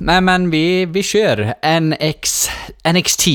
Nej 0.00 0.20
men 0.20 0.50
vi, 0.50 0.86
vi 0.86 1.02
kör 1.02 1.54
NX, 1.80 2.48
NXT. 2.94 3.26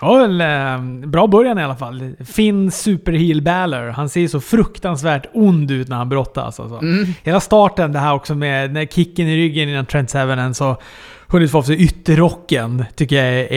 Ja, 0.00 0.14
väl, 0.14 0.40
eh, 0.40 1.06
bra 1.08 1.26
början 1.26 1.58
i 1.58 1.62
alla 1.62 1.76
fall. 1.76 2.14
Finn 2.24 2.70
Superheel 2.70 3.42
Balor. 3.42 3.88
Han 3.88 4.08
ser 4.08 4.28
så 4.28 4.40
fruktansvärt 4.40 5.26
ond 5.32 5.70
ut 5.70 5.88
när 5.88 5.96
han 5.96 6.08
brottas. 6.08 6.60
Alltså. 6.60 6.78
Mm. 6.78 7.06
Hela 7.22 7.40
starten, 7.40 7.92
det 7.92 7.98
här 7.98 8.14
också 8.14 8.34
med 8.34 8.72
när 8.72 8.86
kicken 8.86 9.28
i 9.28 9.36
ryggen 9.36 9.68
innan 9.68 9.86
Trent 9.86 10.10
Seven 10.10 10.54
så 10.54 10.76
hunnit 11.28 11.50
få 11.50 11.58
av 11.58 11.62
sig 11.62 11.82
ytterrocken, 11.82 12.84
tycker 12.94 13.16
jag 13.16 13.26
är, 13.34 13.52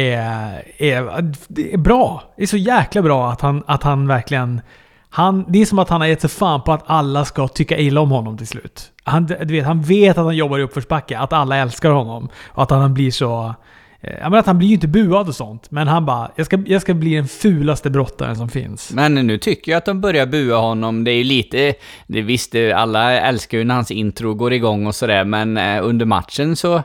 är, 0.77 1.33
är, 1.73 1.77
bra. 1.77 2.33
Det 2.37 2.43
är 2.43 2.47
så 2.47 2.57
jäkla 2.57 3.01
bra 3.01 3.31
att 3.31 3.41
han, 3.41 3.63
att 3.67 3.83
han 3.83 4.07
verkligen... 4.07 4.61
Han, 5.09 5.45
det 5.47 5.61
är 5.61 5.65
som 5.65 5.79
att 5.79 5.89
han 5.89 6.01
har 6.01 6.07
gett 6.07 6.21
sig 6.21 6.29
fan 6.29 6.61
på 6.61 6.73
att 6.73 6.83
alla 6.85 7.25
ska 7.25 7.47
tycka 7.47 7.77
illa 7.77 8.01
om 8.01 8.11
honom 8.11 8.37
till 8.37 8.47
slut. 8.47 8.91
Han, 9.03 9.25
du 9.25 9.53
vet, 9.53 9.65
han 9.65 9.81
vet 9.81 10.17
att 10.17 10.25
han 10.25 10.35
jobbar 10.35 10.59
i 10.59 10.61
uppförsbacke, 10.61 11.17
att 11.17 11.33
alla 11.33 11.57
älskar 11.57 11.89
honom. 11.89 12.29
Och 12.47 12.63
att 12.63 12.69
han 12.69 12.93
blir 12.93 13.11
så... 13.11 13.55
Eh, 14.01 14.13
jag 14.13 14.23
menar 14.23 14.37
att 14.37 14.45
han 14.45 14.57
blir 14.57 14.67
ju 14.67 14.73
inte 14.73 14.87
buad 14.87 15.27
och 15.27 15.35
sånt, 15.35 15.71
men 15.71 15.87
han 15.87 16.05
bara 16.05 16.31
jag 16.35 16.45
ska, 16.45 16.63
jag 16.65 16.81
ska 16.81 16.93
bli 16.93 17.15
den 17.15 17.27
fulaste 17.27 17.89
brottaren 17.89 18.35
som 18.35 18.49
finns. 18.49 18.91
Men 18.93 19.13
nu 19.13 19.37
tycker 19.37 19.71
jag 19.71 19.77
att 19.77 19.85
de 19.85 20.01
börjar 20.01 20.25
bua 20.25 20.57
honom. 20.57 21.03
Det 21.03 21.11
är 21.11 21.17
ju 21.17 21.23
lite... 21.23 21.73
Det 22.07 22.21
visst, 22.21 22.55
alla 22.75 23.11
älskar 23.11 23.57
ju 23.57 23.63
när 23.63 23.75
hans 23.75 23.91
intro 23.91 24.33
går 24.33 24.53
igång 24.53 24.87
och 24.87 24.95
sådär, 24.95 25.23
men 25.23 25.57
eh, 25.57 25.85
under 25.85 26.05
matchen 26.05 26.55
så, 26.55 26.83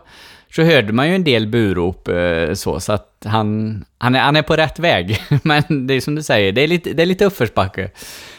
så 0.55 0.63
hörde 0.63 0.93
man 0.93 1.09
ju 1.09 1.15
en 1.15 1.25
del 1.25 1.47
burop 1.47 2.09
eh, 2.09 2.55
så, 2.55 2.81
så 2.81 2.93
att 2.93 3.12
han, 3.25 3.85
han, 3.99 4.15
är, 4.15 4.21
han 4.21 4.37
är 4.37 4.43
på 4.43 4.57
rätt 4.57 4.79
väg. 4.79 5.23
men 5.43 5.87
det 5.87 5.95
är 5.95 6.01
som 6.01 6.15
du 6.15 6.23
säger, 6.23 6.53
det 6.53 6.61
är 6.61 6.69
lite, 6.69 6.93
det 6.93 7.03
är 7.03 7.07
lite 7.07 7.25
uppförsbacke. 7.25 7.91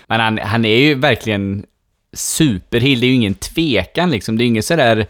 Men 0.08 0.20
han, 0.20 0.38
han 0.38 0.66
är 0.66 0.78
ju 0.78 0.96
verkligen 0.96 1.66
superhill, 2.14 3.00
det 3.00 3.05
är 3.05 3.10
ju 3.10 3.16
ingen 3.16 3.36
tvekan 3.36 4.12
liksom. 4.12 4.38
Det 4.38 4.41
är 4.41 4.46
ju 4.46 4.50
inget 4.50 4.66
sådär 4.66 5.08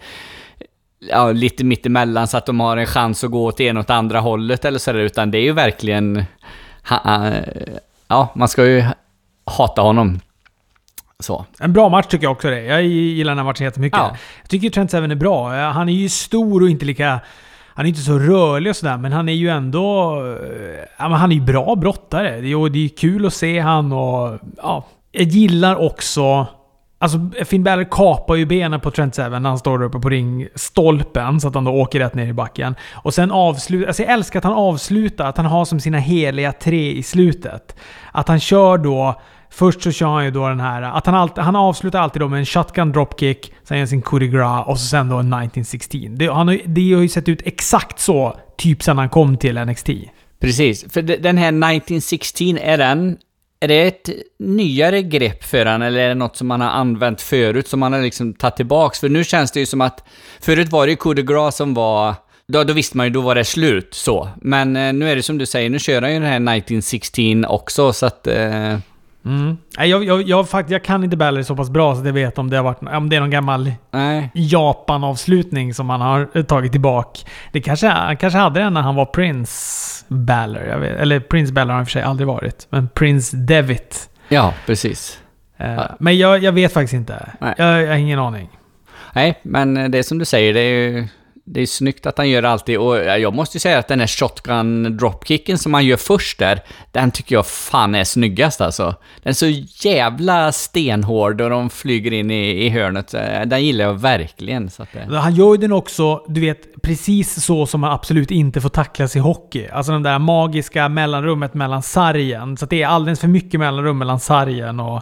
ja, 1.10 1.32
lite 1.32 1.64
mittemellan 1.64 2.28
så 2.28 2.38
att 2.38 2.46
de 2.46 2.60
har 2.60 2.78
en 2.78 2.86
chans 2.86 3.24
att 3.24 3.32
gå 3.32 3.46
åt 3.46 3.60
ena 3.60 3.80
åt 3.80 3.90
andra 3.90 4.20
hållet 4.20 4.66
eller 4.66 4.80
sådär, 4.80 5.00
utan 5.00 5.32
det 5.32 5.38
är 5.38 5.44
ju 5.44 5.54
verkligen... 5.54 6.24
Ja, 8.08 8.34
man 8.36 8.48
ska 8.48 8.66
ju 8.66 8.84
hata 9.46 9.82
honom. 9.82 10.20
Så. 11.20 11.46
En 11.60 11.74
bra 11.74 11.90
match 11.90 12.06
tycker 12.10 12.26
jag 12.26 12.32
också 12.32 12.50
det. 12.50 12.62
Jag 12.62 12.84
gillar 12.84 13.32
den 13.32 13.38
här 13.38 13.46
matchen 13.46 13.66
jättemycket. 13.66 14.00
Ja. 14.00 14.16
Jag 14.42 14.50
tycker 14.50 14.70
Trent 14.70 14.92
Seven 14.92 15.12
är 15.12 15.16
bra. 15.16 15.50
Han 15.72 15.90
är 15.90 15.94
ju 15.94 16.10
stor 16.10 16.64
och 16.64 16.70
inte 16.70 16.86
lika... 16.86 17.20
Han 17.76 17.86
är 17.86 17.90
inte 17.90 18.02
så 18.02 18.20
rörlig 18.20 18.70
och 18.70 18.76
sådär, 18.76 18.98
men 18.98 19.12
han 19.12 19.30
är 19.30 19.34
ju 19.34 19.50
ändå... 19.50 20.16
Eh, 20.26 20.86
ja, 20.98 21.10
men 21.10 21.20
han 21.20 21.32
är 21.32 21.36
ju 21.36 21.42
bra 21.42 21.76
brottare. 21.76 22.42
Det 22.42 22.52
är, 22.52 22.70
det 22.70 22.86
är 22.86 22.90
kul 22.90 23.26
att 23.26 23.34
se 23.34 23.60
han 23.60 23.92
och... 23.92 24.40
Ja, 24.58 24.86
jag 25.12 25.24
gillar 25.24 25.76
också 25.76 26.48
Alltså 27.04 27.20
Finn 27.46 27.64
Balor 27.64 27.84
kapar 27.92 28.36
ju 28.36 28.46
benen 28.46 28.80
på 28.80 28.92
Trent 28.92 29.16
Seven 29.16 29.44
när 29.44 29.50
han 29.50 29.60
står 29.60 29.80
där 29.80 29.86
uppe 29.86 30.00
på 30.00 30.10
ringstolpen 30.10 31.40
så 31.42 31.48
att 31.48 31.56
han 31.56 31.64
då 31.64 31.72
åker 31.72 32.00
rätt 32.00 32.14
ner 32.14 32.28
i 32.28 32.34
backen. 32.34 32.76
Och 32.94 33.14
sen 33.14 33.32
avslutar... 33.32 33.88
Alltså 33.88 34.04
jag 34.04 34.12
älskar 34.12 34.40
att 34.40 34.44
han 34.44 34.54
avslutar, 34.54 35.26
att 35.26 35.38
han 35.38 35.46
har 35.46 35.66
som 35.66 35.80
sina 35.80 35.98
heliga 35.98 36.52
tre 36.52 36.92
i 36.92 37.04
slutet. 37.04 37.76
Att 38.12 38.28
han 38.28 38.40
kör 38.40 38.78
då... 38.78 39.22
Först 39.56 39.82
så 39.82 39.92
kör 39.92 40.08
han 40.08 40.26
ju 40.26 40.32
då 40.32 40.48
den 40.48 40.60
här... 40.60 40.82
Att 40.82 41.06
han, 41.06 41.16
alltid, 41.16 41.44
han 41.44 41.56
avslutar 41.56 42.00
alltid 42.00 42.22
då 42.22 42.28
med 42.28 42.40
en 42.40 42.46
shotgun 42.46 42.92
dropkick, 42.92 43.54
sen 43.64 43.80
gör 43.80 43.86
sin 43.86 44.02
coup 44.02 44.20
de 44.20 44.28
gras 44.28 44.68
och 44.68 44.80
så 44.80 44.86
sen 44.86 45.10
då 45.10 45.16
en 45.16 45.34
1916. 45.34 46.16
Det, 46.16 46.28
han 46.28 46.48
har, 46.48 46.60
det 46.66 46.94
har 46.94 47.02
ju 47.02 47.10
sett 47.10 47.30
ut 47.30 47.42
exakt 47.46 48.00
så, 48.00 48.40
typ 48.58 48.84
sen 48.84 48.98
han 48.98 49.10
kom 49.10 49.38
till 49.38 49.66
NXT. 49.66 49.90
Precis, 50.40 50.94
för 50.94 51.02
den 51.02 51.38
här 51.38 51.48
1916, 51.48 52.58
är 52.58 52.78
den 52.78 53.18
är 53.60 53.68
det 53.68 53.88
ett 53.88 54.10
nyare 54.40 55.02
grepp 55.02 55.44
för 55.44 55.66
han 55.66 55.82
eller 55.82 56.00
är 56.00 56.08
det 56.10 56.16
något 56.16 56.38
som 56.38 56.48
man 56.48 56.62
har 56.62 56.70
använt 56.70 57.22
förut 57.22 57.68
som 57.68 57.80
man 57.80 57.94
har 57.94 58.02
liksom 58.02 58.34
tagit 58.34 58.56
tillbaks? 58.56 59.00
För 59.00 59.10
nu 59.10 59.24
känns 59.24 59.52
det 59.52 59.60
ju 59.60 59.66
som 59.66 59.82
att 59.82 60.04
förut 60.42 60.70
var 60.70 60.86
det 60.86 60.92
ju 60.92 60.96
coup 60.96 61.16
de 61.16 61.22
gras 61.22 61.56
som 61.56 61.74
var 61.74 62.16
då, 62.48 62.64
då 62.64 62.74
visste 62.74 62.98
man 62.98 63.06
ju, 63.06 63.10
då 63.10 63.22
var 63.22 63.36
det 63.36 63.46
slut 63.46 63.94
så. 63.94 64.30
Men 64.42 64.76
eh, 64.76 64.94
nu 64.94 65.12
är 65.12 65.16
det 65.16 65.24
som 65.24 65.38
du 65.38 65.46
säger, 65.46 65.70
nu 65.70 65.80
kör 65.80 66.02
han 66.02 66.14
ju 66.14 66.20
den 66.20 66.28
här 66.48 66.58
1916 66.58 67.46
också 67.46 67.94
så 67.94 68.06
att... 68.06 68.28
Eh... 68.28 68.78
Mm. 69.26 69.58
Jag, 69.78 70.04
jag, 70.04 70.22
jag, 70.22 70.50
fakt, 70.50 70.70
jag 70.70 70.84
kan 70.84 71.04
inte 71.04 71.18
Ballet 71.18 71.48
så 71.48 71.56
pass 71.56 71.70
bra 71.70 71.96
så 71.96 72.00
att 72.00 72.06
jag 72.06 72.14
vet 72.14 72.38
om 72.38 72.50
det, 72.50 72.58
har 72.58 72.64
varit, 72.64 72.82
om 72.82 73.10
det 73.10 73.16
är 73.16 73.20
någon 73.20 73.30
gammal 73.30 73.72
Japan-avslutning 74.34 75.74
som 75.74 75.90
han 75.90 76.02
har 76.02 76.44
tagit 76.44 76.72
tillbaka. 76.72 77.20
Det 77.52 77.62
kanske, 77.62 77.88
han 77.88 78.18
kanske 78.18 78.40
hade 78.40 78.60
den 78.60 78.74
när 78.74 78.82
han 78.82 78.96
var 78.96 79.06
Prince 79.06 80.06
Balor. 80.08 80.62
Eller 80.84 81.20
Prince 81.20 81.54
Balor 81.54 81.68
har 81.68 81.74
han 81.74 81.82
i 81.82 81.84
och 81.84 81.88
för 81.88 81.92
sig 81.92 82.02
aldrig 82.02 82.28
varit. 82.28 82.68
Men 82.70 82.90
Prince 82.90 83.38
Devitt. 83.38 84.10
Ja, 84.28 84.54
precis. 84.66 85.20
Uh, 85.62 85.68
ja. 85.68 85.96
Men 86.00 86.18
jag, 86.18 86.44
jag, 86.44 86.52
vet 86.52 86.74
faktiskt 86.74 86.94
inte. 86.94 87.30
Jag, 87.40 87.82
jag 87.82 87.88
har 87.88 87.96
ingen 87.96 88.20
aning. 88.20 88.50
Nej, 89.14 89.40
men 89.44 89.92
det 89.92 89.98
är 89.98 90.04
som 90.04 90.18
du 90.18 90.26
säger, 90.26 90.54
det 90.54 90.60
är 90.60 90.90
ju 90.92 91.08
det 91.46 91.62
är 91.62 91.66
snyggt 91.66 92.06
att 92.06 92.18
han 92.18 92.30
gör 92.30 92.42
det 92.42 92.50
alltid 92.50 92.78
och 92.78 92.98
eh, 92.98 93.18
jag 93.18 93.34
måste 93.34 93.58
ju 93.58 93.60
säga 93.60 93.80
att 93.80 93.88
den 93.88 94.00
här 94.00 94.08
shotgun 94.08 94.98
dropkicken 94.98 95.58
som 95.58 95.74
han 95.74 95.86
gör 95.86 95.98
först 95.98 96.40
där, 96.40 96.60
den 96.92 97.12
tycker 97.12 97.36
jag 97.36 97.46
fan 97.46 97.96
är 97.96 98.04
snyggast 98.04 98.62
alltså. 98.62 98.96
Den 99.24 99.30
är 99.30 99.34
så 99.34 99.48
jävla 99.88 100.52
stenhård 100.52 101.42
och 101.42 101.50
de 101.50 101.70
flyger 101.70 102.14
in 102.14 102.32
i, 102.32 102.66
i 102.66 102.70
hörnet. 102.70 103.14
Eh, 103.14 103.42
den 103.46 103.66
gillar 103.66 103.86
jag 103.86 103.94
verkligen. 103.94 104.70
Så 104.70 104.84
att 104.84 104.96
eh. 104.96 105.10
det... 105.10 105.20
Han 105.20 105.36
gör 105.36 105.52
ju 105.52 105.58
den 105.58 105.72
också, 105.72 106.26
du 106.28 106.42
vet, 106.42 106.82
precis 106.84 107.46
så 107.46 107.66
som 107.66 107.82
man 107.82 107.92
absolut 107.92 108.32
inte 108.32 108.62
får 108.62 108.70
tacklas 108.70 109.16
i 109.16 109.20
hockey. 109.20 109.68
Alltså 109.68 109.92
det 109.92 110.00
där 110.00 110.20
magiska 110.20 110.90
mellanrummet 110.90 111.54
mellan 111.54 111.84
sargen. 111.84 112.58
Så 112.58 112.66
att 112.66 112.70
det 112.70 112.84
är 112.84 112.88
alldeles 112.88 113.20
för 113.20 113.28
mycket 113.28 113.60
mellanrum 113.60 113.98
mellan 113.98 114.20
sargen 114.20 114.80
och, 114.80 115.02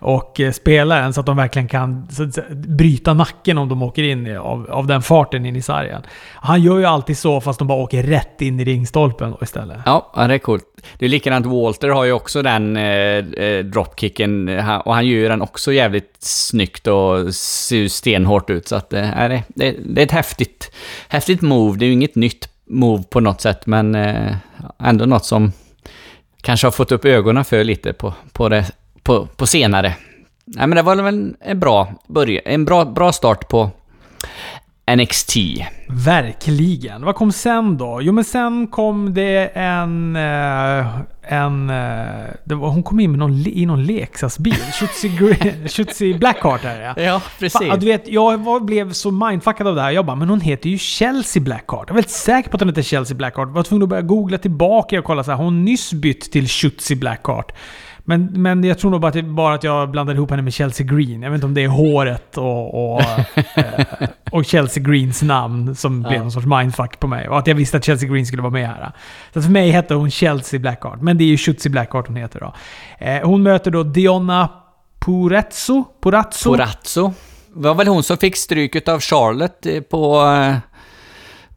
och 0.00 0.40
spelaren 0.52 1.12
så 1.12 1.20
att 1.20 1.26
de 1.26 1.36
verkligen 1.36 1.68
kan 1.68 2.08
så, 2.10 2.30
bryta 2.54 3.14
nacken 3.14 3.58
om 3.58 3.68
de 3.68 3.82
åker 3.82 4.02
in 4.02 4.26
i, 4.26 4.36
av, 4.36 4.70
av 4.70 4.86
den 4.86 5.02
farten 5.02 5.46
in 5.46 5.56
i 5.56 5.62
sargen 5.62 5.79
sargen. 5.80 6.02
Han 6.34 6.62
gör 6.62 6.78
ju 6.78 6.84
alltid 6.84 7.18
så 7.18 7.40
fast 7.40 7.58
de 7.58 7.68
bara 7.68 7.78
åker 7.78 8.02
rätt 8.02 8.42
in 8.42 8.60
i 8.60 8.64
ringstolpen 8.64 9.34
istället. 9.42 9.78
Ja, 9.86 10.12
det 10.14 10.34
är 10.34 10.38
coolt. 10.38 10.64
Det 10.98 11.04
är 11.04 11.08
likadant, 11.08 11.46
Walter 11.46 11.88
har 11.88 12.04
ju 12.04 12.12
också 12.12 12.42
den 12.42 12.76
eh, 12.76 12.84
eh 12.84 13.64
dropkicken 13.64 14.48
och 14.84 14.94
han 14.94 15.06
gör 15.06 15.18
ju 15.18 15.28
den 15.28 15.42
också 15.42 15.72
jävligt 15.72 16.16
snyggt 16.18 16.86
och 16.86 17.34
ser 17.34 17.88
stenhårt 17.88 18.50
ut. 18.50 18.68
Så 18.68 18.76
att 18.76 18.92
eh, 18.92 19.00
det, 19.00 19.42
det, 19.48 19.76
det 19.84 20.00
är 20.00 20.06
ett 20.06 20.12
häftigt, 20.12 20.72
häftigt 21.08 21.42
move. 21.42 21.78
Det 21.78 21.84
är 21.84 21.86
ju 21.86 21.92
inget 21.92 22.14
nytt 22.14 22.48
move 22.66 23.02
på 23.02 23.20
något 23.20 23.40
sätt, 23.40 23.66
men 23.66 23.94
eh, 23.94 24.34
ändå 24.78 25.06
något 25.06 25.24
som 25.24 25.52
kanske 26.42 26.66
har 26.66 26.72
fått 26.72 26.92
upp 26.92 27.04
ögonen 27.04 27.44
för 27.44 27.64
lite 27.64 27.92
på, 27.92 28.14
på, 28.32 28.48
det, 28.48 28.70
på, 29.02 29.26
på 29.26 29.46
senare. 29.46 29.94
Nej 30.44 30.66
men 30.66 30.76
det 30.76 30.82
var 30.82 30.96
väl 30.96 31.34
en 31.40 31.60
bra 31.60 31.92
början, 32.06 32.42
en 32.44 32.64
bra, 32.64 32.84
bra 32.84 33.12
start 33.12 33.48
på 33.48 33.70
NXT. 34.96 35.36
Verkligen. 35.88 37.04
Vad 37.04 37.14
kom 37.14 37.32
sen 37.32 37.76
då? 37.76 38.02
Jo 38.02 38.12
men 38.12 38.24
sen 38.24 38.66
kom 38.66 39.14
det 39.14 39.50
en... 39.54 40.16
Uh, 40.16 40.86
en 41.22 41.70
uh, 41.70 42.30
det 42.44 42.54
var, 42.54 42.68
hon 42.68 42.82
kom 42.82 43.00
in 43.00 43.10
med 43.10 43.18
någon, 43.18 43.46
i 43.46 43.66
någon 43.66 43.84
leksaksbil. 43.84 44.54
Schutzy 45.68 46.14
Blackheart 46.14 46.64
är 46.64 46.80
ja. 46.80 47.02
Ja, 47.02 47.22
precis. 47.38 47.68
Fan, 47.68 47.80
du 47.80 47.86
vet, 47.86 48.08
jag 48.08 48.38
var, 48.38 48.60
blev 48.60 48.92
så 48.92 49.10
mindfuckad 49.10 49.66
av 49.66 49.74
det 49.74 49.82
här. 49.82 49.90
Jag 49.90 50.06
bara, 50.06 50.16
men 50.16 50.28
hon 50.28 50.40
heter 50.40 50.70
ju 50.70 50.78
Chelsea 50.78 51.42
Blackheart. 51.42 51.84
Jag 51.88 51.90
är 51.90 51.94
väldigt 51.94 52.10
säker 52.10 52.50
på 52.50 52.56
att 52.56 52.60
hon 52.60 52.68
heter 52.68 52.82
Chelsea 52.82 53.16
Blackheart. 53.16 53.48
Jag 53.48 53.54
var 53.54 53.62
tvungen 53.62 53.82
att 53.82 53.88
börja 53.88 54.02
googla 54.02 54.38
tillbaka 54.38 54.98
och 54.98 55.04
kolla 55.04 55.24
så 55.24 55.30
här. 55.30 55.38
Hon 55.38 55.64
nyss 55.64 55.92
bytt 55.92 56.32
till 56.32 56.48
Schutzy 56.48 56.94
Blackheart. 56.94 57.52
Men, 58.04 58.42
men 58.42 58.64
jag 58.64 58.78
tror 58.78 58.90
nog 58.90 59.00
bara 59.00 59.18
att, 59.18 59.24
bara 59.24 59.54
att 59.54 59.64
jag 59.64 59.90
blandade 59.90 60.16
ihop 60.16 60.30
henne 60.30 60.42
med 60.42 60.52
Chelsea 60.52 60.86
Green. 60.86 61.22
Jag 61.22 61.30
vet 61.30 61.36
inte 61.36 61.46
om 61.46 61.54
det 61.54 61.64
är 61.64 61.68
håret 61.68 62.36
och, 62.38 62.94
och, 62.94 63.00
eh, 63.54 63.84
och 64.30 64.44
Chelsea 64.44 64.82
Greens 64.82 65.22
namn 65.22 65.74
som 65.74 66.02
ja. 66.02 66.08
blev 66.08 66.20
någon 66.20 66.32
sorts 66.32 66.46
mindfuck 66.46 67.00
på 67.00 67.06
mig. 67.06 67.28
Och 67.28 67.38
att 67.38 67.46
jag 67.46 67.54
visste 67.54 67.76
att 67.76 67.84
Chelsea 67.84 68.08
Green 68.08 68.26
skulle 68.26 68.42
vara 68.42 68.52
med 68.52 68.66
här. 68.66 68.92
Så 69.34 69.42
för 69.42 69.50
mig 69.50 69.70
hette 69.70 69.94
hon 69.94 70.10
Chelsea 70.10 70.60
Blackheart. 70.60 71.00
Men 71.00 71.18
det 71.18 71.24
är 71.24 71.28
ju 71.28 71.36
Schutzy 71.36 71.68
Blackheart 71.68 72.06
hon 72.06 72.16
heter 72.16 72.40
då. 72.40 72.54
Eh, 72.98 73.22
hon 73.22 73.42
möter 73.42 73.70
då 73.70 73.82
Dionna 73.82 74.48
Purazzo. 74.98 75.84
Purazzo. 76.02 76.52
Purazzo. 76.52 77.12
Det 77.54 77.68
var 77.68 77.74
väl 77.74 77.88
hon 77.88 78.02
som 78.02 78.16
fick 78.16 78.36
stryket 78.36 78.88
av 78.88 79.00
Charlotte 79.00 79.66
eh, 79.66 79.80
på 79.80 80.22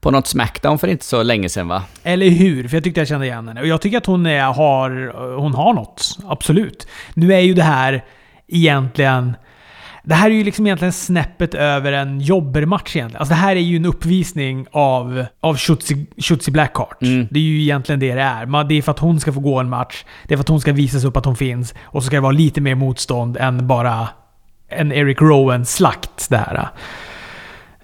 på 0.03 0.11
något 0.11 0.27
Smackdown 0.27 0.79
för 0.79 0.87
inte 0.87 1.05
så 1.05 1.23
länge 1.23 1.49
sedan 1.49 1.67
va? 1.67 1.83
Eller 2.03 2.29
hur? 2.29 2.67
För 2.67 2.77
jag 2.77 2.83
tyckte 2.83 3.01
jag 3.01 3.07
kände 3.07 3.25
igen 3.25 3.47
henne. 3.47 3.61
Och 3.61 3.67
jag 3.67 3.81
tycker 3.81 3.97
att 3.97 4.05
hon, 4.05 4.25
är, 4.25 4.41
har, 4.41 5.13
hon 5.37 5.53
har 5.53 5.73
något. 5.73 6.17
Absolut. 6.27 6.87
Nu 7.13 7.33
är 7.33 7.39
ju 7.39 7.53
det 7.53 7.63
här 7.63 8.03
egentligen... 8.47 9.35
Det 10.05 10.15
här 10.15 10.29
är 10.29 10.33
ju 10.33 10.43
liksom 10.43 10.67
egentligen 10.67 10.93
snäppet 10.93 11.53
över 11.53 11.91
en 11.91 12.21
jobbermatch 12.21 12.95
egentligen. 12.95 13.19
Alltså 13.19 13.33
det 13.33 13.39
här 13.39 13.55
är 13.55 13.59
ju 13.59 13.77
en 13.77 13.85
uppvisning 13.85 14.67
av, 14.71 15.25
av 15.39 15.57
Schutzy, 15.57 16.51
Blackheart. 16.51 17.01
Mm. 17.01 17.27
Det 17.31 17.39
är 17.39 17.43
ju 17.43 17.61
egentligen 17.61 17.99
det 17.99 18.15
det 18.15 18.21
är. 18.21 18.63
Det 18.63 18.75
är 18.75 18.81
för 18.81 18.91
att 18.91 18.99
hon 18.99 19.19
ska 19.19 19.33
få 19.33 19.39
gå 19.39 19.59
en 19.59 19.69
match. 19.69 20.03
Det 20.27 20.33
är 20.33 20.37
för 20.37 20.41
att 20.41 20.47
hon 20.49 20.61
ska 20.61 20.73
visas 20.73 21.03
upp 21.03 21.17
att 21.17 21.25
hon 21.25 21.35
finns. 21.35 21.73
Och 21.83 22.03
så 22.03 22.07
ska 22.07 22.15
det 22.15 22.21
vara 22.21 22.31
lite 22.31 22.61
mer 22.61 22.75
motstånd 22.75 23.37
än 23.37 23.67
bara 23.67 24.07
en 24.69 24.91
Eric 24.91 25.21
Rowan-slakt 25.21 26.29
det 26.29 26.37
här. 26.37 26.69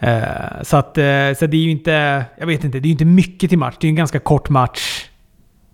Uh, 0.03 0.63
så 0.63 0.77
att, 0.77 0.97
uh, 0.97 1.33
så 1.39 1.47
det 1.47 1.57
är 1.57 1.61
ju 1.61 1.71
inte, 1.71 2.25
jag 2.37 2.47
vet 2.47 2.63
inte, 2.63 2.79
det 2.79 2.87
är 2.87 2.91
inte 2.91 3.05
mycket 3.05 3.49
till 3.49 3.59
match. 3.59 3.75
Det 3.79 3.85
är 3.85 3.89
ju 3.89 3.91
en 3.91 3.95
ganska 3.95 4.19
kort 4.19 4.49
match. 4.49 5.05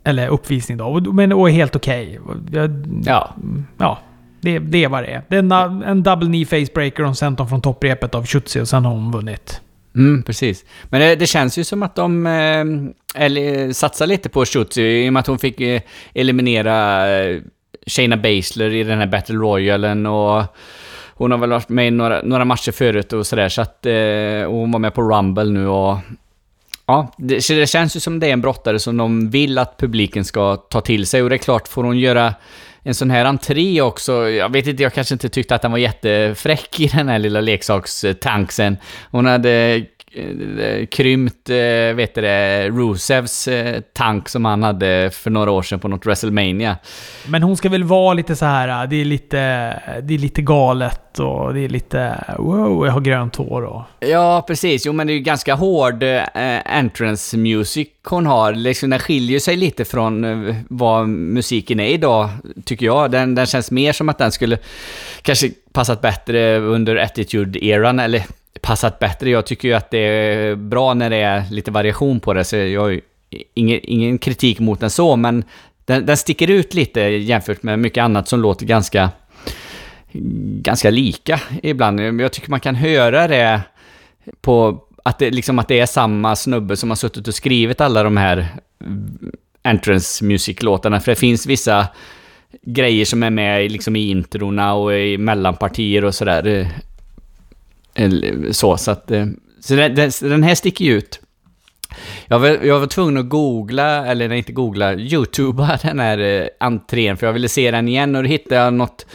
Eller 0.03 0.27
uppvisning 0.27 0.77
då. 0.77 0.99
Men 0.99 1.33
och 1.33 1.49
är 1.49 1.53
helt 1.53 1.75
okej. 1.75 2.19
Okay. 2.19 2.69
Ja. 3.05 3.35
Ja. 3.77 3.99
Det, 4.41 4.59
det 4.59 4.83
är 4.83 4.89
vad 4.89 5.03
det 5.03 5.07
är. 5.07 5.21
Det 5.27 5.35
är 5.35 5.39
en, 5.39 5.83
en 5.83 6.03
double 6.03 6.27
knee 6.27 6.45
facebreaker 6.45 7.03
och 7.03 7.17
sen 7.17 7.37
från 7.37 7.61
topprepet 7.61 8.15
av 8.15 8.25
Schutzi 8.25 8.59
och 8.59 8.67
sen 8.67 8.85
har 8.85 8.91
hon 8.91 9.11
vunnit. 9.11 9.61
Mm, 9.95 10.23
precis. 10.23 10.65
Men 10.83 11.01
det, 11.01 11.15
det, 11.15 11.27
känns 11.27 11.57
ju 11.57 11.63
som 11.63 11.83
att 11.83 11.95
de 11.95 12.27
eh, 12.27 13.23
eller, 13.23 13.73
satsar 13.73 14.07
lite 14.07 14.29
på 14.29 14.45
Schutz 14.45 14.77
i 14.77 15.09
och 15.09 15.13
med 15.13 15.19
att 15.19 15.27
hon 15.27 15.39
fick 15.39 15.61
eh, 15.61 15.81
eliminera 16.13 17.07
eh, 17.09 17.41
Shayna 17.87 18.17
Baszler 18.17 18.73
i 18.73 18.83
den 18.83 18.99
här 18.99 19.07
Battle 19.07 19.35
Royalen 19.35 20.05
och 20.05 20.43
hon 21.17 21.31
har 21.31 21.37
väl 21.37 21.49
varit 21.49 21.69
med 21.69 21.87
i 21.87 21.91
några, 21.91 22.21
några 22.21 22.45
matcher 22.45 22.71
förut 22.71 23.13
och 23.13 23.27
sådär 23.27 23.49
så 23.49 23.61
att 23.61 23.85
eh, 23.85 24.51
hon 24.51 24.71
var 24.71 24.79
med 24.79 24.93
på 24.93 25.01
Rumble 25.01 25.43
nu 25.43 25.67
och 25.67 25.97
Ja, 26.87 27.11
det, 27.17 27.47
det, 27.47 27.69
känns 27.69 27.95
ju 27.95 27.99
som 27.99 28.19
det 28.19 28.27
är 28.27 28.33
en 28.33 28.41
brottare 28.41 28.79
som 28.79 28.97
de 28.97 29.29
vill 29.29 29.57
att 29.57 29.77
publiken 29.77 30.25
ska 30.25 30.55
ta 30.55 30.81
till 30.81 31.07
sig 31.07 31.23
och 31.23 31.29
det 31.29 31.35
är 31.35 31.37
klart, 31.37 31.67
får 31.67 31.83
hon 31.83 31.99
göra 31.99 32.33
en 32.83 32.95
sån 32.95 33.11
här 33.11 33.25
entré 33.25 33.81
också. 33.81 34.29
Jag 34.29 34.51
vet 34.51 34.67
inte, 34.67 34.83
jag 34.83 34.93
kanske 34.93 35.15
inte 35.15 35.29
tyckte 35.29 35.55
att 35.55 35.61
den 35.61 35.71
var 35.71 35.77
jättefräck 35.77 36.79
i 36.79 36.87
den 36.87 37.09
här 37.09 37.19
lilla 37.19 37.41
leksakstanksen. 37.41 38.77
Hon 39.11 39.25
hade 39.25 39.85
krympt, 40.89 41.49
eh, 41.49 41.95
vet 41.95 42.15
det, 42.15 42.69
Rusevs 42.69 43.47
eh, 43.47 43.81
tank 43.93 44.29
som 44.29 44.45
han 44.45 44.63
hade 44.63 45.09
för 45.13 45.29
några 45.29 45.51
år 45.51 45.61
sedan 45.61 45.79
på 45.79 45.87
något 45.87 46.05
WrestleMania. 46.05 46.77
Men 47.27 47.43
hon 47.43 47.57
ska 47.57 47.69
väl 47.69 47.83
vara 47.83 48.13
lite 48.13 48.35
så 48.35 48.45
här, 48.45 48.87
det 48.87 48.95
är 48.95 49.05
lite, 49.05 49.37
det 50.03 50.13
är 50.13 50.17
lite 50.17 50.41
galet 50.41 51.19
och 51.19 51.53
det 51.53 51.59
är 51.59 51.69
lite 51.69 52.23
wow, 52.37 52.85
jag 52.85 52.93
har 52.93 53.01
grönt 53.01 53.35
hår 53.35 53.61
och... 53.61 53.81
Ja, 53.99 54.43
precis. 54.47 54.85
Jo, 54.85 54.93
men 54.93 55.07
det 55.07 55.13
är 55.13 55.15
ju 55.15 55.19
ganska 55.19 55.55
hård 55.55 56.03
eh, 56.03 56.21
entrance 56.65 57.37
music 57.37 57.87
hon 58.03 58.25
har. 58.25 58.53
Liksom, 58.53 58.89
den 58.89 58.99
skiljer 58.99 59.39
sig 59.39 59.55
lite 59.55 59.85
från 59.85 60.23
eh, 60.23 60.55
vad 60.69 61.07
musiken 61.09 61.79
är 61.79 61.87
idag, 61.87 62.29
tycker 62.65 62.85
jag. 62.85 63.11
Den, 63.11 63.35
den 63.35 63.45
känns 63.45 63.71
mer 63.71 63.93
som 63.93 64.09
att 64.09 64.17
den 64.17 64.31
skulle 64.31 64.57
kanske 65.21 65.49
passat 65.73 66.01
bättre 66.01 66.57
under 66.57 66.95
Attitude-eran, 66.95 67.99
eller 67.99 68.23
passat 68.61 68.99
bättre. 68.99 69.29
Jag 69.29 69.45
tycker 69.45 69.67
ju 69.67 69.73
att 69.73 69.91
det 69.91 69.97
är 69.97 70.55
bra 70.55 70.93
när 70.93 71.09
det 71.09 71.17
är 71.17 71.43
lite 71.51 71.71
variation 71.71 72.19
på 72.19 72.33
det, 72.33 72.43
så 72.43 72.55
jag 72.55 72.81
har 72.81 73.01
ingen, 73.53 73.79
ingen 73.83 74.17
kritik 74.17 74.59
mot 74.59 74.79
den 74.79 74.89
så, 74.89 75.15
men 75.15 75.43
den, 75.85 76.05
den 76.05 76.17
sticker 76.17 76.49
ut 76.49 76.73
lite 76.73 77.01
jämfört 77.01 77.63
med 77.63 77.79
mycket 77.79 78.01
annat 78.01 78.27
som 78.27 78.41
låter 78.41 78.65
ganska, 78.65 79.09
ganska 80.61 80.89
lika 80.89 81.39
ibland. 81.63 82.21
Jag 82.21 82.31
tycker 82.31 82.49
man 82.49 82.59
kan 82.59 82.75
höra 82.75 83.27
det 83.27 83.61
på 84.41 84.83
att 85.03 85.19
det, 85.19 85.31
liksom 85.31 85.59
att 85.59 85.67
det 85.67 85.79
är 85.79 85.85
samma 85.85 86.35
snubbe 86.35 86.77
som 86.77 86.89
har 86.89 86.95
suttit 86.95 87.27
och 87.27 87.35
skrivit 87.35 87.81
alla 87.81 88.03
de 88.03 88.17
här 88.17 88.47
entrance 89.63 90.25
music-låtarna, 90.25 90.99
för 90.99 91.11
det 91.11 91.15
finns 91.15 91.45
vissa 91.45 91.87
grejer 92.61 93.05
som 93.05 93.23
är 93.23 93.29
med 93.29 93.71
liksom 93.71 93.95
i 93.95 94.09
introna 94.09 94.73
och 94.73 94.93
i 94.93 95.17
mellanpartier 95.17 96.05
och 96.05 96.15
sådär 96.15 96.67
så, 98.51 98.77
så 98.77 98.91
att... 98.91 99.11
Eh, 99.11 99.25
så 99.59 99.75
den, 99.75 99.95
den, 99.95 100.11
den 100.21 100.43
här 100.43 100.55
sticker 100.55 100.85
ju 100.85 100.97
ut. 100.97 101.19
Jag 102.27 102.39
var, 102.39 102.47
jag 102.47 102.79
var 102.79 102.87
tvungen 102.87 103.17
att 103.17 103.29
googla, 103.29 104.05
eller 104.05 104.29
nej, 104.29 104.37
inte 104.37 104.51
googla, 104.51 104.93
youtuba 104.93 105.79
den 105.81 105.99
här 105.99 106.17
eh, 106.17 106.47
entrén, 106.59 107.17
för 107.17 107.25
jag 107.25 107.33
ville 107.33 107.49
se 107.49 107.71
den 107.71 107.87
igen 107.87 108.15
och 108.15 108.23
då 108.23 108.29
hittade 108.29 108.55
jag 108.55 108.73
något 108.73 109.05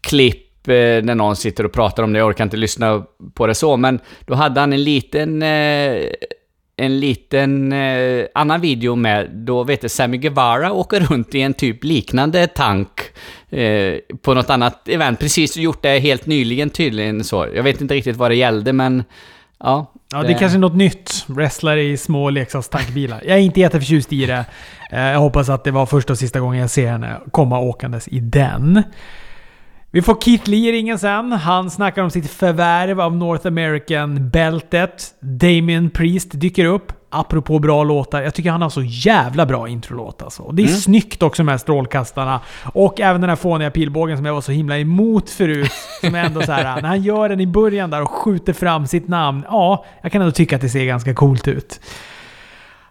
klipp 0.00 0.68
eh, 0.68 0.74
när 0.74 1.14
någon 1.14 1.36
sitter 1.36 1.64
och 1.64 1.72
pratar 1.72 2.02
om 2.02 2.12
det. 2.12 2.18
Jag 2.18 2.28
orkar 2.28 2.44
inte 2.44 2.56
lyssna 2.56 3.04
på 3.34 3.46
det 3.46 3.54
så, 3.54 3.76
men 3.76 4.00
då 4.26 4.34
hade 4.34 4.60
han 4.60 4.72
en 4.72 4.84
liten 4.84 5.42
en 6.76 7.00
liten 7.00 7.72
eh, 7.72 8.26
annan 8.34 8.60
video 8.60 8.94
med 8.94 9.30
då 9.30 9.64
vet 9.64 9.80
du, 9.80 9.88
Sammy 9.88 10.16
Guevara 10.16 10.72
åker 10.72 11.00
runt 11.00 11.34
i 11.34 11.40
en 11.40 11.54
typ 11.54 11.84
liknande 11.84 12.46
tank 12.46 13.00
eh, 13.54 13.98
på 14.22 14.34
något 14.34 14.50
annat 14.50 14.88
event. 14.88 15.18
Precis 15.20 15.56
gjort 15.56 15.82
det 15.82 15.98
helt 15.98 16.26
nyligen 16.26 16.70
tydligen 16.70 17.24
så. 17.24 17.46
Jag 17.54 17.62
vet 17.62 17.80
inte 17.80 17.94
riktigt 17.94 18.16
vad 18.16 18.30
det 18.30 18.34
gällde 18.34 18.72
men 18.72 19.04
ja. 19.60 19.90
Ja, 20.12 20.18
det, 20.18 20.26
det 20.26 20.34
är 20.34 20.38
kanske 20.38 20.58
något 20.58 20.76
nytt. 20.76 21.24
Wrestlare 21.26 21.82
i 21.82 21.96
små 21.96 22.30
leksakstankbilar. 22.30 23.22
Jag 23.26 23.38
är 23.38 23.42
inte 23.42 23.60
jätteförtjust 23.60 24.12
i 24.12 24.26
det. 24.26 24.44
Eh, 24.92 25.00
jag 25.00 25.18
hoppas 25.18 25.48
att 25.48 25.64
det 25.64 25.70
var 25.70 25.86
första 25.86 26.12
och 26.12 26.18
sista 26.18 26.40
gången 26.40 26.60
jag 26.60 26.70
ser 26.70 26.90
henne 26.90 27.20
komma 27.30 27.58
åkandes 27.58 28.08
i 28.08 28.20
den. 28.20 28.82
Vi 29.90 30.02
får 30.02 30.20
Keith 30.20 30.50
Lee 30.50 30.68
i 30.68 30.72
ringen 30.72 30.98
sen. 30.98 31.32
Han 31.32 31.70
snackar 31.70 32.02
om 32.02 32.10
sitt 32.10 32.30
förvärv 32.30 33.00
av 33.00 33.16
North 33.16 33.46
American-bältet. 33.46 35.14
Damien 35.20 35.90
Priest 35.90 36.30
dyker 36.32 36.64
upp. 36.64 36.92
Apropå 37.14 37.58
bra 37.58 37.84
låtar. 37.84 38.22
Jag 38.22 38.34
tycker 38.34 38.50
han 38.50 38.62
har 38.62 38.70
så 38.70 38.82
jävla 38.82 39.46
bra 39.46 39.68
introlåt 39.68 40.22
alltså. 40.22 40.52
Det 40.52 40.62
är 40.62 40.66
mm. 40.66 40.78
snyggt 40.78 41.22
också 41.22 41.44
med 41.44 41.60
strålkastarna. 41.60 42.40
Och 42.62 43.00
även 43.00 43.20
den 43.20 43.30
här 43.30 43.36
fåniga 43.36 43.70
pilbågen 43.70 44.16
som 44.16 44.26
jag 44.26 44.34
var 44.34 44.40
så 44.40 44.52
himla 44.52 44.78
emot 44.78 45.30
förut. 45.30 45.72
Som 46.00 46.14
ändå 46.14 46.42
så 46.42 46.52
här, 46.52 46.82
när 46.82 46.88
han 46.88 47.02
gör 47.02 47.28
den 47.28 47.40
i 47.40 47.46
början 47.46 47.90
där 47.90 48.02
och 48.02 48.10
skjuter 48.10 48.52
fram 48.52 48.86
sitt 48.86 49.08
namn. 49.08 49.44
Ja, 49.48 49.84
jag 50.02 50.12
kan 50.12 50.22
ändå 50.22 50.32
tycka 50.32 50.56
att 50.56 50.62
det 50.62 50.68
ser 50.68 50.84
ganska 50.84 51.14
coolt 51.14 51.48
ut. 51.48 51.80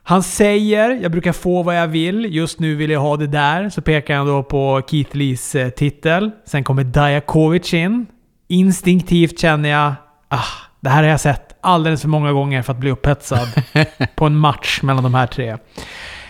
Han 0.04 0.24
säger 0.24 0.90
“Jag 0.90 1.12
brukar 1.12 1.34
få 1.34 1.64
vad 1.64 1.78
jag 1.78 1.88
vill, 1.88 2.36
just 2.36 2.60
nu 2.60 2.76
vill 2.76 2.90
jag 2.92 3.00
ha 3.00 3.18
det 3.18 3.28
där”. 3.28 3.70
Så 3.70 3.82
pekar 3.82 4.18
han 4.18 4.28
då 4.28 4.44
på 4.44 4.82
Keith 4.88 5.18
Lees 5.18 5.56
eh, 5.56 5.70
titel. 5.70 6.32
Sen 6.46 6.64
kommer 6.64 6.84
Diakovic 6.84 7.74
in. 7.74 8.06
Instinktivt 8.48 9.40
känner 9.40 9.70
jag 9.70 9.94
ah, 10.30 10.46
det 10.80 10.90
här 10.90 11.04
har 11.04 11.10
jag 11.10 11.20
sett 11.20 11.53
alldeles 11.64 12.02
för 12.02 12.10
många 12.10 12.32
gånger 12.32 12.62
för 12.62 12.74
att 12.74 12.80
bli 12.80 12.92
upphetsad 12.92 13.48
på 14.16 14.26
en 14.26 14.36
match 14.36 14.80
mellan 14.84 15.04
de 15.04 15.14
här 15.14 15.28
tre. 15.28 15.58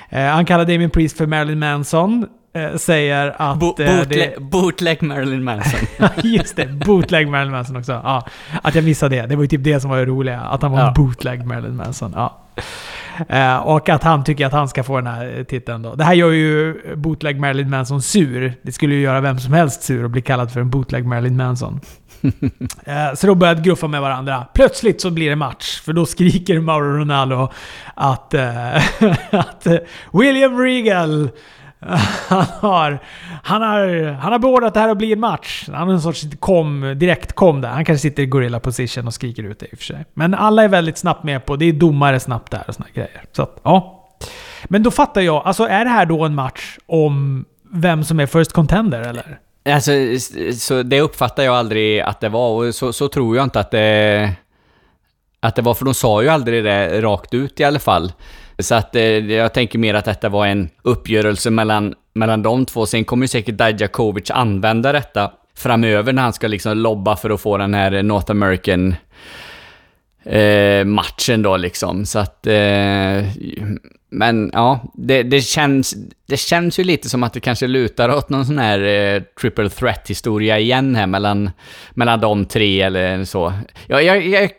Eh, 0.09 0.25
han 0.25 0.45
kallar 0.45 0.65
Damien 0.65 0.89
Priest 0.89 1.17
för 1.17 1.27
Marilyn 1.27 1.59
Manson. 1.59 2.25
Eh, 2.55 2.75
säger 2.75 3.35
att... 3.37 3.59
Bo 3.59 3.67
bootleg, 3.67 4.09
det, 4.09 4.39
bootleg 4.39 5.01
Marilyn 5.01 5.43
Manson. 5.43 5.79
Just 6.23 6.55
det, 6.55 6.65
bootleg 6.65 7.27
Marilyn 7.27 7.51
Manson 7.51 7.77
också. 7.77 7.91
Ja, 7.91 8.27
att 8.61 8.75
jag 8.75 8.83
missade 8.83 9.15
det. 9.15 9.27
Det 9.27 9.35
var 9.35 9.43
ju 9.43 9.47
typ 9.47 9.63
det 9.63 9.79
som 9.79 9.89
var 9.89 9.97
det 9.97 10.05
roliga. 10.05 10.41
Att 10.41 10.61
han 10.61 10.71
var 10.71 10.79
ja. 10.79 10.87
en 10.87 10.93
bootleg 10.93 11.45
Marilyn 11.45 11.75
Manson. 11.75 12.13
Ja. 12.15 12.39
Eh, 13.29 13.57
och 13.57 13.89
att 13.89 14.03
han 14.03 14.23
tycker 14.23 14.45
att 14.45 14.53
han 14.53 14.67
ska 14.67 14.83
få 14.83 14.95
den 14.95 15.07
här 15.07 15.43
titeln 15.43 15.81
då. 15.81 15.95
Det 15.95 16.03
här 16.03 16.13
gör 16.13 16.31
ju 16.31 16.81
bootleg 16.95 17.39
Marilyn 17.39 17.69
Manson 17.69 18.01
sur. 18.01 18.53
Det 18.61 18.71
skulle 18.71 18.95
ju 18.95 19.01
göra 19.01 19.21
vem 19.21 19.39
som 19.39 19.53
helst 19.53 19.83
sur 19.83 20.05
att 20.05 20.11
bli 20.11 20.21
kallad 20.21 20.51
för 20.51 20.61
en 20.61 20.69
bootleg 20.69 21.05
Marilyn 21.05 21.37
Manson. 21.37 21.79
Eh, 22.85 23.13
så 23.15 23.27
då 23.27 23.35
började 23.35 23.61
gruffa 23.61 23.87
med 23.87 24.01
varandra. 24.01 24.45
Plötsligt 24.53 25.01
så 25.01 25.11
blir 25.11 25.29
det 25.29 25.35
match, 25.35 25.81
för 25.81 25.93
då 25.93 26.05
skriker 26.05 26.59
Mauro 26.59 26.97
Ronaldo 26.97 27.51
att, 27.93 28.33
eh, 28.33 28.75
att 29.31 29.67
eh, 29.67 29.77
William 30.13 30.57
Regal 30.59 31.29
han 32.27 32.45
har, 32.59 32.99
han 33.43 33.61
har, 33.61 34.11
han 34.11 34.31
har 34.31 34.39
beordrat 34.39 34.73
det 34.73 34.79
här 34.79 34.89
att 34.89 34.97
bli 34.97 35.13
en 35.13 35.19
match. 35.19 35.69
Han 35.73 35.87
har 35.87 35.93
en 35.93 36.01
sorts 36.01 36.25
kom, 36.39 36.95
direkt 36.97 37.33
kom 37.33 37.61
där. 37.61 37.69
Han 37.69 37.85
kanske 37.85 38.01
sitter 38.01 38.23
i 38.23 38.25
gorilla 38.25 38.59
position 38.59 39.07
och 39.07 39.13
skriker 39.13 39.43
ut 39.43 39.59
det 39.59 39.65
i 39.65 39.73
och 39.73 39.77
för 39.77 39.85
sig. 39.85 40.05
Men 40.13 40.33
alla 40.33 40.63
är 40.63 40.67
väldigt 40.67 40.97
snabbt 40.97 41.23
med 41.23 41.45
på 41.45 41.55
det. 41.55 41.65
är 41.65 41.73
domare 41.73 42.19
snabbt 42.19 42.51
där 42.51 42.63
och 42.67 42.75
såna 42.75 42.87
grejer. 42.93 43.23
Så 43.31 43.43
att, 43.43 43.59
ja. 43.63 44.09
Men 44.65 44.83
då 44.83 44.91
fattar 44.91 45.21
jag. 45.21 45.41
Alltså 45.45 45.63
är 45.63 45.85
det 45.85 45.91
här 45.91 46.05
då 46.05 46.25
en 46.25 46.35
match 46.35 46.77
om 46.85 47.45
vem 47.71 48.03
som 48.03 48.19
är 48.19 48.25
first 48.25 48.53
contender 48.53 49.01
eller? 49.01 49.39
Alltså, 49.65 49.91
så 50.57 50.83
det 50.83 51.01
uppfattar 51.01 51.43
jag 51.43 51.55
aldrig 51.55 51.99
att 51.99 52.19
det 52.19 52.29
var 52.29 52.49
och 52.49 52.75
så, 52.75 52.93
så 52.93 53.07
tror 53.07 53.35
jag 53.35 53.43
inte 53.43 53.59
att 53.59 53.71
det... 53.71 54.31
Att 55.39 55.55
det 55.55 55.61
var, 55.61 55.73
för 55.73 55.85
de 55.85 55.93
sa 55.93 56.21
ju 56.21 56.29
aldrig 56.29 56.63
det 56.63 57.01
rakt 57.01 57.33
ut 57.33 57.59
i 57.59 57.63
alla 57.63 57.79
fall. 57.79 58.11
Så 58.59 58.75
att 58.75 58.95
eh, 58.95 59.03
jag 59.31 59.53
tänker 59.53 59.79
mer 59.79 59.93
att 59.93 60.05
detta 60.05 60.29
var 60.29 60.47
en 60.47 60.69
uppgörelse 60.81 61.49
mellan, 61.49 61.95
mellan 62.13 62.43
de 62.43 62.65
två. 62.65 62.85
Sen 62.85 63.05
kommer 63.05 63.23
ju 63.23 63.27
säkert 63.27 63.55
Dajakovic 63.55 64.31
använda 64.31 64.91
detta 64.91 65.31
framöver 65.55 66.13
när 66.13 66.21
han 66.21 66.33
ska 66.33 66.47
liksom 66.47 66.77
lobba 66.77 67.15
för 67.15 67.29
att 67.29 67.41
få 67.41 67.57
den 67.57 67.73
här 67.73 68.03
North 68.03 68.31
American 68.31 68.95
eh, 70.23 70.85
matchen 70.85 71.41
då 71.41 71.57
liksom. 71.57 72.05
Så 72.05 72.19
att... 72.19 72.47
Eh, 72.47 73.23
men 74.13 74.49
ja, 74.53 74.79
det, 74.93 75.23
det, 75.23 75.41
känns, 75.41 75.95
det 76.25 76.37
känns 76.37 76.79
ju 76.79 76.83
lite 76.83 77.09
som 77.09 77.23
att 77.23 77.33
det 77.33 77.39
kanske 77.39 77.67
lutar 77.67 78.09
åt 78.09 78.29
någon 78.29 78.45
sån 78.45 78.59
här 78.59 78.79
eh, 78.79 79.21
triple 79.41 79.69
threat-historia 79.69 80.59
igen 80.59 80.95
här 80.95 81.07
mellan, 81.07 81.51
mellan 81.93 82.19
de 82.19 82.45
tre 82.45 82.81
eller 82.81 83.25
så. 83.25 83.53
Jag, 83.87 84.03
jag, 84.03 84.27
jag, 84.27 84.49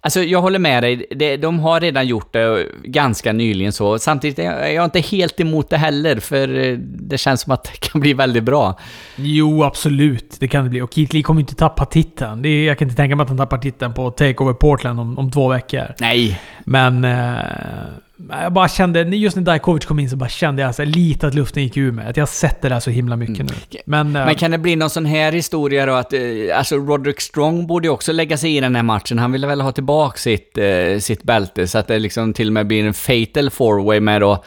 alltså 0.00 0.22
jag 0.22 0.40
håller 0.40 0.58
med 0.58 0.82
dig, 0.82 1.06
det, 1.10 1.36
de 1.36 1.58
har 1.58 1.80
redan 1.80 2.06
gjort 2.06 2.32
det 2.32 2.66
ganska 2.84 3.32
nyligen 3.32 3.72
så. 3.72 3.98
Samtidigt 3.98 4.38
är 4.38 4.42
jag, 4.42 4.74
jag 4.74 4.80
är 4.80 4.84
inte 4.84 5.00
helt 5.00 5.40
emot 5.40 5.70
det 5.70 5.76
heller, 5.76 6.20
för 6.20 6.58
eh, 6.58 6.78
det 6.78 7.18
känns 7.18 7.40
som 7.40 7.52
att 7.52 7.64
det 7.64 7.88
kan 7.88 8.00
bli 8.00 8.14
väldigt 8.14 8.44
bra. 8.44 8.78
Jo, 9.16 9.64
absolut. 9.64 10.36
Det 10.40 10.48
kan 10.48 10.64
det 10.64 10.70
bli. 10.70 10.80
Och 10.80 10.94
Keith 10.94 11.14
Lee 11.14 11.22
kommer 11.22 11.40
inte 11.40 11.54
tappa 11.54 11.84
titeln. 11.84 12.42
Det 12.42 12.48
är, 12.48 12.66
jag 12.66 12.78
kan 12.78 12.88
inte 12.88 12.96
tänka 12.96 13.16
mig 13.16 13.22
att 13.22 13.28
han 13.28 13.38
tappar 13.38 13.58
titeln 13.58 13.94
på 13.94 14.10
Takeover 14.10 14.52
Portland 14.52 15.00
om, 15.00 15.18
om 15.18 15.30
två 15.30 15.48
veckor. 15.48 15.94
Nej. 16.00 16.40
Men... 16.64 17.04
Eh, 17.04 17.38
jag 18.30 18.52
bara 18.52 18.68
kände, 18.68 19.02
just 19.02 19.36
när 19.36 19.42
Dajkovic 19.42 19.84
kom 19.84 19.98
in 19.98 20.10
så 20.10 20.16
bara 20.16 20.28
kände 20.28 20.62
jag 20.62 20.74
så 20.74 20.84
lite 20.84 21.26
att 21.26 21.34
luften 21.34 21.62
gick 21.62 21.76
ur 21.76 21.92
mig. 21.92 22.06
Att 22.06 22.16
jag 22.16 22.22
har 22.22 22.26
sett 22.26 22.62
det 22.62 22.68
där 22.68 22.80
så 22.80 22.90
himla 22.90 23.16
mycket 23.16 23.40
mm. 23.40 23.46
nu. 23.46 23.78
Men, 23.84 24.12
Men 24.12 24.34
kan 24.34 24.50
det 24.50 24.58
bli 24.58 24.76
någon 24.76 24.90
sån 24.90 25.06
här 25.06 25.32
historia 25.32 25.86
då 25.86 25.92
att, 25.92 26.12
eh, 26.12 26.20
alltså 26.54 26.76
Roderick 26.76 27.20
Strong 27.20 27.66
borde 27.66 27.86
ju 27.86 27.92
också 27.92 28.12
lägga 28.12 28.36
sig 28.36 28.56
i 28.56 28.60
den 28.60 28.76
här 28.76 28.82
matchen. 28.82 29.18
Han 29.18 29.32
ville 29.32 29.46
väl 29.46 29.60
ha 29.60 29.72
tillbaka 29.72 30.18
sitt, 30.18 30.58
eh, 30.58 30.98
sitt 30.98 31.22
bälte 31.22 31.68
så 31.68 31.78
att 31.78 31.86
det 31.86 31.98
liksom 31.98 32.32
till 32.32 32.46
och 32.46 32.52
med 32.52 32.66
blir 32.66 32.84
en 32.84 32.94
fatal 32.94 33.50
four-way 33.50 34.00
med 34.00 34.20
då 34.20 34.44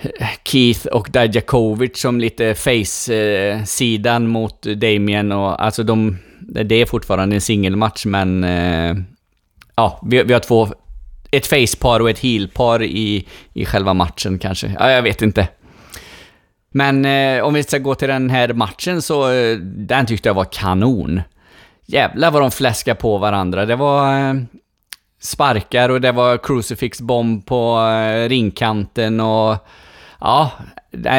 eh, 0.00 0.28
Keith 0.44 0.86
och 0.86 1.08
Dajakovic 1.10 2.00
som 2.00 2.20
lite 2.20 2.54
face-sidan 2.54 4.26
mot 4.28 4.62
Damien 4.62 5.32
och 5.32 5.64
alltså 5.64 5.82
de... 5.82 6.18
Det 6.40 6.74
är 6.74 6.86
fortfarande 6.86 7.36
en 7.36 7.40
singelmatch 7.40 8.06
men 8.06 8.46
ja, 9.76 10.00
vi, 10.06 10.22
vi 10.22 10.32
har 10.32 10.40
två... 10.40 10.68
Ett 11.30 11.46
facepar 11.46 12.00
och 12.00 12.10
ett 12.10 12.18
heelpar 12.18 12.82
i, 12.82 13.26
i 13.52 13.64
själva 13.64 13.94
matchen 13.94 14.38
kanske. 14.38 14.76
Ja, 14.78 14.90
jag 14.90 15.02
vet 15.02 15.22
inte. 15.22 15.48
Men 16.70 17.04
eh, 17.04 17.42
om 17.42 17.54
vi 17.54 17.62
ska 17.62 17.78
gå 17.78 17.94
till 17.94 18.08
den 18.08 18.30
här 18.30 18.52
matchen 18.52 19.02
så, 19.02 19.32
eh, 19.32 19.56
den 19.58 20.06
tyckte 20.06 20.28
jag 20.28 20.34
var 20.34 20.44
kanon. 20.52 21.20
Jävlar 21.86 22.30
vad 22.30 22.42
de 22.42 22.50
fläskade 22.50 23.00
på 23.00 23.18
varandra. 23.18 23.66
Det 23.66 23.76
var 23.76 24.28
eh, 24.28 24.34
sparkar 25.20 25.88
och 25.88 26.00
det 26.00 26.12
var 26.12 26.36
crucifix-bomb 26.36 27.46
på 27.46 27.78
eh, 27.80 28.28
ringkanten 28.28 29.20
och... 29.20 29.56
Ja, 30.20 30.52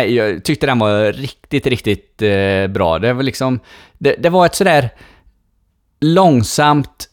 jag 0.08 0.44
tyckte 0.44 0.66
den 0.68 0.80
var 0.80 1.14
riktigt, 1.14 1.68
riktigt 1.68 2.22
eh, 2.22 2.68
bra. 2.68 3.00
Det 3.00 3.14
var 3.14 3.24
liksom... 3.24 3.60
Det, 3.98 4.16
det 4.20 4.30
var 4.30 4.46
ett 4.46 4.56
sådär 4.56 4.90
långsamt 6.00 7.10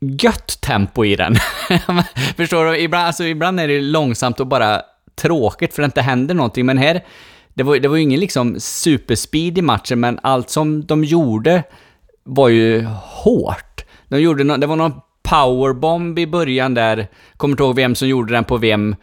gött 0.00 0.60
tempo 0.60 1.04
i 1.04 1.16
den. 1.16 1.36
Förstår 2.36 2.64
du? 2.64 2.78
Ibland, 2.78 3.06
alltså, 3.06 3.24
ibland 3.24 3.60
är 3.60 3.68
det 3.68 3.80
långsamt 3.80 4.40
och 4.40 4.46
bara 4.46 4.82
tråkigt 5.14 5.74
för 5.74 5.82
det 5.82 5.86
inte 5.86 6.02
händer 6.02 6.34
någonting, 6.34 6.66
men 6.66 6.78
här 6.78 7.02
det 7.54 7.62
var, 7.62 7.78
det 7.78 7.88
var 7.88 7.96
ju 7.96 8.02
ingen 8.02 8.20
liksom 8.20 8.60
superspeed 8.60 9.58
i 9.58 9.62
matchen, 9.62 10.00
men 10.00 10.18
allt 10.22 10.50
som 10.50 10.86
de 10.86 11.04
gjorde 11.04 11.62
var 12.24 12.48
ju 12.48 12.84
hårt. 13.02 13.84
De 14.08 14.20
gjorde 14.20 14.44
no, 14.44 14.56
det 14.56 14.66
var 14.66 14.76
någon 14.76 15.00
powerbomb 15.22 16.18
i 16.18 16.26
början 16.26 16.74
där, 16.74 17.06
kommer 17.36 17.52
inte 17.52 17.62
ihåg 17.62 17.76
vem 17.76 17.94
som 17.94 18.08
gjorde 18.08 18.32
den 18.32 18.44
på 18.44 18.56
vem, 18.56 18.96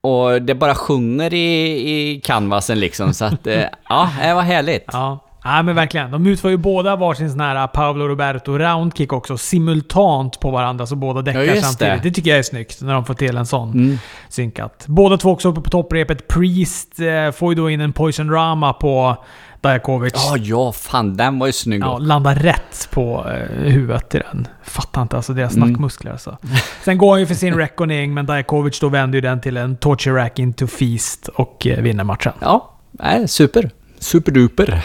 och 0.00 0.42
det 0.42 0.54
bara 0.54 0.74
sjunger 0.74 1.34
i, 1.34 1.90
i 1.90 2.20
canvasen 2.20 2.80
liksom, 2.80 3.14
så 3.14 3.24
att 3.24 3.46
eh, 3.46 3.64
ja, 3.88 4.10
det 4.22 4.34
var 4.34 4.42
härligt. 4.42 4.86
Ja. 4.92 5.25
Ja 5.46 5.62
men 5.62 5.74
verkligen. 5.74 6.10
De 6.10 6.26
utför 6.26 6.48
ju 6.48 6.56
båda 6.56 6.96
varsin 6.96 7.30
sån 7.30 7.40
här 7.40 7.66
Paolo 7.66 8.08
Roberto 8.08 8.58
roundkick 8.58 9.12
också 9.12 9.38
simultant 9.38 10.40
på 10.40 10.50
varandra, 10.50 10.86
så 10.86 10.96
båda 10.96 11.22
däckar 11.22 11.42
Ja, 11.42 11.62
samtidigt. 11.62 12.02
det. 12.02 12.08
Det. 12.08 12.14
tycker 12.14 12.30
jag 12.30 12.38
är 12.38 12.42
snyggt, 12.42 12.82
när 12.82 12.94
de 12.94 13.04
får 13.04 13.14
till 13.14 13.36
en 13.36 13.46
sån 13.46 13.70
Mm. 13.72 13.98
synkat. 14.28 14.84
Båda 14.86 15.16
två 15.16 15.30
också 15.30 15.48
uppe 15.48 15.60
på 15.60 15.70
topprepet. 15.70 16.28
Priest 16.28 17.00
eh, 17.00 17.30
får 17.32 17.52
ju 17.52 17.54
då 17.54 17.70
in 17.70 17.80
en 17.80 17.92
Poison 17.92 18.30
Rama 18.30 18.72
på 18.72 19.16
Dajakovic. 19.60 20.12
Ja, 20.16 20.36
ja, 20.36 20.72
fan 20.72 21.16
den 21.16 21.38
var 21.38 21.46
ju 21.46 21.52
snygg. 21.52 21.82
Ja, 21.82 21.98
landar 21.98 22.34
rätt 22.34 22.88
på 22.90 23.26
eh, 23.30 23.62
huvudet 23.62 24.14
i 24.14 24.18
den. 24.18 24.48
Fattar 24.64 25.02
inte 25.02 25.16
alltså 25.16 25.32
deras 25.32 25.56
Mm. 25.56 25.70
nackmuskler 25.70 26.10
alltså. 26.12 26.36
Sen 26.84 26.98
går 26.98 27.10
han 27.10 27.20
ju 27.20 27.26
för 27.26 27.34
sin 27.34 27.54
reckoning, 27.54 28.14
men 28.14 28.26
Dajakovic 28.26 28.80
då 28.80 28.88
vänder 28.88 29.16
ju 29.16 29.20
den 29.20 29.40
till 29.40 29.56
en 29.56 29.76
torture 29.76 30.22
rack 30.24 30.38
into 30.38 30.66
feast 30.66 31.28
och 31.28 31.66
eh, 31.66 31.82
vinner 31.82 32.04
matchen. 32.04 32.32
ja 32.40 32.72
nej, 32.92 33.28
super. 33.28 33.70
Superduper. 33.98 34.82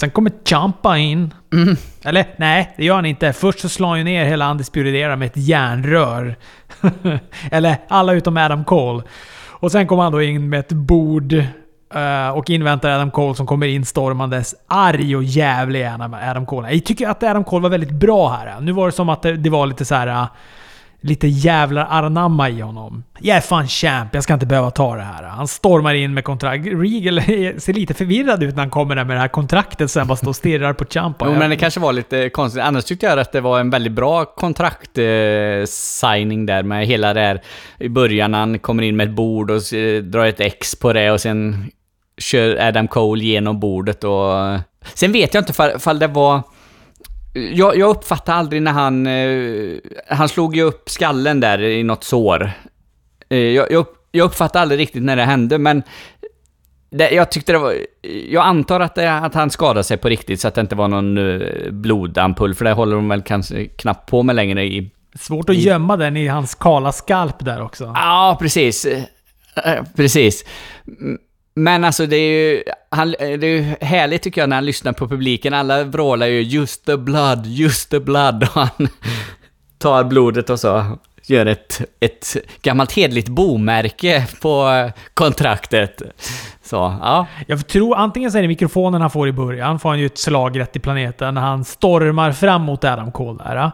Sen 0.00 0.10
kommer 0.10 0.32
Champa 0.44 0.98
in. 0.98 1.34
Mm. 1.52 1.76
Eller 2.04 2.26
nej, 2.36 2.74
det 2.76 2.84
gör 2.84 2.94
han 2.94 3.06
inte. 3.06 3.32
Först 3.32 3.60
så 3.60 3.68
slår 3.68 3.88
han 3.88 3.98
ju 3.98 4.04
ner 4.04 4.24
hela 4.24 4.50
Undisputed 4.50 4.94
Era 4.94 5.16
med 5.16 5.26
ett 5.26 5.36
järnrör. 5.36 6.36
Eller 7.50 7.76
alla 7.88 8.12
utom 8.12 8.36
Adam 8.36 8.64
Cole. 8.64 9.02
Och 9.50 9.72
sen 9.72 9.86
kommer 9.86 10.02
han 10.02 10.12
då 10.12 10.22
in 10.22 10.48
med 10.48 10.60
ett 10.60 10.72
bord 10.72 11.32
eh, 11.94 12.28
och 12.28 12.50
inväntar 12.50 12.90
Adam 12.90 13.10
Cole 13.10 13.34
som 13.34 13.46
kommer 13.46 13.66
in 13.66 13.84
stormandes 13.84 14.54
arg 14.66 15.16
och 15.16 15.24
jävlig 15.24 15.84
Adam 16.22 16.46
Cole. 16.46 16.72
Jag 16.72 16.84
tycker 16.84 17.08
att 17.08 17.22
Adam 17.22 17.44
Cole 17.44 17.62
var 17.62 17.70
väldigt 17.70 17.90
bra 17.90 18.28
här. 18.28 18.60
Nu 18.60 18.72
var 18.72 18.86
det 18.86 18.92
som 18.92 19.08
att 19.08 19.22
det, 19.22 19.36
det 19.36 19.50
var 19.50 19.66
lite 19.66 19.84
så 19.84 19.94
här. 19.94 20.26
Lite 21.06 21.28
jävlar 21.28 21.86
anamma 21.90 22.50
i 22.50 22.60
honom. 22.60 23.04
Jag 23.18 23.36
är 23.36 23.40
fan 23.40 23.68
champ, 23.68 24.14
jag 24.14 24.22
ska 24.22 24.34
inte 24.34 24.46
behöva 24.46 24.70
ta 24.70 24.96
det 24.96 25.02
här. 25.02 25.22
Han 25.22 25.48
stormar 25.48 25.94
in 25.94 26.14
med 26.14 26.24
kontrakt. 26.24 26.66
Regal 26.66 27.22
ser 27.60 27.72
lite 27.72 27.94
förvirrad 27.94 28.42
ut 28.42 28.54
när 28.54 28.62
han 28.62 28.70
kommer 28.70 28.96
där 28.96 29.04
med 29.04 29.16
det 29.16 29.20
här 29.20 29.28
kontraktet 29.28 29.90
sen 29.90 30.06
bara 30.06 30.16
står 30.16 30.28
och 30.28 30.36
stirrar 30.36 30.72
på 30.72 30.84
Champa. 30.84 31.26
Jo, 31.28 31.34
men 31.38 31.50
det 31.50 31.56
kanske 31.56 31.80
var 31.80 31.92
lite 31.92 32.28
konstigt. 32.28 32.62
Annars 32.62 32.84
tyckte 32.84 33.06
jag 33.06 33.18
att 33.18 33.32
det 33.32 33.40
var 33.40 33.60
en 33.60 33.70
väldigt 33.70 33.92
bra 33.92 34.24
kontrakt-signing 34.24 36.46
där 36.46 36.62
med 36.62 36.86
hela 36.86 37.14
det 37.14 37.20
här 37.20 37.42
i 37.78 37.88
början. 37.88 38.30
när 38.30 38.38
Han 38.38 38.58
kommer 38.58 38.82
in 38.82 38.96
med 38.96 39.08
ett 39.08 39.14
bord 39.14 39.50
och 39.50 39.60
drar 40.02 40.26
ett 40.26 40.40
X 40.40 40.76
på 40.76 40.92
det 40.92 41.10
och 41.10 41.20
sen 41.20 41.70
kör 42.18 42.68
Adam 42.68 42.88
Cole 42.88 43.24
genom 43.24 43.60
bordet 43.60 44.04
och... 44.04 44.32
Sen 44.94 45.12
vet 45.12 45.34
jag 45.34 45.40
inte 45.40 45.52
fall, 45.52 45.78
fall 45.78 45.98
det 45.98 46.06
var... 46.06 46.42
Jag, 47.34 47.76
jag 47.76 47.90
uppfattade 47.90 48.38
aldrig 48.38 48.62
när 48.62 48.72
han... 48.72 49.06
eh, 49.06 50.16
Han 50.16 50.28
slog 50.28 50.56
ju 50.56 50.62
upp 50.62 50.90
skallen 50.90 51.40
där 51.40 51.62
i 51.62 51.82
något 51.82 52.04
sår. 52.04 52.50
Eh, 53.28 53.38
Jag, 53.38 53.70
jag, 53.72 53.86
jag 54.10 54.24
uppfattade 54.24 54.62
aldrig 54.62 54.80
riktigt 54.80 55.02
när 55.02 55.16
det 55.16 55.22
hände, 55.24 55.58
men 55.58 55.82
det, 56.90 57.10
jag 57.10 57.30
tyckte 57.30 57.52
det 57.52 57.58
var... 57.58 57.74
Jag 58.30 58.44
antar 58.46 58.80
att, 58.80 58.94
det, 58.94 59.12
att 59.12 59.34
han 59.34 59.50
skadade 59.50 59.84
sig 59.84 59.96
på 59.96 60.08
riktigt 60.08 60.40
så 60.40 60.48
att 60.48 60.54
det 60.54 60.60
inte 60.60 60.74
var 60.74 60.88
någon 60.88 61.18
uh, 61.18 61.70
blodampull, 61.70 62.54
för 62.54 62.64
det 62.64 62.72
håller 62.72 62.96
de 62.96 63.08
väl 63.08 63.22
kanske 63.22 63.64
knappt 63.66 64.10
på 64.10 64.22
med 64.22 64.36
längre 64.36 64.64
i... 64.64 64.90
Svårt 65.20 65.50
att 65.50 65.56
gömma 65.56 65.96
den 65.96 66.16
i 66.16 66.26
hans 66.28 66.54
kala 66.54 66.92
skalp 66.92 67.44
där 67.44 67.62
också. 67.62 67.84
Ja, 67.94 68.36
precis. 68.40 68.84
Eh, 68.84 69.02
Precis. 69.96 70.44
Men 71.54 71.84
alltså 71.84 72.06
det 72.06 72.16
är 72.16 72.30
ju... 72.30 72.62
Han, 72.90 73.10
det 73.10 73.24
är 73.24 73.44
ju 73.44 73.74
härligt 73.80 74.22
tycker 74.22 74.40
jag 74.40 74.48
när 74.48 74.56
han 74.56 74.64
lyssnar 74.64 74.92
på 74.92 75.08
publiken. 75.08 75.54
Alla 75.54 75.84
vrålar 75.84 76.26
ju 76.26 76.42
'Just 76.42 76.86
the 76.86 76.96
blood, 76.96 77.46
just 77.46 77.90
the 77.90 77.98
blood' 77.98 78.42
och 78.42 78.60
han 78.60 78.88
tar 79.78 80.04
blodet 80.04 80.50
och 80.50 80.60
så 80.60 80.98
gör 81.26 81.46
ett, 81.46 81.82
ett 82.00 82.36
gammalt 82.62 82.92
hedligt 82.92 83.28
bomärke 83.28 84.26
på 84.42 84.90
kontraktet. 85.14 86.02
Så, 86.62 86.76
ja. 86.76 87.26
Jag 87.46 87.66
tror 87.66 87.96
antingen 87.96 88.32
så 88.32 88.38
är 88.38 88.42
det 88.42 88.48
mikrofonen 88.48 89.00
han 89.00 89.10
får 89.10 89.28
i 89.28 89.32
början, 89.32 89.78
får 89.78 89.88
han 89.88 89.98
ju 89.98 90.06
ett 90.06 90.18
slag 90.18 90.60
rätt 90.60 90.76
i 90.76 90.78
planeten 90.78 91.34
när 91.34 91.40
han 91.40 91.64
stormar 91.64 92.32
fram 92.32 92.62
mot 92.62 92.84
Adam 92.84 93.12
Cole 93.12 93.44
där. 93.44 93.70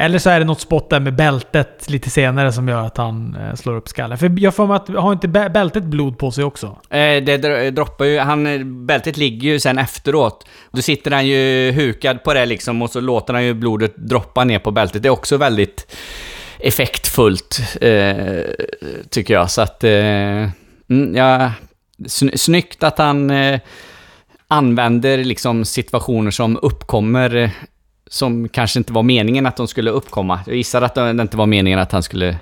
Eller 0.00 0.18
så 0.18 0.30
är 0.30 0.38
det 0.38 0.44
något 0.44 0.60
spot 0.60 0.90
där 0.90 1.00
med 1.00 1.16
bältet 1.16 1.90
lite 1.90 2.10
senare 2.10 2.52
som 2.52 2.68
gör 2.68 2.84
att 2.86 2.96
han 2.96 3.36
eh, 3.40 3.54
slår 3.54 3.76
upp 3.76 3.88
skallen. 3.88 4.18
För 4.18 4.38
jag 4.38 4.54
får 4.54 4.66
mig 4.66 4.76
att, 4.76 4.88
har 4.88 5.12
inte 5.12 5.28
bältet 5.28 5.84
blod 5.84 6.18
på 6.18 6.30
sig 6.30 6.44
också? 6.44 6.66
Eh, 6.90 7.24
Det 7.24 7.70
droppar 7.70 8.04
ju, 8.04 8.18
han, 8.18 8.46
eh, 8.46 8.64
bältet 8.64 9.16
ligger 9.16 9.48
ju 9.48 9.60
sen 9.60 9.78
efteråt. 9.78 10.46
Då 10.70 10.82
sitter 10.82 11.10
han 11.10 11.26
ju 11.26 11.72
hukad 11.72 12.22
på 12.22 12.34
det 12.34 12.46
liksom 12.46 12.82
och 12.82 12.90
så 12.90 13.00
låter 13.00 13.34
han 13.34 13.44
ju 13.44 13.54
blodet 13.54 13.96
droppa 13.96 14.44
ner 14.44 14.58
på 14.58 14.70
bältet. 14.70 15.02
Det 15.02 15.08
är 15.08 15.10
också 15.10 15.36
väldigt 15.36 15.96
effektfullt, 16.58 17.60
eh, 17.80 18.42
tycker 19.10 19.34
jag. 19.34 19.50
Så 19.50 19.62
att, 19.62 19.84
eh, 19.84 19.90
mm, 19.90 21.14
ja, 21.16 21.52
snyggt 22.34 22.82
att 22.82 22.98
han 22.98 23.30
eh, 23.30 23.60
använder 24.48 25.18
liksom 25.24 25.64
situationer 25.64 26.30
som 26.30 26.58
uppkommer 26.62 27.36
eh, 27.36 27.50
som 28.10 28.48
kanske 28.48 28.78
inte 28.78 28.92
var 28.92 29.02
meningen 29.02 29.46
att 29.46 29.56
de 29.56 29.68
skulle 29.68 29.90
uppkomma. 29.90 30.40
Jag 30.46 30.56
gissar 30.56 30.82
att 30.82 30.94
det 30.94 31.10
inte 31.10 31.36
var 31.36 31.46
meningen 31.46 31.78
att 31.78 31.92
han 31.92 32.02
skulle 32.02 32.28
eh, 32.28 32.36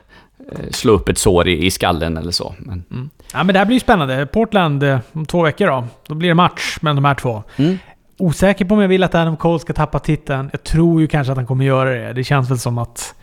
slå 0.71 0.93
upp 0.93 1.09
ett 1.09 1.19
sår 1.19 1.49
i, 1.49 1.67
i 1.67 1.71
skallen 1.71 2.17
eller 2.17 2.31
så. 2.33 2.55
Men, 2.59 3.11
Ja 3.33 3.45
men 3.45 3.53
det 3.53 3.59
här 3.59 3.67
blir 3.67 3.77
ju 3.77 3.81
spännande. 3.81 4.27
Portland 4.27 4.83
eh, 4.83 4.99
om 5.13 5.27
två 5.27 5.43
veckor 5.43 5.67
då. 5.67 5.85
Då 6.07 6.15
blir 6.15 6.29
det 6.29 6.35
match 6.35 6.79
mellan 6.81 6.97
de 6.97 7.05
här 7.05 7.15
två. 7.15 7.43
mm. 7.57 7.79
Osäker 8.19 8.65
på 8.65 8.75
om 8.75 8.81
jag 8.81 8.89
vill 8.89 9.03
att 9.03 9.15
Adam 9.15 9.37
Cole 9.37 9.59
ska 9.59 9.73
tappa 9.73 9.99
titeln. 9.99 10.49
Jag 10.53 10.63
tror 10.63 11.01
ju 11.01 11.07
kanske 11.07 11.31
att 11.33 11.37
han 11.37 11.47
kommer 11.47 11.65
göra 11.65 11.91
det. 11.91 12.13
Det 12.13 12.25
känns 12.25 12.51
väl 12.51 12.59
som 12.59 12.79
att... 12.79 13.15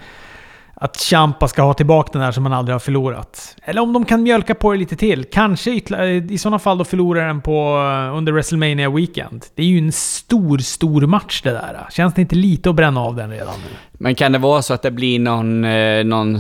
Att 0.76 0.98
Champa 0.98 1.48
ska 1.48 1.62
ha 1.62 1.74
tillbaka 1.74 2.10
den 2.14 2.22
där 2.22 2.32
som 2.32 2.46
han 2.46 2.54
aldrig 2.54 2.74
har 2.74 2.80
förlorat. 2.80 3.56
Eller 3.64 3.82
om 3.82 3.94
de 3.94 4.06
kan 4.06 4.24
mjölka 4.24 4.56
på 4.56 4.72
det 4.72 4.78
lite 4.78 4.96
till. 4.96 5.26
Kanske 5.32 5.72
eh, 5.72 6.32
i 6.32 6.38
sådana 6.38 6.60
fall 6.60 6.78
då 6.78 6.84
förlorar 6.84 7.28
den 7.28 7.42
på 7.42 7.52
eh, 7.52 8.18
under 8.18 8.32
WrestleMania 8.32 8.90
Weekend. 8.90 9.46
Det 9.56 9.64
är 9.64 9.68
ju 9.68 9.78
en 9.78 9.92
stor, 9.92 10.58
stor 10.58 11.02
match 11.02 11.42
det 11.42 11.52
där. 11.52 11.88
Känns 11.92 12.14
det 12.14 12.22
inte 12.22 12.36
lite 12.36 12.70
att 12.70 12.76
bränna 12.76 13.02
av 13.02 13.16
den 13.16 13.32
redan 13.32 13.54
nu? 13.58 13.76
Men 13.94 14.16
kan 14.16 14.32
det 14.32 14.38
vara 14.38 14.62
så 14.62 14.74
att 14.74 14.82
det 14.82 14.92
blir 14.92 15.20
någon, 15.20 15.64
eh, 15.64 16.04
någon 16.04 16.40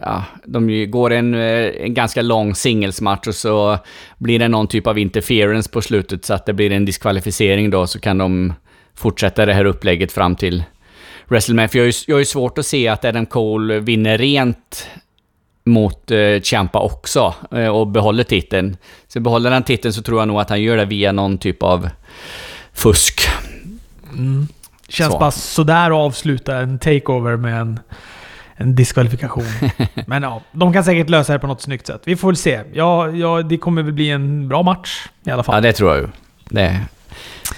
ja, 0.00 0.24
de 0.44 0.90
går 0.90 1.12
en, 1.12 1.34
en 1.34 1.94
ganska 1.94 2.22
lång 2.22 2.54
singelsmatch 2.54 3.28
och 3.28 3.34
så 3.34 3.78
blir 4.18 4.38
det 4.38 4.48
någon 4.48 4.66
typ 4.66 4.86
av 4.86 4.98
interference 4.98 5.70
på 5.70 5.82
slutet 5.82 6.24
så 6.24 6.34
att 6.34 6.46
det 6.46 6.52
blir 6.52 6.72
en 6.72 6.84
diskvalificering 6.84 7.70
då 7.70 7.86
så 7.86 8.00
kan 8.00 8.18
de 8.18 8.52
fortsätta 8.94 9.46
det 9.46 9.54
här 9.54 9.64
upplägget 9.64 10.12
fram 10.12 10.36
till 10.36 10.64
WrestleMania. 11.28 11.68
För 11.68 11.78
jag 11.78 11.84
har 11.84 11.86
ju, 11.86 11.92
jag 12.06 12.14
har 12.14 12.18
ju 12.18 12.24
svårt 12.24 12.58
att 12.58 12.66
se 12.66 12.88
att 12.88 13.04
Adam 13.04 13.26
Cole 13.26 13.80
vinner 13.80 14.18
rent 14.18 14.88
mot 15.64 16.10
eh, 16.10 16.40
Ciampa 16.42 16.78
också 16.78 17.34
eh, 17.52 17.68
och 17.68 17.86
behåller 17.86 18.24
titeln. 18.24 18.76
Så 19.08 19.20
behåller 19.20 19.50
han 19.50 19.62
titeln 19.62 19.94
så 19.94 20.02
tror 20.02 20.20
jag 20.20 20.28
nog 20.28 20.40
att 20.40 20.50
han 20.50 20.62
gör 20.62 20.76
det 20.76 20.84
via 20.84 21.12
någon 21.12 21.38
typ 21.38 21.62
av 21.62 21.88
fusk. 22.72 23.28
Känns 24.88 25.12
Så. 25.12 25.18
bara 25.18 25.30
sådär 25.30 25.86
att 25.86 25.96
avsluta 25.96 26.56
en 26.56 26.78
takeover 26.78 27.36
med 27.36 27.60
en, 27.60 27.80
en 28.56 28.74
diskvalifikation. 28.74 29.44
Men 30.06 30.22
ja, 30.22 30.42
de 30.52 30.72
kan 30.72 30.84
säkert 30.84 31.08
lösa 31.08 31.32
det 31.32 31.38
på 31.38 31.46
något 31.46 31.62
snyggt 31.62 31.86
sätt. 31.86 32.02
Vi 32.04 32.16
får 32.16 32.28
väl 32.28 32.36
se. 32.36 32.60
Ja, 32.72 33.10
ja, 33.10 33.42
det 33.42 33.56
kommer 33.58 33.82
väl 33.82 33.92
bli 33.92 34.10
en 34.10 34.48
bra 34.48 34.62
match 34.62 35.08
i 35.24 35.30
alla 35.30 35.42
fall. 35.42 35.54
Ja, 35.54 35.60
det 35.60 35.72
tror 35.72 35.90
jag 35.90 36.00
ju. 36.00 36.08
Det, 36.50 36.80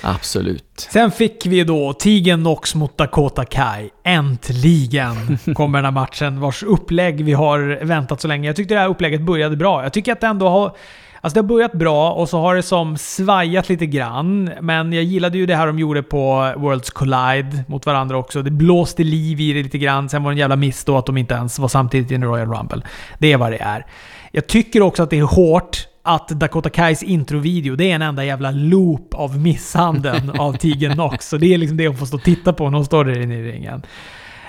Absolut. 0.03 0.89
Sen 0.91 1.11
fick 1.11 1.47
vi 1.47 1.65
då 1.65 1.93
Tigen 1.93 2.43
Nox 2.43 2.75
mot 2.75 2.97
Dakota 2.97 3.45
Kai. 3.45 3.91
Äntligen 4.05 5.39
kommer 5.55 5.79
den 5.79 5.85
här 5.85 5.93
matchen 5.93 6.41
vars 6.41 6.63
upplägg 6.63 7.25
vi 7.25 7.33
har 7.33 7.85
väntat 7.85 8.21
så 8.21 8.29
länge. 8.29 8.49
Jag 8.49 8.57
tyckte 8.57 8.75
det 8.75 8.81
här 8.81 8.89
upplägget 8.89 9.21
började 9.21 9.57
bra. 9.57 9.83
Jag 9.83 9.93
tycker 9.93 10.13
att 10.13 10.21
det 10.21 10.27
ändå 10.27 10.49
har... 10.49 10.77
Alltså 11.23 11.35
det 11.35 11.41
har 11.41 11.49
börjat 11.49 11.73
bra 11.73 12.13
och 12.13 12.29
så 12.29 12.41
har 12.41 12.55
det 12.55 12.63
som 12.63 12.97
svajat 12.99 13.69
lite 13.69 13.87
grann. 13.87 14.51
Men 14.61 14.93
jag 14.93 15.05
gillade 15.05 15.39
ju 15.39 15.47
det 15.47 15.57
här 15.57 15.67
de 15.67 15.79
gjorde 15.79 16.03
på 16.03 16.53
Worlds 16.57 16.91
Collide 16.91 17.65
mot 17.69 17.87
varandra 17.87 18.17
också. 18.17 18.43
Det 18.43 18.51
blåste 18.51 19.05
liv 19.05 19.41
i 19.41 19.53
det 19.53 19.63
lite 19.63 19.79
grann. 19.79 20.09
Sen 20.09 20.23
var 20.23 20.31
det 20.31 20.35
en 20.35 20.39
jävla 20.39 20.57
miss 20.57 20.85
då 20.85 20.99
att 20.99 21.07
de 21.07 21.17
inte 21.17 21.35
ens 21.35 21.59
var 21.59 21.69
samtidigt 21.69 22.11
i 22.11 22.15
en 22.15 22.25
Royal 22.25 22.49
Rumble. 22.55 22.83
Det 23.19 23.33
är 23.33 23.37
vad 23.37 23.53
det 23.53 23.63
är. 23.63 23.87
Jag 24.33 24.47
tycker 24.47 24.83
också 24.83 25.03
att 25.03 25.11
det 25.11 25.19
är 25.19 25.23
hårt 25.23 25.87
att 26.03 26.29
Dakota 26.29 26.71
Kais 26.71 27.03
introvideo, 27.03 27.77
det 27.77 27.91
är 27.91 27.95
en 27.95 28.03
enda 28.03 28.25
jävla 28.25 28.51
loop 28.51 29.15
av 29.15 29.39
misshandeln 29.39 30.31
av 30.39 30.53
Tegan 30.53 30.97
Nox. 30.97 31.29
Så 31.29 31.37
det 31.37 31.55
är 31.55 31.59
liksom 31.59 31.77
det 31.77 31.89
hon 31.89 31.97
får 31.97 32.07
stå 32.07 32.17
och 32.17 32.23
titta 32.23 32.53
på 32.53 32.71
när 32.71 32.79
hon 32.79 32.85
står 32.85 33.05
där 33.05 33.21
inne 33.21 33.35
i 33.35 33.53
ringen. 33.53 33.83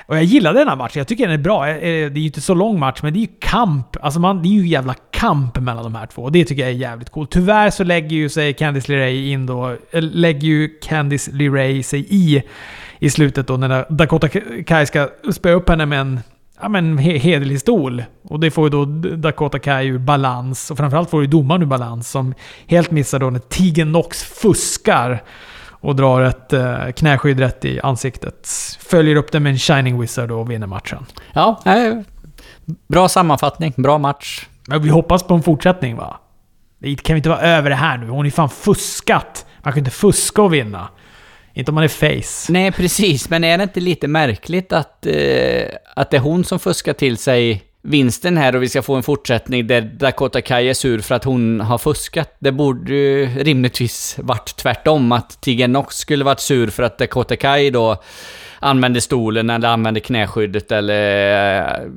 Och 0.05 0.17
jag 0.17 0.23
gillade 0.23 0.59
den 0.59 0.67
här 0.67 0.75
matchen. 0.75 0.99
Jag 0.99 1.07
tycker 1.07 1.27
den 1.27 1.39
är 1.39 1.43
bra. 1.43 1.65
Det 1.65 1.71
är 1.71 2.17
ju 2.17 2.25
inte 2.25 2.41
så 2.41 2.53
lång 2.53 2.79
match, 2.79 2.99
men 3.03 3.13
det 3.13 3.19
är 3.19 3.21
ju 3.21 3.27
kamp. 3.39 3.97
Alltså 4.01 4.19
man, 4.19 4.41
det 4.41 4.47
är 4.47 4.51
ju 4.51 4.67
jävla 4.67 4.95
kamp 5.11 5.59
mellan 5.59 5.83
de 5.83 5.95
här 5.95 6.05
två. 6.05 6.29
Det 6.29 6.45
tycker 6.45 6.61
jag 6.61 6.71
är 6.71 6.75
jävligt 6.75 7.09
coolt. 7.09 7.31
Tyvärr 7.31 7.69
så 7.69 7.83
lägger 7.83 8.15
ju 8.15 8.29
sig 8.29 8.53
Candice 8.53 8.91
LeRae 8.91 9.13
in 9.13 9.45
då... 9.45 9.77
Lägger 9.91 10.47
ju 10.47 10.69
Candice 10.81 11.31
LeRae 11.31 11.83
sig 11.83 12.05
i 12.09 12.43
i 12.99 13.09
slutet 13.09 13.47
då 13.47 13.57
när 13.57 13.85
Dakota 13.89 14.29
Kai 14.65 14.85
ska 14.85 15.09
spöa 15.33 15.53
upp 15.53 15.69
henne 15.69 15.85
med 15.85 16.01
en 16.01 16.19
ja, 16.61 16.69
men, 16.69 16.97
hederlig 16.97 17.59
stol. 17.59 18.03
Och 18.23 18.39
det 18.39 18.51
får 18.51 18.63
ju 18.65 18.69
då 18.69 18.85
Dakota 19.15 19.59
Kai 19.59 19.87
ur 19.87 19.97
balans. 19.97 20.71
Och 20.71 20.77
framförallt 20.77 21.09
får 21.09 21.21
ju 21.21 21.27
domaren 21.27 21.61
ur 21.61 21.65
balans 21.65 22.09
som 22.09 22.33
helt 22.67 22.91
missar 22.91 23.19
då 23.19 23.29
när 23.29 23.39
Tigen 23.39 23.91
Nox 23.91 24.23
fuskar 24.23 25.23
och 25.69 25.95
drar 25.95 26.21
ett 26.21 26.53
eh, 26.53 26.91
knäskydd 26.95 27.39
rätt 27.39 27.65
i 27.65 27.79
ansiktet. 27.79 28.49
Följer 28.79 29.15
upp 29.15 29.31
det 29.31 29.39
med 29.39 29.51
en 29.51 29.57
Shining 29.57 30.01
Wizard 30.01 30.31
och 30.31 30.51
vinner 30.51 30.67
matchen. 30.67 31.05
Ja, 31.33 31.61
eh, 31.65 31.93
bra 32.87 33.09
sammanfattning. 33.09 33.73
Bra 33.77 33.97
match. 33.97 34.47
Men 34.67 34.81
vi 34.81 34.89
hoppas 34.89 35.23
på 35.23 35.33
en 35.33 35.43
fortsättning 35.43 35.95
va? 35.95 36.19
Det 36.79 36.95
kan 36.95 37.13
vi 37.13 37.17
inte 37.17 37.29
vara 37.29 37.41
över 37.41 37.69
det 37.69 37.75
här 37.75 37.97
nu. 37.97 38.09
Hon 38.09 38.25
ju 38.25 38.31
fan 38.31 38.49
fuskat. 38.49 39.45
Man 39.63 39.73
kan 39.73 39.79
inte 39.79 39.91
fuska 39.91 40.41
och 40.41 40.53
vinna. 40.53 40.87
Inte 41.53 41.71
om 41.71 41.75
man 41.75 41.83
är 41.83 41.87
face. 41.87 42.51
Nej, 42.51 42.71
precis. 42.71 43.29
Men 43.29 43.43
är 43.43 43.57
det 43.57 43.63
inte 43.63 43.79
lite 43.79 44.07
märkligt 44.07 44.73
att, 44.73 45.05
eh, 45.05 45.65
att 45.95 46.11
det 46.11 46.17
är 46.17 46.21
hon 46.21 46.43
som 46.43 46.59
fuskar 46.59 46.93
till 46.93 47.17
sig 47.17 47.63
vinsten 47.83 48.37
här 48.37 48.55
och 48.55 48.63
vi 48.63 48.69
ska 48.69 48.81
få 48.81 48.95
en 48.95 49.03
fortsättning 49.03 49.67
där 49.67 49.81
Dakota 49.81 50.41
Kai 50.41 50.69
är 50.69 50.73
sur 50.73 50.99
för 50.99 51.15
att 51.15 51.23
hon 51.23 51.61
har 51.61 51.77
fuskat. 51.77 52.35
Det 52.39 52.51
borde 52.51 52.93
ju 52.93 53.25
rimligtvis 53.27 54.17
varit 54.19 54.55
tvärtom, 54.55 55.11
att 55.11 55.41
Tegan 55.41 55.71
Nox 55.71 55.95
skulle 55.95 56.23
varit 56.23 56.39
sur 56.39 56.67
för 56.67 56.83
att 56.83 56.97
Dakota 56.97 57.35
Kai 57.35 57.69
då 57.69 58.03
använde 58.59 59.01
stolen 59.01 59.49
eller 59.49 59.67
använde 59.67 59.99
knäskyddet 59.99 60.71
eller... 60.71 61.81
Eh, 61.81 61.87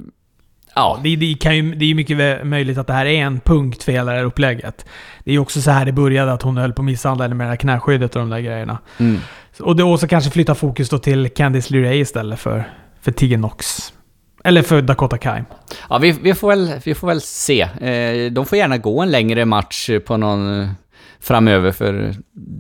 Ja, 0.75 1.01
det, 1.03 1.17
det, 1.17 1.35
kan 1.35 1.57
ju, 1.57 1.75
det 1.75 1.85
är 1.85 1.89
ju 1.89 1.95
mycket 1.95 2.47
möjligt 2.47 2.79
att 2.79 2.87
det 2.87 2.93
här 2.93 3.07
är 3.07 3.23
en 3.23 3.41
punkt 3.41 3.83
för 3.83 3.93
hela 3.93 4.13
det 4.13 4.19
här 4.19 4.25
upplägget. 4.25 4.87
Det 5.25 5.31
är 5.31 5.33
ju 5.33 5.39
också 5.39 5.63
så 5.63 5.71
här 5.71 5.85
det 5.85 5.93
började, 5.93 6.33
att 6.33 6.43
hon 6.43 6.57
höll 6.57 6.73
på 6.73 6.83
att 6.83 6.87
misshandla 6.87 7.29
med 7.29 7.47
det 7.47 7.51
här 7.51 7.57
knäskyddet 7.57 8.17
och 8.17 8.21
de 8.21 8.31
där 8.31 8.41
grejerna. 8.41 8.79
Mm. 8.99 9.21
Och, 9.61 9.77
det, 9.77 9.83
och 9.85 10.01
så 10.01 10.09
kanske 10.09 10.31
flytta 10.31 10.55
fokus 10.55 10.89
då 10.89 10.99
till 10.99 11.29
Candice 11.29 11.71
LeRae 11.71 11.97
istället 11.97 12.41
för, 12.41 12.65
för 13.01 13.13
Tegan 13.13 13.41
Nox. 13.41 13.93
Eller 14.45 14.63
för 14.63 14.83
Dakota 14.83 15.19
Kai. 15.19 15.43
Ja, 15.89 15.99
vi, 15.99 16.13
vi, 16.13 16.35
får, 16.35 16.49
väl, 16.49 16.73
vi 16.85 16.95
får 16.95 17.09
väl 17.09 17.21
se. 17.21 17.61
Eh, 17.61 18.33
de 18.33 18.47
får 18.47 18.59
gärna 18.59 18.79
gå 18.79 19.03
en 19.03 19.11
längre 19.11 19.45
match 19.45 19.91
på 20.07 20.17
någon 20.17 20.61
eh, 20.61 20.69
framöver, 21.21 21.73
för 21.73 22.15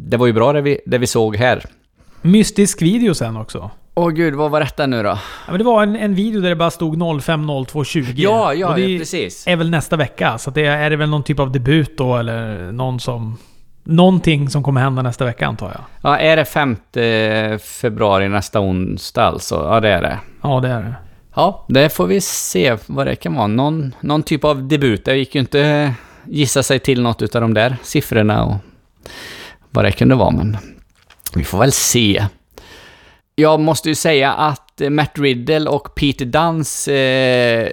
det 0.08 0.16
var 0.16 0.26
ju 0.26 0.32
bra 0.32 0.52
det 0.52 0.60
vi, 0.60 0.80
det 0.86 0.98
vi 0.98 1.06
såg 1.06 1.36
här. 1.36 1.64
Mystisk 2.22 2.82
video 2.82 3.14
sen 3.14 3.36
också. 3.36 3.70
Åh 3.96 4.10
gud, 4.10 4.34
vad 4.34 4.50
var 4.50 4.60
detta 4.60 4.86
nu 4.86 5.02
då? 5.02 5.08
Ja, 5.08 5.18
men 5.48 5.58
det 5.58 5.64
var 5.64 5.82
en, 5.82 5.96
en 5.96 6.14
video 6.14 6.40
där 6.40 6.48
det 6.48 6.56
bara 6.56 6.70
stod 6.70 7.22
050220. 7.22 8.12
Ja, 8.16 8.54
ja, 8.54 8.78
ja 8.78 8.98
precis. 8.98 9.46
är 9.46 9.56
väl 9.56 9.70
nästa 9.70 9.96
vecka. 9.96 10.38
Så 10.38 10.50
det 10.50 10.66
är, 10.66 10.78
är 10.78 10.90
det 10.90 10.96
väl 10.96 11.10
någon 11.10 11.22
typ 11.22 11.40
av 11.40 11.52
debut 11.52 11.98
då, 11.98 12.16
eller 12.16 12.72
någon 12.72 13.00
som... 13.00 13.38
Någonting 13.86 14.50
som 14.50 14.62
kommer 14.62 14.80
hända 14.80 15.02
nästa 15.02 15.24
vecka 15.24 15.46
antar 15.46 15.66
jag. 15.66 15.80
Ja, 16.02 16.18
är 16.18 16.36
det 16.36 16.44
5 16.44 16.76
februari 17.58 18.28
nästa 18.28 18.60
onsdag 18.60 19.24
alltså? 19.24 19.54
Ja, 19.54 19.80
det 19.80 19.88
är 19.88 20.02
det. 20.02 20.18
Ja, 20.42 20.60
det 20.60 20.68
är 20.68 20.82
det. 20.82 20.94
Ja, 21.34 21.66
det 21.68 21.88
får 21.88 22.06
vi 22.06 22.20
se 22.20 22.76
vad 22.86 23.06
det 23.06 23.16
kan 23.16 23.34
vara. 23.34 23.46
Någon, 23.46 23.94
någon 24.00 24.22
typ 24.22 24.44
av 24.44 24.68
debut. 24.68 25.04
Det 25.04 25.16
gick 25.16 25.34
ju 25.34 25.40
inte 25.40 25.94
gissa 26.24 26.62
sig 26.62 26.78
till 26.78 27.02
något 27.02 27.22
utav 27.22 27.40
de 27.40 27.54
där 27.54 27.76
siffrorna 27.82 28.44
och 28.44 28.56
vad 29.70 29.84
det 29.84 29.92
kunde 29.92 30.14
vara, 30.14 30.30
men 30.30 30.56
vi 31.34 31.44
får 31.44 31.58
väl 31.58 31.72
se. 31.72 32.24
Jag 33.36 33.60
måste 33.60 33.88
ju 33.88 33.94
säga 33.94 34.32
att 34.32 34.82
Matt 34.90 35.18
Riddle 35.18 35.70
och 35.70 35.94
Peter 35.94 36.24
Duns 36.24 36.88
eh, 36.88 37.68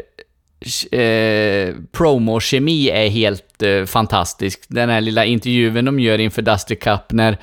eh, 0.92 1.76
promo-kemi 1.92 2.90
är 2.90 3.10
helt 3.10 3.64
eh, 3.64 3.86
fantastisk. 3.86 4.64
Den 4.68 4.90
här 4.90 5.02
lilla 5.02 5.26
intervjun 5.26 5.86
de 5.86 6.00
gör 6.00 6.20
inför 6.20 6.42
Dusty 6.42 6.76
Cup 6.76 7.12
när, 7.12 7.38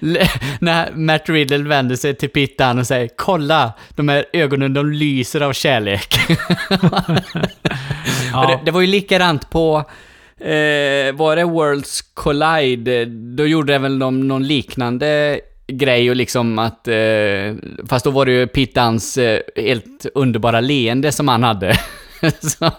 när 0.60 0.92
Matt 0.92 1.28
Riddle 1.28 1.68
vänder 1.68 1.96
sig 1.96 2.14
till 2.14 2.28
Pittan 2.28 2.78
och 2.78 2.86
säger 2.86 3.08
“Kolla, 3.16 3.72
de 3.88 4.08
här 4.08 4.24
ögonen 4.32 4.74
de 4.74 4.92
lyser 4.92 5.40
av 5.40 5.52
kärlek”. 5.52 6.14
ja. 8.32 8.46
det, 8.46 8.60
det 8.64 8.70
var 8.70 8.80
ju 8.80 8.86
likadant 8.86 9.50
på 9.50 9.84
Eh, 10.40 11.12
var 11.12 11.36
det 11.36 11.44
Worlds 11.44 12.02
Collide? 12.02 13.04
Då 13.04 13.46
gjorde 13.46 13.78
väl 13.78 13.98
någon, 13.98 14.28
någon 14.28 14.46
liknande 14.46 15.40
grej 15.72 16.10
och 16.10 16.16
liksom 16.16 16.58
att... 16.58 16.88
Eh, 16.88 17.54
fast 17.88 18.04
då 18.04 18.10
var 18.10 18.26
det 18.26 18.32
ju 18.32 18.46
Pittans 18.46 19.18
eh, 19.18 19.40
helt 19.56 20.06
underbara 20.14 20.60
leende 20.60 21.12
som 21.12 21.28
han 21.28 21.42
hade. 21.42 21.72
Så, 22.40 22.70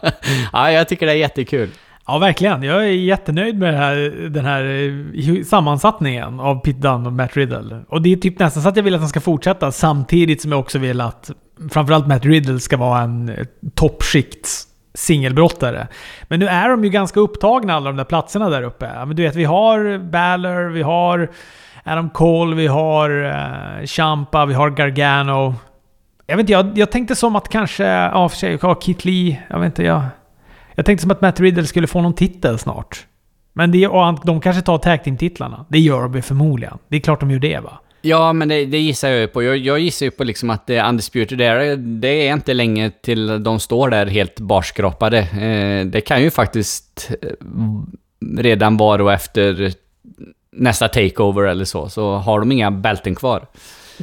ja, 0.54 0.72
jag 0.72 0.88
tycker 0.88 1.06
det 1.06 1.12
är 1.12 1.16
jättekul. 1.16 1.70
Ja, 2.08 2.18
verkligen. 2.18 2.64
Jag 2.64 2.84
är 2.84 2.92
jättenöjd 2.92 3.60
med 3.60 3.78
här, 3.78 3.96
den 4.30 4.46
här 4.46 4.64
eh, 4.64 5.44
sammansättningen 5.44 6.40
av 6.40 6.56
Pitt 6.56 6.78
Dunn 6.78 7.06
och 7.06 7.14
Matt 7.14 7.38
Riddle. 7.38 7.84
Och 7.90 8.02
det 8.02 8.14
är 8.14 8.18
typ 8.18 8.40
nästan 8.40 8.64
så 8.64 8.70
att 8.70 8.76
jag 8.76 8.84
vill 8.84 8.94
att 8.94 9.00
han 9.00 9.10
ska 9.10 9.22
fortsätta 9.22 9.72
samtidigt 9.72 10.42
som 10.42 10.52
jag 10.52 10.60
också 10.60 10.80
vill 10.80 11.02
att 11.02 11.32
framförallt 11.72 12.08
Matt 12.08 12.26
Riddle 12.26 12.60
ska 12.60 12.78
vara 12.78 13.02
en 13.02 13.30
eh, 13.30 13.46
toppskikt 13.76 14.50
singelbrottare. 14.94 15.88
Men 16.28 16.40
nu 16.40 16.48
är 16.48 16.70
de 16.70 16.84
ju 16.84 16.90
ganska 16.90 17.20
upptagna 17.20 17.74
alla 17.74 17.90
de 17.90 17.98
där 17.98 18.04
platserna 18.04 18.50
där 18.50 18.64
uppe. 18.64 19.06
Men 19.06 19.16
du 19.16 19.24
vet, 19.24 19.36
vi 19.36 19.46
har 19.46 19.98
Balor, 19.98 20.70
vi 20.70 20.82
har 20.82 21.30
Adam 21.84 22.10
Cole, 22.10 22.56
vi 22.56 22.68
har 22.68 23.10
eh, 23.10 23.82
uh, 23.82 23.86
Champa, 23.86 24.46
vi 24.46 24.54
har 24.54 24.70
Gargano. 24.70 25.56
Jag 26.28 26.38
vet 26.38 26.44
inte, 26.44 26.54
jag, 26.54 26.78
jag 26.78 26.92
tänkte 26.92 27.16
som 27.16 27.36
att 27.36 27.50
kanske... 27.50 27.84
Ja, 27.84 28.30
för 28.30 28.38
sig, 28.38 28.60
ja, 28.62 28.76
Kit 28.76 29.06
Lee. 29.06 29.44
Jag 29.50 29.60
vet 29.60 29.66
inte, 29.66 29.84
jag... 29.84 30.02
Jag 30.76 30.86
tänkte 30.86 31.02
som 31.02 31.12
att 31.12 31.22
Matt 31.22 31.40
Riddle 31.40 31.66
skulle 31.66 31.88
få 31.88 32.02
någon 32.02 32.14
titel 32.14 32.60
snart. 32.60 33.06
Men 33.54 33.72
det, 33.72 33.88
och 33.88 34.26
de 34.26 34.42
kanske 34.42 34.62
tar 34.62 34.78
tag 34.78 35.04
team-titlarna. 35.04 35.66
Det 35.70 35.80
gör 35.80 36.08
de 36.08 36.22
förmodligen. 36.22 36.78
Det 36.88 36.96
är 36.96 37.02
klart 37.02 37.20
de 37.20 37.32
gör 37.32 37.40
det 37.40 37.60
va? 37.60 37.80
Ja, 38.02 38.34
men 38.34 38.48
det, 38.48 38.66
det 38.66 38.78
gissar 38.78 39.10
jag 39.10 39.20
ju 39.20 39.28
på. 39.28 39.44
Jag, 39.44 39.58
jag, 39.58 39.80
gissar 39.80 40.06
ju 40.06 40.12
på 40.12 40.24
liksom 40.24 40.50
att 40.50 40.70
eh, 40.70 40.74
det 40.74 40.90
Undisputed 40.90 41.42
Era, 41.42 41.76
det 41.76 42.28
är 42.28 42.34
inte 42.34 42.54
länge 42.54 42.92
till 42.92 43.44
de 43.44 43.60
står 43.60 43.90
där 43.90 44.06
helt 44.06 44.40
barskrapade. 44.40 45.20
Eh, 45.20 45.86
det 45.86 46.02
kan 46.02 46.24
ju 46.24 46.32
faktiskt 46.32 47.12
eh, 47.22 47.30
redan 48.38 48.78
vara 48.78 49.04
och 49.04 49.14
efter 49.14 49.74
nästa 50.52 50.88
takeover 50.88 51.44
eller 51.44 51.66
så, 51.66 51.90
så 51.90 52.16
har 52.16 52.40
de 52.40 52.52
inga 52.52 52.72
bälten 52.72 53.16
kvar. 53.16 53.46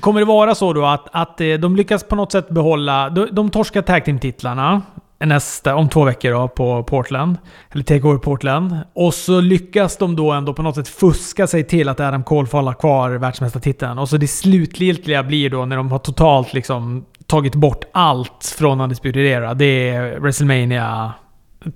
Kommer 0.00 0.20
det 0.20 0.26
vara 0.26 0.54
så 0.54 0.72
då 0.72 0.84
att, 0.84 1.08
att 1.12 1.40
eh, 1.40 1.54
de 1.54 1.76
lyckas 1.76 2.04
på 2.04 2.16
något 2.16 2.32
sätt 2.32 2.48
behålla... 2.48 3.10
De, 3.10 3.28
de 3.32 3.50
torskar 3.50 3.82
tag 3.82 4.04
team-titlarna 4.04 4.82
nästa, 5.18 5.74
om 5.74 5.88
två 5.88 6.04
veckor 6.04 6.30
då, 6.30 6.48
på 6.48 6.82
Portland. 6.82 7.36
Eller 7.72 7.84
Takeover 7.84 8.18
Portland. 8.18 8.76
Och 8.94 9.14
så 9.14 9.40
lyckas 9.40 9.96
de 9.96 10.16
då 10.16 10.32
ändå 10.32 10.54
på 10.54 10.62
något 10.62 10.74
sätt 10.74 10.88
fuska 10.88 11.46
sig 11.46 11.64
till 11.64 11.88
att 11.88 12.00
Adam 12.00 12.24
Cole 12.24 12.46
får 12.46 12.58
hålla 12.58 12.74
kvar 12.74 13.10
världsmästartiteln. 13.10 13.98
Och 13.98 14.08
så 14.08 14.16
det 14.16 14.28
slutgiltiga 14.28 15.22
blir 15.22 15.50
då 15.50 15.64
när 15.64 15.76
de 15.76 15.92
har 15.92 15.98
totalt 15.98 16.52
liksom 16.52 17.04
tagit 17.26 17.54
bort 17.54 17.84
allt 17.92 18.54
från 18.58 18.80
Undisputed 18.80 19.26
Era. 19.26 19.54
Det 19.54 19.88
är 19.88 20.20
WrestleMania 20.20 21.12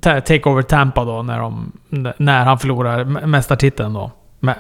Takeover 0.00 0.62
Tampa 0.62 1.04
då, 1.04 1.22
när, 1.22 1.38
de, 1.38 1.72
när 2.16 2.44
han 2.44 2.58
förlorar 2.58 3.04
mästartiteln 3.04 3.92
då. 3.92 4.10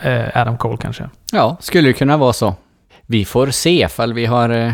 Eh, 0.02 0.40
Adam 0.40 0.58
Cole 0.58 0.76
kanske. 0.76 1.10
Ja, 1.32 1.56
skulle 1.60 1.88
det 1.88 1.92
kunna 1.92 2.16
vara 2.16 2.32
så. 2.32 2.54
Vi 3.06 3.24
får 3.24 3.50
se 3.50 3.82
ifall 3.82 4.12
vi 4.12 4.26
har 4.26 4.50
eh, 4.50 4.72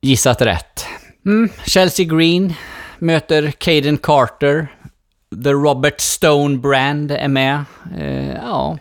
gissat 0.00 0.42
rätt. 0.42 0.86
Mm. 1.26 1.48
Chelsea 1.64 2.06
Green 2.06 2.54
möter 2.98 3.50
Caden 3.50 3.98
Carter. 3.98 4.68
The 5.44 5.50
Robert 5.50 6.00
Stone 6.00 6.58
Brand 6.58 7.12
är 7.12 7.28
med. 7.28 7.64
Eh, 7.98 8.34
ja. 8.34 8.78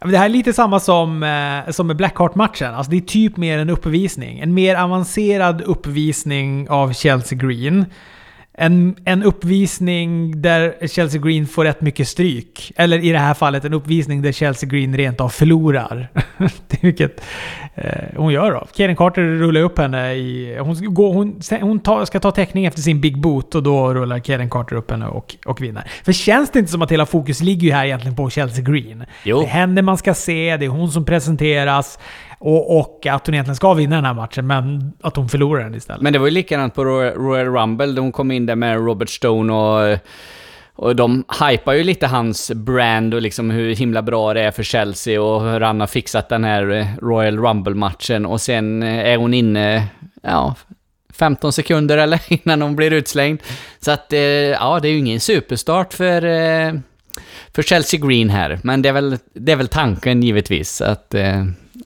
Det 0.00 0.18
här 0.18 0.24
är 0.24 0.28
lite 0.28 0.52
samma 0.52 0.80
som, 0.80 1.24
som 1.70 1.86
med 1.86 1.96
Blackheart-matchen. 1.96 2.74
Alltså 2.74 2.90
det 2.90 2.96
är 2.96 3.00
typ 3.00 3.36
mer 3.36 3.58
en 3.58 3.70
uppvisning. 3.70 4.38
En 4.38 4.54
mer 4.54 4.74
avancerad 4.74 5.62
uppvisning 5.62 6.68
av 6.68 6.92
Chelsea 6.92 7.38
Green. 7.38 7.84
En, 8.60 8.96
en 9.04 9.22
uppvisning 9.22 10.42
där 10.42 10.86
Chelsea 10.88 11.20
Green 11.20 11.46
får 11.46 11.64
rätt 11.64 11.80
mycket 11.80 12.08
stryk. 12.08 12.72
Eller 12.76 12.98
i 12.98 13.12
det 13.12 13.18
här 13.18 13.34
fallet 13.34 13.64
en 13.64 13.74
uppvisning 13.74 14.22
där 14.22 14.32
Chelsea 14.32 14.68
Green 14.68 14.96
rent 14.96 15.20
av 15.20 15.28
förlorar. 15.28 16.08
vilket 16.80 17.20
eh, 17.74 17.92
hon 18.16 18.32
gör 18.32 18.52
då. 18.52 18.66
Kaden 18.76 18.96
Carter 18.96 19.22
rullar 19.22 19.60
upp 19.60 19.78
henne 19.78 20.14
i... 20.14 20.58
Hon, 20.60 20.94
går, 20.94 21.12
hon, 21.12 21.40
hon 21.60 21.80
tar, 21.80 22.04
ska 22.04 22.20
ta 22.20 22.30
täckning 22.30 22.66
efter 22.66 22.80
sin 22.80 23.00
Big 23.00 23.20
Boot 23.20 23.54
och 23.54 23.62
då 23.62 23.94
rullar 23.94 24.18
Kaden 24.18 24.50
Carter 24.50 24.76
upp 24.76 24.90
henne 24.90 25.06
och, 25.06 25.36
och 25.46 25.62
vinner. 25.62 25.90
För 26.04 26.12
känns 26.12 26.50
det 26.50 26.58
inte 26.58 26.70
som 26.70 26.82
att 26.82 26.92
hela 26.92 27.06
fokus 27.06 27.40
ligger 27.40 27.66
ju 27.66 27.72
här 27.72 27.84
egentligen 27.84 28.16
på 28.16 28.30
Chelsea 28.30 28.64
Green? 28.64 29.04
Jo. 29.24 29.40
Det 29.40 29.46
är 29.46 29.48
henne 29.48 29.82
man 29.82 29.98
ska 29.98 30.14
se, 30.14 30.56
det 30.56 30.64
är 30.64 30.70
hon 30.70 30.90
som 30.90 31.04
presenteras. 31.04 31.98
Och, 32.38 32.78
och 32.78 33.06
att 33.06 33.26
hon 33.26 33.34
egentligen 33.34 33.56
ska 33.56 33.74
vinna 33.74 33.96
den 33.96 34.04
här 34.04 34.14
matchen, 34.14 34.46
men 34.46 34.92
att 35.00 35.16
hon 35.16 35.28
förlorar 35.28 35.64
den 35.64 35.74
istället. 35.74 36.02
Men 36.02 36.12
det 36.12 36.18
var 36.18 36.26
ju 36.26 36.32
likadant 36.32 36.74
på 36.74 36.84
Royal 36.84 37.46
Rumble, 37.46 37.86
där 37.86 38.02
hon 38.02 38.12
kom 38.12 38.30
in 38.30 38.46
där 38.46 38.56
med 38.56 38.76
Robert 38.76 39.10
Stone 39.10 39.52
och... 39.52 39.98
Och 40.80 40.96
de 40.96 41.24
hypar 41.40 41.72
ju 41.72 41.84
lite 41.84 42.06
hans 42.06 42.52
brand 42.54 43.14
och 43.14 43.22
liksom 43.22 43.50
hur 43.50 43.74
himla 43.74 44.02
bra 44.02 44.34
det 44.34 44.40
är 44.40 44.50
för 44.50 44.62
Chelsea 44.62 45.22
och 45.22 45.42
hur 45.42 45.60
han 45.60 45.80
har 45.80 45.86
fixat 45.86 46.28
den 46.28 46.44
här 46.44 46.70
eh, 46.70 46.86
Royal 47.02 47.38
Rumble-matchen. 47.38 48.26
Och 48.26 48.40
sen 48.40 48.82
eh, 48.82 49.06
är 49.06 49.16
hon 49.16 49.34
inne, 49.34 49.88
ja, 50.22 50.54
15 51.12 51.52
sekunder 51.52 51.98
eller 51.98 52.20
innan 52.28 52.62
hon 52.62 52.76
blir 52.76 52.92
utslängd. 52.92 53.42
Så 53.80 53.90
att, 53.90 54.12
eh, 54.12 54.20
ja, 54.20 54.78
det 54.82 54.88
är 54.88 54.92
ju 54.92 54.98
ingen 54.98 55.20
superstart 55.20 55.94
för, 55.94 56.20
för 57.54 57.62
Chelsea 57.62 58.00
Green 58.06 58.30
här. 58.30 58.60
Men 58.62 58.82
det 58.82 58.88
är 58.88 58.92
väl, 58.92 59.18
det 59.32 59.52
är 59.52 59.56
väl 59.56 59.68
tanken 59.68 60.22
givetvis, 60.22 60.80
att, 60.80 61.14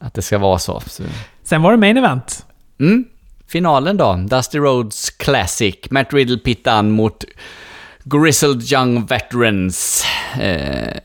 att 0.03 0.15
det 0.15 0.23
ska 0.23 0.39
vara 0.39 0.59
så. 0.59 0.83
så. 0.87 1.03
Sen 1.43 1.63
var 1.63 1.71
det 1.71 1.79
main 1.79 1.97
event. 1.97 2.47
Mm. 2.81 3.05
Finalen 3.49 3.97
då, 3.97 4.15
Dusty 4.15 4.59
Rhodes 4.59 5.11
Classic, 5.11 5.77
Matt 5.91 6.13
Riddle 6.13 6.39
Pit 6.39 6.65
Dunne 6.65 6.91
mot 6.91 7.25
Grizzled 8.05 8.73
Young 8.73 9.07
Veterans. 9.07 10.05
Eh, 10.41 10.97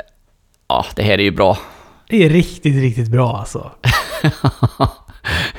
ja, 0.67 0.85
det 0.95 1.03
här 1.03 1.13
är 1.13 1.23
ju 1.23 1.31
bra. 1.31 1.57
Det 2.09 2.25
är 2.25 2.29
riktigt, 2.29 2.75
riktigt 2.75 3.07
bra 3.07 3.37
alltså. 3.37 3.71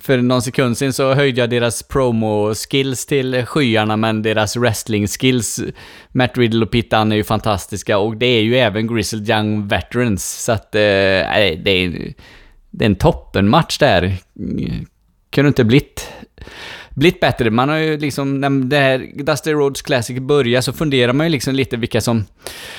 För 0.00 0.18
någon 0.18 0.42
sekund 0.42 0.78
sen 0.78 0.92
så 0.92 1.14
höjde 1.14 1.40
jag 1.40 1.50
deras 1.50 1.82
promo-skills 1.82 3.06
till 3.06 3.46
skyarna, 3.46 3.96
men 3.96 4.22
deras 4.22 4.56
wrestling-skills, 4.56 5.60
Matt 6.12 6.38
Riddle 6.38 6.64
och 6.64 6.70
Pitt 6.70 6.90
Dunne 6.90 7.14
är 7.14 7.16
ju 7.16 7.24
fantastiska 7.24 7.98
och 7.98 8.16
det 8.16 8.26
är 8.26 8.42
ju 8.42 8.56
även 8.56 8.94
Grizzled 8.94 9.30
Young 9.30 9.68
Veterans, 9.68 10.44
så 10.44 10.52
att 10.52 10.74
eh, 10.74 10.80
det, 10.80 11.70
är, 11.70 12.14
det 12.70 12.84
är 12.84 12.86
en 12.86 12.96
toppenmatch 12.96 13.78
där. 13.78 14.16
Kunde 15.30 15.48
inte 15.48 15.64
blivit 15.64 16.08
blivit 16.94 17.20
bättre. 17.20 17.50
Man 17.50 17.68
har 17.68 17.76
ju 17.76 17.98
liksom, 17.98 18.40
när 18.40 18.50
det 18.50 18.78
här 18.78 19.24
Dusty 19.24 19.52
Roads 19.52 19.82
Classic 19.82 20.20
börjar 20.20 20.60
så 20.60 20.72
funderar 20.72 21.12
man 21.12 21.26
ju 21.26 21.30
liksom 21.30 21.54
lite 21.54 21.76
vilka 21.76 22.00
som 22.00 22.24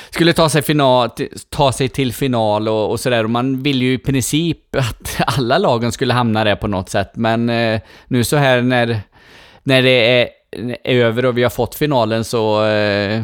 skulle 0.09 0.33
ta 0.33 0.49
sig, 0.49 0.61
final, 0.61 1.09
ta 1.49 1.71
sig 1.71 1.89
till 1.89 2.13
final 2.13 2.67
och, 2.67 2.91
och 2.91 2.99
sådär. 2.99 3.23
Och 3.23 3.29
man 3.29 3.63
vill 3.63 3.81
ju 3.81 3.93
i 3.93 3.97
princip 3.97 4.75
att 4.75 5.21
alla 5.37 5.57
lagen 5.57 5.91
skulle 5.91 6.13
hamna 6.13 6.43
där 6.43 6.55
på 6.55 6.67
något 6.67 6.89
sätt. 6.89 7.11
Men 7.13 7.49
eh, 7.49 7.81
nu 8.07 8.23
så 8.23 8.37
här 8.37 8.61
när, 8.61 9.01
när 9.63 9.81
det 9.81 10.21
är, 10.21 10.29
är 10.83 10.95
över 10.95 11.25
och 11.25 11.37
vi 11.37 11.43
har 11.43 11.49
fått 11.49 11.75
finalen 11.75 12.23
så... 12.23 12.65
Eh, 12.65 13.23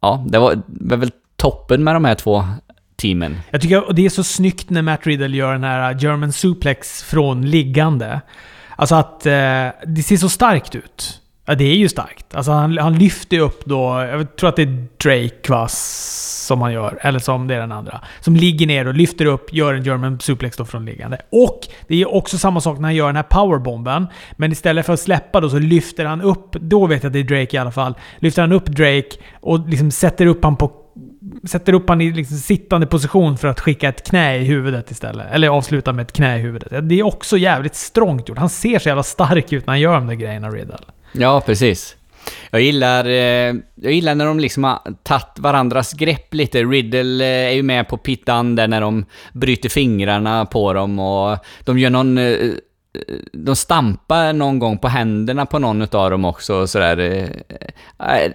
ja, 0.00 0.24
det 0.28 0.38
var, 0.38 0.62
var 0.66 0.96
väl 0.96 1.10
toppen 1.36 1.84
med 1.84 1.94
de 1.94 2.04
här 2.04 2.14
två 2.14 2.44
teamen. 2.96 3.36
Jag 3.50 3.60
tycker 3.60 3.92
det 3.92 4.06
är 4.06 4.10
så 4.10 4.24
snyggt 4.24 4.70
när 4.70 4.82
Matt 4.82 5.06
Riddle 5.06 5.36
gör 5.36 5.52
den 5.52 5.64
här 5.64 5.98
German 6.00 6.32
suplex 6.32 7.02
från 7.02 7.50
liggande. 7.50 8.20
Alltså 8.76 8.94
att 8.94 9.26
eh, 9.26 9.68
det 9.86 10.02
ser 10.04 10.16
så 10.16 10.28
starkt 10.28 10.74
ut. 10.74 11.20
Ja, 11.46 11.54
det 11.54 11.64
är 11.64 11.76
ju 11.76 11.88
starkt. 11.88 12.34
Alltså 12.34 12.52
han, 12.52 12.78
han 12.78 12.98
lyfter 12.98 13.38
upp 13.38 13.64
då, 13.64 14.06
jag 14.10 14.36
tror 14.36 14.48
att 14.48 14.56
det 14.56 14.62
är 14.62 14.86
Drake 15.02 15.52
va, 15.52 15.68
som 15.68 16.60
han 16.60 16.72
gör, 16.72 16.98
eller 17.00 17.18
som 17.18 17.46
det 17.46 17.54
är 17.54 17.60
den 17.60 17.72
andra. 17.72 18.00
Som 18.20 18.36
ligger 18.36 18.66
ner 18.66 18.88
och 18.88 18.94
lyfter 18.94 19.26
upp, 19.26 19.52
gör 19.52 19.74
en 19.74 19.82
German 19.82 20.20
suplex 20.20 20.56
då 20.56 20.64
från 20.64 20.84
liggande. 20.84 21.18
Och 21.30 21.60
det 21.88 22.02
är 22.02 22.14
också 22.14 22.38
samma 22.38 22.60
sak 22.60 22.78
när 22.78 22.88
han 22.88 22.94
gör 22.94 23.06
den 23.06 23.16
här 23.16 23.22
powerbomben. 23.22 24.06
Men 24.36 24.52
istället 24.52 24.86
för 24.86 24.92
att 24.92 25.00
släppa 25.00 25.40
då 25.40 25.50
så 25.50 25.58
lyfter 25.58 26.04
han 26.04 26.22
upp, 26.22 26.52
då 26.52 26.86
vet 26.86 27.02
jag 27.02 27.10
att 27.10 27.12
det 27.12 27.18
är 27.18 27.24
Drake 27.24 27.56
i 27.56 27.60
alla 27.60 27.72
fall, 27.72 27.94
lyfter 28.18 28.42
han 28.42 28.52
upp 28.52 28.66
Drake 28.66 29.10
och 29.40 29.68
liksom 29.68 29.90
sätter 29.90 30.26
upp 30.26 30.44
han 30.44 30.56
på 30.56 30.83
sätter 31.46 31.72
upp 31.72 31.88
han 31.88 32.00
i 32.00 32.12
liksom 32.12 32.36
sittande 32.36 32.86
position 32.86 33.38
för 33.38 33.48
att 33.48 33.60
skicka 33.60 33.88
ett 33.88 34.08
knä 34.08 34.36
i 34.36 34.44
huvudet 34.44 34.90
istället. 34.90 35.26
Eller 35.32 35.48
avsluta 35.48 35.92
med 35.92 36.02
ett 36.02 36.12
knä 36.12 36.38
i 36.38 36.40
huvudet. 36.40 36.88
Det 36.88 36.98
är 36.98 37.02
också 37.02 37.38
jävligt 37.38 37.74
strångt 37.74 38.28
gjort. 38.28 38.38
Han 38.38 38.48
ser 38.48 38.78
så 38.78 38.88
jävla 38.88 39.02
stark 39.02 39.52
ut 39.52 39.66
när 39.66 39.72
han 39.72 39.80
gör 39.80 39.94
de 39.94 40.06
där 40.06 40.14
grejerna, 40.14 40.50
Riddle. 40.50 40.78
Ja, 41.12 41.40
precis. 41.46 41.96
Jag 42.50 42.60
gillar, 42.60 43.04
eh, 43.04 43.54
jag 43.74 43.92
gillar 43.92 44.14
när 44.14 44.26
de 44.26 44.40
liksom 44.40 44.64
har 44.64 44.78
tagit 45.02 45.38
varandras 45.38 45.92
grepp 45.92 46.34
lite. 46.34 46.62
Riddle 46.62 47.24
eh, 47.24 47.50
är 47.50 47.54
ju 47.54 47.62
med 47.62 47.88
på 47.88 47.96
pittan 47.96 48.56
där 48.56 48.68
när 48.68 48.80
de 48.80 49.04
bryter 49.32 49.68
fingrarna 49.68 50.46
på 50.46 50.72
dem 50.72 50.98
och 50.98 51.38
de 51.64 51.78
gör 51.78 51.90
någon... 51.90 52.18
Eh, 52.18 52.50
de 53.32 53.56
stampar 53.56 54.32
någon 54.32 54.58
gång 54.58 54.78
på 54.78 54.88
händerna 54.88 55.46
på 55.46 55.58
någon 55.58 55.82
av 55.82 56.10
dem 56.10 56.24
också 56.24 56.54
och 56.54 56.70
sådär. 56.70 57.28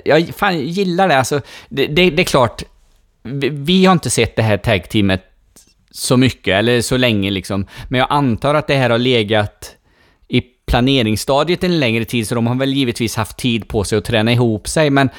Jag 0.06 0.28
fan, 0.36 0.60
gillar 0.60 1.08
det. 1.08 1.18
Alltså, 1.18 1.42
det, 1.70 1.88
det, 1.88 2.10
det 2.10 2.22
är 2.22 2.26
klart, 2.26 2.64
vi, 3.24 3.50
vi 3.50 3.86
har 3.86 3.94
inte 3.94 4.10
sett 4.10 4.36
det 4.36 4.42
här 4.42 4.58
tag-teamet 4.58 5.24
så 5.92 6.18
mycket, 6.18 6.54
eller 6.54 6.82
så 6.82 6.98
länge 6.98 7.32
liksom. 7.32 7.66
Men 7.90 8.00
jag 8.00 8.08
antar 8.12 8.56
att 8.56 8.68
det 8.68 8.76
här 8.76 8.90
har 8.90 8.98
legat 8.98 9.76
i 10.28 10.42
planeringsstadiet 10.42 11.64
en 11.64 11.80
längre 11.80 12.06
tid, 12.06 12.28
så 12.28 12.36
de 12.36 12.48
har 12.48 12.56
väl 12.56 12.74
givetvis 12.74 13.16
haft 13.16 13.38
tid 13.38 13.68
på 13.68 13.84
sig 13.84 13.98
att 13.98 14.06
träna 14.06 14.32
ihop 14.32 14.68
sig, 14.68 14.90
men 14.90 15.10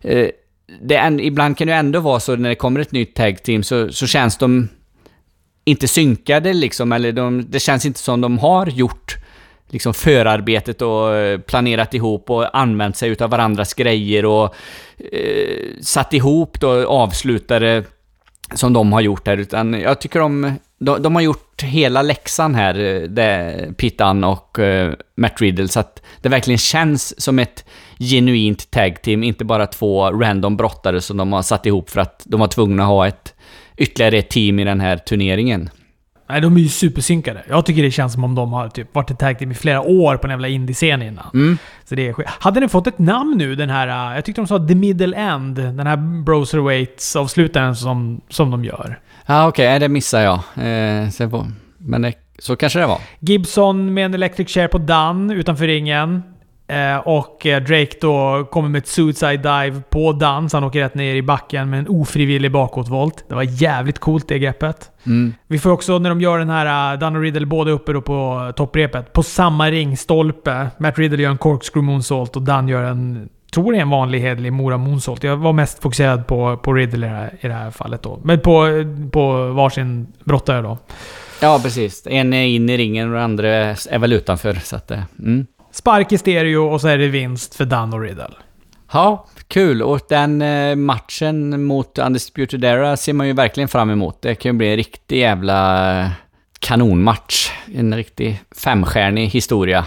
eh, 0.00 0.28
det 0.82 1.18
ibland 1.20 1.58
kan 1.58 1.66
det 1.66 1.74
ändå 1.74 2.00
vara 2.00 2.20
så 2.20 2.36
när 2.36 2.48
det 2.48 2.54
kommer 2.54 2.80
ett 2.80 2.92
nytt 2.92 3.14
tag 3.14 3.42
team 3.42 3.62
så, 3.62 3.92
så 3.92 4.06
känns 4.06 4.38
de 4.38 4.68
inte 5.64 5.88
synkade 5.88 6.52
liksom, 6.52 6.92
eller 6.92 7.12
de, 7.12 7.44
det 7.50 7.60
känns 7.60 7.86
inte 7.86 8.00
som 8.00 8.20
de 8.20 8.38
har 8.38 8.66
gjort 8.66 9.16
liksom 9.68 9.94
förarbetet 9.94 10.82
och 10.82 11.14
eh, 11.14 11.40
planerat 11.40 11.94
ihop 11.94 12.30
och 12.30 12.58
använt 12.58 12.96
sig 12.96 13.10
utav 13.10 13.30
varandras 13.30 13.74
grejer 13.74 14.24
och 14.24 14.54
eh, 15.12 15.80
satt 15.80 16.14
ihop 16.14 16.60
då 16.60 16.86
avslutare 16.86 17.84
som 18.54 18.72
de 18.72 18.92
har 18.92 19.00
gjort 19.00 19.26
här, 19.26 19.36
utan 19.36 19.72
jag 19.72 20.00
tycker 20.00 20.20
de, 20.20 20.54
de, 20.78 21.02
de 21.02 21.14
har 21.14 21.22
gjort 21.22 21.62
hela 21.62 22.02
läxan 22.02 22.54
här, 22.54 22.78
eh, 22.78 23.02
det, 23.02 23.68
Pittan 23.76 24.24
och 24.24 24.58
eh, 24.58 24.92
Matt 25.16 25.40
Riddle, 25.40 25.68
så 25.68 25.80
att 25.80 26.02
det 26.20 26.28
verkligen 26.28 26.58
känns 26.58 27.20
som 27.20 27.38
ett 27.38 27.64
genuint 27.98 28.70
tag 28.70 29.02
team, 29.02 29.22
inte 29.22 29.44
bara 29.44 29.66
två 29.66 30.10
random 30.10 30.56
brottare 30.56 31.00
som 31.00 31.16
de 31.16 31.32
har 31.32 31.42
satt 31.42 31.66
ihop 31.66 31.90
för 31.90 32.00
att 32.00 32.22
de 32.24 32.40
var 32.40 32.48
tvungna 32.48 32.82
att 32.82 32.88
ha 32.88 33.06
ett 33.06 33.34
ytterligare 33.76 34.18
ett 34.18 34.30
team 34.30 34.58
i 34.58 34.64
den 34.64 34.80
här 34.80 34.96
turneringen. 34.96 35.70
Nej, 36.28 36.40
de 36.40 36.56
är 36.56 36.60
ju 36.60 36.68
supersynkade. 36.68 37.42
Jag 37.48 37.66
tycker 37.66 37.82
det 37.82 37.90
känns 37.90 38.12
som 38.12 38.24
om 38.24 38.34
de 38.34 38.52
har 38.52 38.68
typ 38.68 38.94
varit 38.94 39.10
ett 39.10 39.18
tag 39.18 39.38
team 39.38 39.50
i 39.50 39.54
flera 39.54 39.80
år 39.80 40.16
på 40.16 40.26
en 40.26 40.30
jävla 40.30 40.48
indie-scen 40.48 41.02
innan. 41.02 41.30
Mm. 41.34 41.58
Så 41.84 41.94
det 41.94 42.08
är 42.08 42.12
skit. 42.12 42.26
Hade 42.28 42.60
den 42.60 42.68
fått 42.68 42.86
ett 42.86 42.98
namn 42.98 43.38
nu, 43.38 43.54
den 43.54 43.70
här... 43.70 44.10
äh, 44.10 44.14
Jag 44.14 44.24
tyckte 44.24 44.40
de 44.40 44.46
sa 44.46 44.66
The 44.66 44.74
Middle 44.74 45.16
End. 45.16 45.56
Den 45.56 45.86
här 45.86 45.96
Broserweights-avslutaren 45.96 47.74
som, 47.74 48.20
som 48.28 48.50
de 48.50 48.64
gör. 48.64 48.98
Ja, 49.26 49.48
okej, 49.48 49.68
okay, 49.68 49.78
det 49.78 49.88
missar 49.88 50.20
jag. 50.20 50.34
Eh, 50.66 51.08
men 51.78 52.02
det, 52.02 52.12
så 52.38 52.56
kanske 52.56 52.78
det 52.78 52.86
var. 52.86 53.00
Gibson 53.20 53.94
med 53.94 54.04
en 54.04 54.14
electric 54.14 54.48
chair 54.48 54.68
på 54.68 54.78
Dan 54.78 55.30
utanför 55.30 55.66
ringen. 55.66 56.22
Eh, 56.68 56.96
och 56.96 57.46
eh, 57.46 57.62
Drake 57.62 57.96
då 58.00 58.44
kommer 58.50 58.68
med 58.68 58.78
ett 58.78 58.88
suicide 58.88 59.36
dive 59.36 59.82
på 59.90 60.12
Dan, 60.12 60.50
så 60.50 60.56
han 60.56 60.64
åker 60.64 60.80
rätt 60.80 60.94
ner 60.94 61.14
i 61.14 61.22
backen 61.22 61.70
med 61.70 61.78
en 61.78 61.88
ofrivillig 61.88 62.52
bakåtvolt. 62.52 63.24
Det 63.28 63.34
var 63.34 63.42
jävligt 63.42 63.98
coolt 63.98 64.28
det 64.28 64.38
greppet. 64.38 64.90
Mm. 65.06 65.34
Vi 65.46 65.58
får 65.58 65.70
också, 65.70 65.98
när 65.98 66.08
de 66.08 66.20
gör 66.20 66.38
den 66.38 66.50
här, 66.50 66.96
Dan 66.96 67.16
och 67.16 67.22
Riddle 67.22 67.46
båda 67.46 67.70
uppe 67.70 67.92
då 67.92 68.00
på 68.00 68.52
topprepet, 68.56 69.12
på 69.12 69.22
samma 69.22 69.70
ringstolpe. 69.70 70.68
Matt 70.78 70.98
Riddle 70.98 71.22
gör 71.22 71.30
en 71.30 71.38
corkscrew 71.38 71.92
moonsault 71.92 72.36
och 72.36 72.42
Dan 72.42 72.68
gör 72.68 72.82
en, 72.82 73.28
tror 73.52 73.72
det 73.72 73.78
är 73.78 73.82
en 73.82 73.90
vanlig 73.90 74.20
hederlig 74.20 74.52
Mora 74.52 74.76
moonsault. 74.76 75.24
Jag 75.24 75.36
var 75.36 75.52
mest 75.52 75.82
fokuserad 75.82 76.26
på, 76.26 76.56
på 76.56 76.72
Riddle 76.72 77.06
i 77.06 77.10
det, 77.10 77.16
här, 77.16 77.34
i 77.40 77.48
det 77.48 77.54
här 77.54 77.70
fallet 77.70 78.02
då. 78.02 78.20
Men 78.24 78.40
på, 78.40 78.66
på 79.12 79.52
varsin 79.52 80.06
brottare 80.24 80.62
då. 80.62 80.78
Ja, 81.40 81.60
precis. 81.62 82.06
En 82.06 82.32
är 82.32 82.46
in 82.46 82.70
i 82.70 82.76
ringen 82.76 83.08
och 83.08 83.14
den 83.14 83.22
andra 83.22 83.48
är 83.48 83.98
väl 83.98 84.12
utanför, 84.12 84.54
så 84.54 84.76
att... 84.76 84.90
Mm. 85.18 85.46
Spark 85.76 86.12
i 86.12 86.18
stereo 86.18 86.72
och 86.72 86.80
så 86.80 86.88
är 86.88 86.98
det 86.98 87.08
vinst 87.08 87.54
för 87.54 87.64
Dan 87.64 87.94
och 87.94 88.00
Riddle. 88.00 88.34
Ja, 88.92 89.26
kul. 89.48 89.82
Och 89.82 90.00
den 90.08 90.42
eh, 90.42 90.76
matchen 90.76 91.64
mot 91.64 91.98
Undisputed 91.98 92.64
Era 92.64 92.96
ser 92.96 93.12
man 93.12 93.26
ju 93.26 93.32
verkligen 93.32 93.68
fram 93.68 93.90
emot. 93.90 94.22
Det 94.22 94.34
kan 94.34 94.52
ju 94.52 94.58
bli 94.58 94.68
en 94.68 94.76
riktig 94.76 95.18
jävla 95.18 96.00
eh, 96.00 96.10
kanonmatch. 96.58 97.50
En 97.74 97.96
riktig 97.96 98.40
femstjärnig 98.56 99.26
historia. 99.26 99.86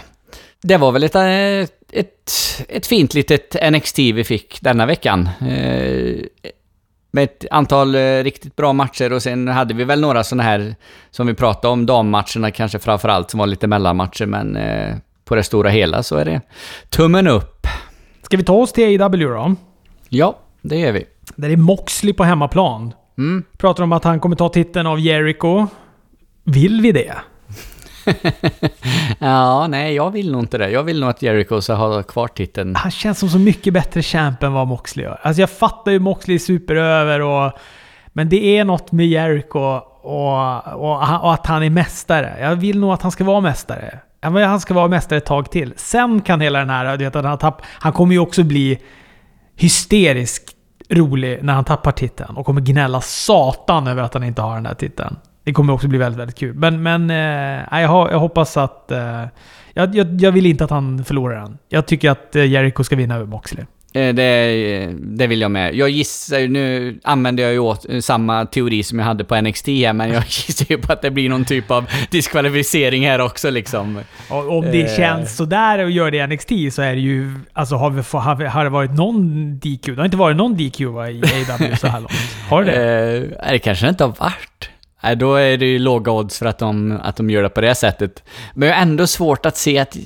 Det 0.62 0.76
var 0.76 0.92
väl 0.92 1.02
ett, 1.02 1.14
eh, 1.14 2.00
ett, 2.00 2.32
ett 2.68 2.86
fint 2.86 3.14
litet 3.14 3.72
NXT 3.72 3.98
vi 3.98 4.24
fick 4.24 4.60
denna 4.60 4.86
veckan. 4.86 5.28
Med 7.12 7.24
ett 7.24 7.44
antal 7.50 7.94
riktigt 8.22 8.56
bra 8.56 8.72
matcher 8.72 9.12
och 9.12 9.22
sen 9.22 9.48
hade 9.48 9.74
vi 9.74 9.84
väl 9.84 10.00
några 10.00 10.24
sådana 10.24 10.42
här 10.42 10.74
som 11.10 11.26
vi 11.26 11.34
pratade 11.34 11.72
om, 11.72 11.86
dammatcherna 11.86 12.50
kanske 12.50 12.78
framförallt 12.78 13.30
som 13.30 13.38
var 13.38 13.46
lite 13.46 13.66
mellanmatcher 13.66 14.26
men 14.26 14.58
på 15.30 15.36
det 15.36 15.42
stora 15.42 15.70
hela 15.70 16.02
så 16.02 16.16
är 16.16 16.24
det 16.24 16.40
tummen 16.88 17.26
upp. 17.26 17.66
Ska 18.22 18.36
vi 18.36 18.42
ta 18.42 18.52
oss 18.52 18.72
till 18.72 19.02
AW 19.02 19.24
då? 19.24 19.54
Ja, 20.08 20.38
det 20.62 20.78
gör 20.78 20.92
vi. 20.92 21.04
Där 21.36 21.50
är 21.50 21.56
Moxley 21.56 22.14
på 22.14 22.24
hemmaplan. 22.24 22.92
Mm. 23.18 23.44
Pratar 23.58 23.82
om 23.82 23.92
att 23.92 24.04
han 24.04 24.20
kommer 24.20 24.36
ta 24.36 24.48
titeln 24.48 24.86
av 24.86 25.00
Jericho. 25.00 25.66
Vill 26.44 26.80
vi 26.80 26.92
det? 26.92 27.14
ja, 29.18 29.66
nej, 29.66 29.94
jag 29.94 30.10
vill 30.10 30.32
nog 30.32 30.42
inte 30.42 30.58
det. 30.58 30.70
Jag 30.70 30.82
vill 30.82 31.00
nog 31.00 31.10
att 31.10 31.22
Jericho 31.22 31.60
ska 31.60 31.74
ha 31.74 32.02
kvar 32.02 32.28
titeln. 32.28 32.76
Han 32.76 32.90
känns 32.90 33.18
som 33.18 33.28
så 33.28 33.38
mycket 33.38 33.74
bättre 33.74 34.02
champ 34.02 34.42
än 34.42 34.52
vad 34.52 34.66
Moxley 34.66 35.04
gör. 35.04 35.20
Alltså 35.22 35.40
jag 35.40 35.50
fattar 35.50 35.92
ju 35.92 35.98
Moxley 35.98 36.34
är 36.34 36.38
superöver 36.38 37.20
och... 37.20 37.52
Men 38.12 38.28
det 38.28 38.58
är 38.58 38.64
något 38.64 38.92
med 38.92 39.06
Jericho 39.06 39.58
och, 39.58 40.66
och, 40.66 41.24
och 41.24 41.32
att 41.32 41.46
han 41.46 41.62
är 41.62 41.70
mästare. 41.70 42.36
Jag 42.40 42.56
vill 42.56 42.80
nog 42.80 42.92
att 42.92 43.02
han 43.02 43.12
ska 43.12 43.24
vara 43.24 43.40
mästare. 43.40 43.98
Han 44.22 44.60
ska 44.60 44.74
vara 44.74 44.88
mästare 44.88 45.16
ett 45.18 45.26
tag 45.26 45.50
till. 45.50 45.72
Sen 45.76 46.20
kan 46.20 46.40
hela 46.40 46.58
den 46.58 46.70
här... 46.70 46.96
Du 46.96 47.04
vet, 47.04 47.14
han, 47.14 47.38
tapp, 47.38 47.62
han 47.66 47.92
kommer 47.92 48.12
ju 48.12 48.18
också 48.18 48.44
bli 48.44 48.78
hysteriskt 49.56 50.56
rolig 50.90 51.38
när 51.42 51.52
han 51.52 51.64
tappar 51.64 51.92
titeln 51.92 52.36
och 52.36 52.46
kommer 52.46 52.60
gnälla 52.60 53.00
satan 53.00 53.86
över 53.86 54.02
att 54.02 54.14
han 54.14 54.24
inte 54.24 54.42
har 54.42 54.54
den 54.54 54.62
där 54.64 54.74
titeln. 54.74 55.16
Det 55.44 55.52
kommer 55.52 55.72
också 55.72 55.88
bli 55.88 55.98
väldigt, 55.98 56.20
väldigt 56.20 56.36
kul. 56.38 56.54
Men, 56.54 56.82
men 56.82 57.10
eh, 57.10 57.80
jag, 57.80 57.88
har- 57.88 58.10
jag 58.10 58.18
hoppas 58.18 58.56
att... 58.56 58.90
Eh, 58.90 59.24
jag, 59.74 59.94
jag, 59.94 60.20
jag 60.20 60.32
vill 60.32 60.46
inte 60.46 60.64
att 60.64 60.70
han 60.70 61.04
förlorar 61.04 61.40
den. 61.40 61.58
Jag 61.68 61.86
tycker 61.86 62.10
att 62.10 62.36
eh, 62.36 62.44
Jericho 62.46 62.84
ska 62.84 62.96
vinna 62.96 63.14
över 63.14 63.26
Moxley. 63.26 63.64
Eh, 63.94 64.14
Det, 64.14 64.92
det 64.98 65.26
vill 65.26 65.40
jag 65.40 65.50
med. 65.50 65.74
Jag 65.74 65.90
gissar 65.90 66.38
ju, 66.38 66.48
nu 66.48 66.98
använder 67.04 67.42
jag 67.42 67.52
ju 67.52 67.58
åt 67.58 67.86
eh, 67.88 68.00
samma 68.00 68.46
teori 68.46 68.82
som 68.82 68.98
jag 68.98 69.06
hade 69.06 69.24
på 69.24 69.40
NXT 69.40 69.66
här, 69.68 69.92
men 69.92 70.10
jag 70.12 70.22
gissar 70.26 70.66
ju 70.68 70.78
på 70.78 70.92
att 70.92 71.02
det 71.02 71.10
blir 71.10 71.28
någon 71.28 71.44
typ 71.44 71.70
av 71.70 71.84
diskvalificering 72.10 73.06
här 73.06 73.20
också 73.20 73.50
liksom. 73.50 74.00
Om 74.28 74.64
det 74.64 74.82
Eh. 74.82 74.96
känns 74.96 75.36
sådär 75.36 75.84
och 75.84 75.90
gör 75.90 76.10
det 76.10 76.16
i 76.18 76.26
NXT 76.26 76.74
så 76.74 76.82
är 76.82 76.94
det 76.94 77.00
ju... 77.00 77.34
Alltså 77.52 77.74
har, 77.76 77.90
vi, 77.90 78.02
har, 78.18 78.34
vi, 78.36 78.46
har 78.46 78.64
det 78.64 78.70
varit 78.70 78.92
någon 78.92 79.54
DQ? 79.58 79.86
Det 79.86 79.96
har 79.96 80.04
inte 80.04 80.16
varit 80.16 80.36
någon 80.36 80.56
DQ 80.56 80.80
va, 80.80 81.10
i 81.10 81.22
AW 81.22 81.76
så 81.76 81.86
här 81.86 82.00
långt. 82.00 82.12
Har 82.48 82.64
det? 82.64 83.16
Eh, 83.46 83.52
det 83.52 83.58
kanske 83.58 83.88
inte 83.88 84.04
har 84.04 84.14
varit. 84.18 84.70
Nej, 85.02 85.16
då 85.16 85.34
är 85.34 85.56
det 85.58 85.66
ju 85.66 85.78
låga 85.78 86.12
odds 86.12 86.38
för 86.38 86.46
att 86.46 86.58
de, 86.58 86.98
att 87.02 87.16
de 87.16 87.30
gör 87.30 87.42
det 87.42 87.48
på 87.48 87.60
det 87.60 87.74
sättet. 87.74 88.22
Men 88.54 88.68
jag 88.68 88.74
har 88.76 88.82
ändå 88.82 89.06
svårt 89.06 89.46
att 89.46 89.56
se 89.56 89.78
att 89.78 89.96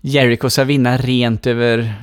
Jericho 0.00 0.50
ska 0.50 0.64
vinna 0.64 0.96
rent 0.96 1.46
över, 1.46 1.94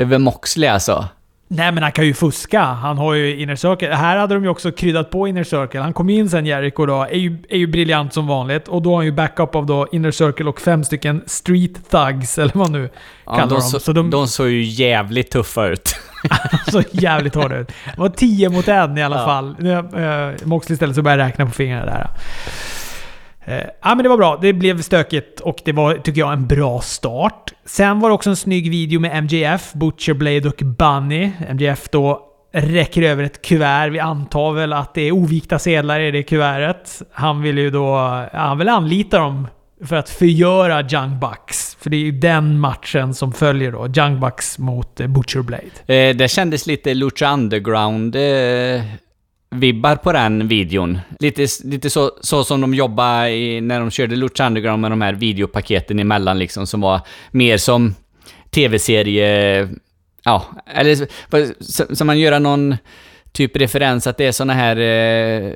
över 0.00 0.18
Moxley 0.18 0.68
alltså. 0.68 1.08
Nej 1.52 1.72
men 1.72 1.82
han 1.82 1.92
kan 1.92 2.06
ju 2.06 2.14
fuska. 2.14 2.62
Han 2.62 2.98
har 2.98 3.14
ju 3.14 3.36
Inner 3.40 3.56
Circle. 3.56 3.94
Här 3.94 4.16
hade 4.16 4.34
de 4.34 4.42
ju 4.44 4.50
också 4.50 4.72
kryddat 4.72 5.10
på 5.10 5.28
Inner 5.28 5.44
Circle. 5.44 5.80
Han 5.80 5.92
kom 5.92 6.10
in 6.10 6.30
sen 6.30 6.46
Jericho 6.46 6.86
då. 6.86 7.02
Är 7.02 7.14
ju, 7.18 7.38
är 7.48 7.58
ju 7.58 7.66
briljant 7.66 8.14
som 8.14 8.26
vanligt. 8.26 8.68
Och 8.68 8.82
då 8.82 8.90
har 8.90 8.96
han 8.96 9.04
ju 9.04 9.12
backup 9.12 9.54
av 9.54 9.66
då 9.66 9.86
Inner 9.92 10.10
Circle 10.10 10.44
och 10.48 10.60
fem 10.60 10.84
stycken 10.84 11.22
Street 11.26 11.90
Thugs, 11.90 12.38
eller 12.38 12.52
vad 12.54 12.70
nu 12.70 12.90
Ja, 13.26 13.32
kallar 13.32 13.46
de, 13.48 13.54
dem. 13.54 13.62
så, 13.62 13.80
Så 13.80 13.92
de, 13.92 14.10
de 14.10 14.28
såg 14.28 14.48
ju 14.48 14.62
jävligt 14.62 15.30
tuffa 15.30 15.66
ut. 15.66 15.96
så 16.70 16.82
jävligt 16.90 17.34
hårda 17.34 17.56
ut. 17.58 17.68
Det 17.68 18.00
var 18.00 18.08
10 18.08 18.48
mot 18.48 18.68
en 18.68 18.98
i 18.98 19.02
alla 19.02 19.16
Ja. 19.18 19.24
fall. 19.26 19.56
Nu, 19.58 19.70
uh, 19.76 20.36
Moxley 20.44 20.74
istället 20.74 20.96
så 20.96 21.02
började 21.02 21.24
räkna 21.24 21.46
på 21.46 21.52
fingrarna 21.52 21.84
där. 21.86 22.10
Eh, 23.44 23.64
ja 23.82 23.94
men 23.94 24.02
det 24.02 24.08
var 24.08 24.16
bra. 24.16 24.38
Det 24.42 24.52
blev 24.52 24.82
stökigt 24.82 25.40
och 25.40 25.60
det 25.64 25.72
var, 25.72 25.94
tycker 25.94 26.20
jag, 26.20 26.32
en 26.32 26.46
bra 26.46 26.80
start. 26.80 27.52
Sen 27.64 28.00
var 28.00 28.08
det 28.08 28.14
också 28.14 28.30
en 28.30 28.36
snygg 28.36 28.70
video 28.70 29.00
med 29.00 29.24
MJF, 29.24 29.72
Butcher, 29.72 30.12
Blade 30.12 30.48
och 30.48 30.62
Bunny. 30.64 31.30
MJF 31.52 31.88
då 31.88 32.26
räcker 32.52 33.02
över 33.02 33.24
ett 33.24 33.42
kuvert. 33.42 33.90
Vi 33.90 33.98
antar 33.98 34.52
väl 34.52 34.72
att 34.72 34.94
det 34.94 35.02
är 35.02 35.12
ovikta 35.12 35.58
sedlar 35.58 36.00
i 36.00 36.10
det 36.10 36.22
kuvertet. 36.22 37.02
Han 37.12 37.42
vill 37.42 37.58
ju 37.58 37.70
då... 37.70 37.86
ja, 38.32 38.38
Han 38.38 38.58
vill 38.58 38.68
anlita 38.68 39.18
dem 39.18 39.46
för 39.84 39.96
att 39.96 40.08
förgöra 40.08 40.80
Young 40.80 41.20
Bucks. 41.20 41.76
För 41.80 41.90
det 41.90 41.96
är 41.96 42.00
ju 42.00 42.12
den 42.12 42.60
matchen 42.60 43.14
som 43.14 43.32
följer 43.32 43.72
då. 43.72 43.88
Young 43.96 44.20
Bucks 44.20 44.58
mot 44.58 45.00
eh, 45.00 45.06
Butcher 45.06 45.42
Blade. 45.42 45.94
Eh, 45.94 46.16
det 46.16 46.30
kändes 46.30 46.66
lite 46.66 46.94
Lucha 46.94 47.32
Underground 47.32 48.16
eh, 48.16 48.82
vibbar 49.50 49.96
på 49.96 50.12
den 50.12 50.48
videon. 50.48 50.98
Lite, 51.18 51.46
lite 51.64 51.90
så, 51.90 52.12
så 52.20 52.44
som 52.44 52.60
de 52.60 52.74
jobbade 52.74 53.30
i, 53.30 53.60
när 53.60 53.80
de 53.80 53.90
körde 53.90 54.16
Lucha 54.16 54.46
Underground 54.46 54.80
med 54.80 54.90
de 54.90 55.00
här 55.00 55.12
videopaketen 55.12 55.98
emellan 55.98 56.38
liksom, 56.38 56.66
som 56.66 56.80
var 56.80 57.00
mer 57.30 57.56
som 57.56 57.94
tv-serie... 58.50 59.68
Ja, 60.24 60.44
eller 60.66 61.94
som 61.94 62.06
man 62.06 62.18
göra 62.18 62.38
någon 62.38 62.76
typ 63.32 63.56
referens 63.56 64.06
att 64.06 64.16
det 64.16 64.26
är 64.26 64.32
såna 64.32 64.54
här 64.54 64.76
eh, 64.76 65.52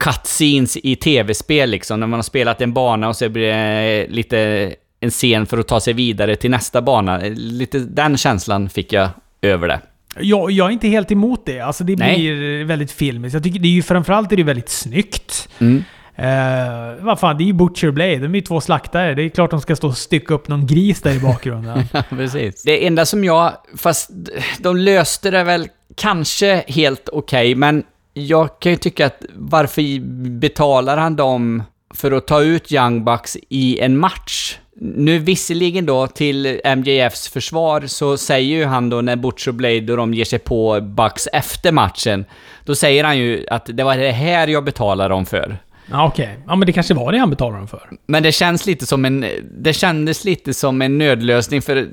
cutscenes 0.00 0.76
i 0.76 0.96
tv-spel 0.96 1.70
liksom, 1.70 2.00
när 2.00 2.06
man 2.06 2.18
har 2.18 2.22
spelat 2.22 2.60
en 2.60 2.72
bana 2.72 3.08
och 3.08 3.16
så 3.16 3.28
blir 3.28 3.42
det 3.42 4.04
eh, 4.04 4.10
lite 4.10 4.74
en 5.00 5.10
scen 5.10 5.46
för 5.46 5.58
att 5.58 5.68
ta 5.68 5.80
sig 5.80 5.92
vidare 5.94 6.36
till 6.36 6.50
nästa 6.50 6.82
bana. 6.82 7.18
Lite 7.34 7.78
den 7.78 8.16
känslan 8.16 8.68
fick 8.68 8.92
jag 8.92 9.08
över 9.42 9.68
det. 9.68 9.80
Jag, 10.20 10.50
jag 10.50 10.66
är 10.66 10.70
inte 10.70 10.88
helt 10.88 11.12
emot 11.12 11.46
det. 11.46 11.60
Alltså 11.60 11.84
det 11.84 11.96
Nej. 11.96 12.16
blir 12.16 12.64
väldigt 12.64 12.92
filmiskt. 12.92 13.34
Jag 13.34 13.42
tycker 13.42 13.60
det 13.60 13.68
är 13.68 13.72
ju 13.72 13.82
framförallt 13.82 14.32
är 14.32 14.36
det 14.36 14.42
väldigt 14.42 14.68
snyggt. 14.68 15.48
Mm. 15.58 15.84
Eh, 16.16 17.04
vad 17.04 17.20
fan, 17.20 17.38
det 17.38 17.44
är 17.44 17.46
ju 17.46 17.52
Butcher 17.52 17.90
Blade. 17.90 18.18
De 18.18 18.24
är 18.24 18.34
ju 18.34 18.40
två 18.40 18.60
slaktare. 18.60 19.14
Det 19.14 19.22
är 19.22 19.28
klart 19.28 19.50
de 19.50 19.60
ska 19.60 19.76
stå 19.76 19.88
och 19.88 19.96
stycka 19.96 20.34
upp 20.34 20.48
någon 20.48 20.66
gris 20.66 21.02
där 21.02 21.14
i 21.14 21.18
bakgrunden. 21.18 21.84
Ja, 21.92 22.02
precis. 22.10 22.62
Det 22.62 22.86
enda 22.86 23.06
som 23.06 23.24
jag... 23.24 23.52
Fast 23.76 24.10
de 24.58 24.76
löste 24.76 25.30
det 25.30 25.44
väl 25.44 25.68
kanske 25.94 26.64
helt 26.68 27.08
okej, 27.12 27.54
men 27.54 27.84
jag 28.14 28.60
kan 28.60 28.72
ju 28.72 28.78
tycka 28.78 29.06
att 29.06 29.22
varför 29.34 30.00
betalar 30.38 30.96
han 30.96 31.16
dem 31.16 31.62
för 31.94 32.12
att 32.12 32.26
ta 32.26 32.42
ut 32.42 32.72
Young 32.72 33.04
Bucks 33.04 33.36
i 33.48 33.80
en 33.80 33.98
match? 33.98 34.58
Nu 34.80 35.18
visserligen 35.18 35.86
då 35.86 36.06
till 36.06 36.60
MJFs 36.76 37.28
försvar 37.28 37.86
så 37.86 38.16
säger 38.16 38.56
ju 38.56 38.64
han 38.64 38.90
då 38.90 39.00
när 39.00 39.16
Butcher 39.16 39.52
Blade 39.52 39.92
och 39.92 39.96
de 39.96 40.14
ger 40.14 40.24
sig 40.24 40.38
på 40.38 40.80
Bucks 40.80 41.28
efter 41.32 41.72
matchen, 41.72 42.24
då 42.64 42.74
säger 42.74 43.04
han 43.04 43.18
ju 43.18 43.46
att 43.50 43.70
det 43.72 43.84
var 43.84 43.96
det 43.96 44.10
här 44.10 44.48
jag 44.48 44.64
betalar 44.64 45.08
dem 45.08 45.26
för. 45.26 45.58
ja, 45.90 46.06
okej. 46.06 46.38
Ja, 46.46 46.56
men 46.56 46.66
det 46.66 46.72
kanske 46.72 46.94
var 46.94 47.12
det 47.12 47.18
han 47.18 47.30
betalade 47.30 47.58
dem 47.58 47.68
för. 47.68 47.90
Men 48.06 48.22
det 48.22 48.32
känns 48.32 48.66
lite 48.66 48.86
som 48.86 49.04
en... 49.04 49.26
Det 49.60 49.72
kändes 49.72 50.24
lite 50.24 50.54
som 50.54 50.82
en 50.82 50.98
nödlösning 50.98 51.62
för... 51.62 51.88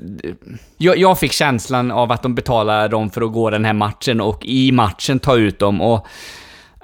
Jag, 0.76 0.98
jag 0.98 1.18
fick 1.18 1.32
känslan 1.32 1.90
av 1.90 2.12
att 2.12 2.22
de 2.22 2.34
betalar 2.34 2.88
dem 2.88 3.10
för 3.10 3.22
att 3.22 3.32
gå 3.32 3.50
den 3.50 3.64
här 3.64 3.72
matchen 3.72 4.20
och 4.20 4.46
i 4.46 4.72
matchen 4.72 5.18
ta 5.18 5.36
ut 5.36 5.58
dem 5.58 5.80
och... 5.80 6.06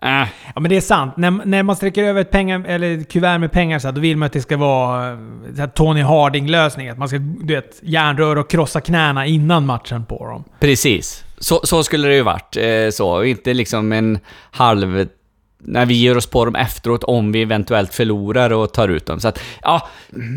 Äh, 0.03 0.29
Ja, 0.55 0.61
men 0.61 0.71
det 0.71 0.77
är 0.77 0.81
sant. 0.81 1.17
När, 1.17 1.31
när 1.31 1.63
man 1.63 1.77
sträcker 1.77 2.05
över 2.05 2.21
ett 2.21 2.31
pengar, 2.31 2.65
eller 2.69 2.99
ett 2.99 3.13
kuvert 3.13 3.39
med 3.39 3.53
pengar 3.53 3.79
så 3.79 3.89
här, 3.89 3.93
då 3.93 4.01
vill 4.01 4.17
man 4.17 4.27
att 4.27 4.33
det 4.33 4.41
ska 4.43 4.57
vara 4.57 5.11
eh, 5.13 5.19
så 5.55 5.61
här 5.61 5.69
Tony 5.69 6.03
Harding-lösning. 6.03 6.89
Att 6.89 6.99
man 6.99 7.09
ska, 7.09 7.19
du 7.19 7.55
vet, 7.55 7.79
järnrör 7.83 8.37
och 8.37 8.51
krossa 8.51 8.81
knäna 8.81 9.27
innan 9.27 9.67
matchen 9.67 10.05
på 10.05 10.27
dem. 10.27 10.45
precis. 10.61 11.25
Så, 11.39 11.61
så 11.65 11.83
skulle 11.85 12.09
det 12.09 12.15
ju 12.15 12.23
varit. 12.23 12.57
Eh, 12.57 12.91
så. 12.93 13.25
Inte 13.25 13.55
liksom 13.55 13.93
en 13.93 14.19
halv... 14.51 15.09
När 15.63 15.87
vi 15.87 15.95
ger 15.95 16.17
oss 16.17 16.27
på 16.27 16.45
dem 16.45 16.55
efteråt 16.55 17.05
om 17.05 17.33
vi 17.33 17.43
eventuellt 17.43 17.95
förlorar 17.95 18.53
och 18.53 18.73
tar 18.73 18.89
ut 18.89 19.07
dem. 19.07 19.21
Så 19.21 19.29
att, 19.29 19.41
ja, 19.63 19.89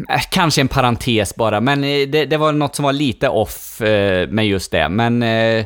eh, 0.09 0.21
kanske 0.31 0.61
en 0.61 0.67
parentes 0.67 1.35
bara, 1.35 1.61
men 1.61 1.83
eh, 1.83 2.07
det, 2.07 2.25
det 2.25 2.37
var 2.37 2.51
något 2.51 2.75
som 2.75 2.85
var 2.85 2.93
lite 2.93 3.29
off 3.29 3.81
eh, 3.81 4.29
med 4.29 4.47
just 4.47 4.71
det. 4.71 4.89
Men 4.89 5.23
eh, 5.23 5.65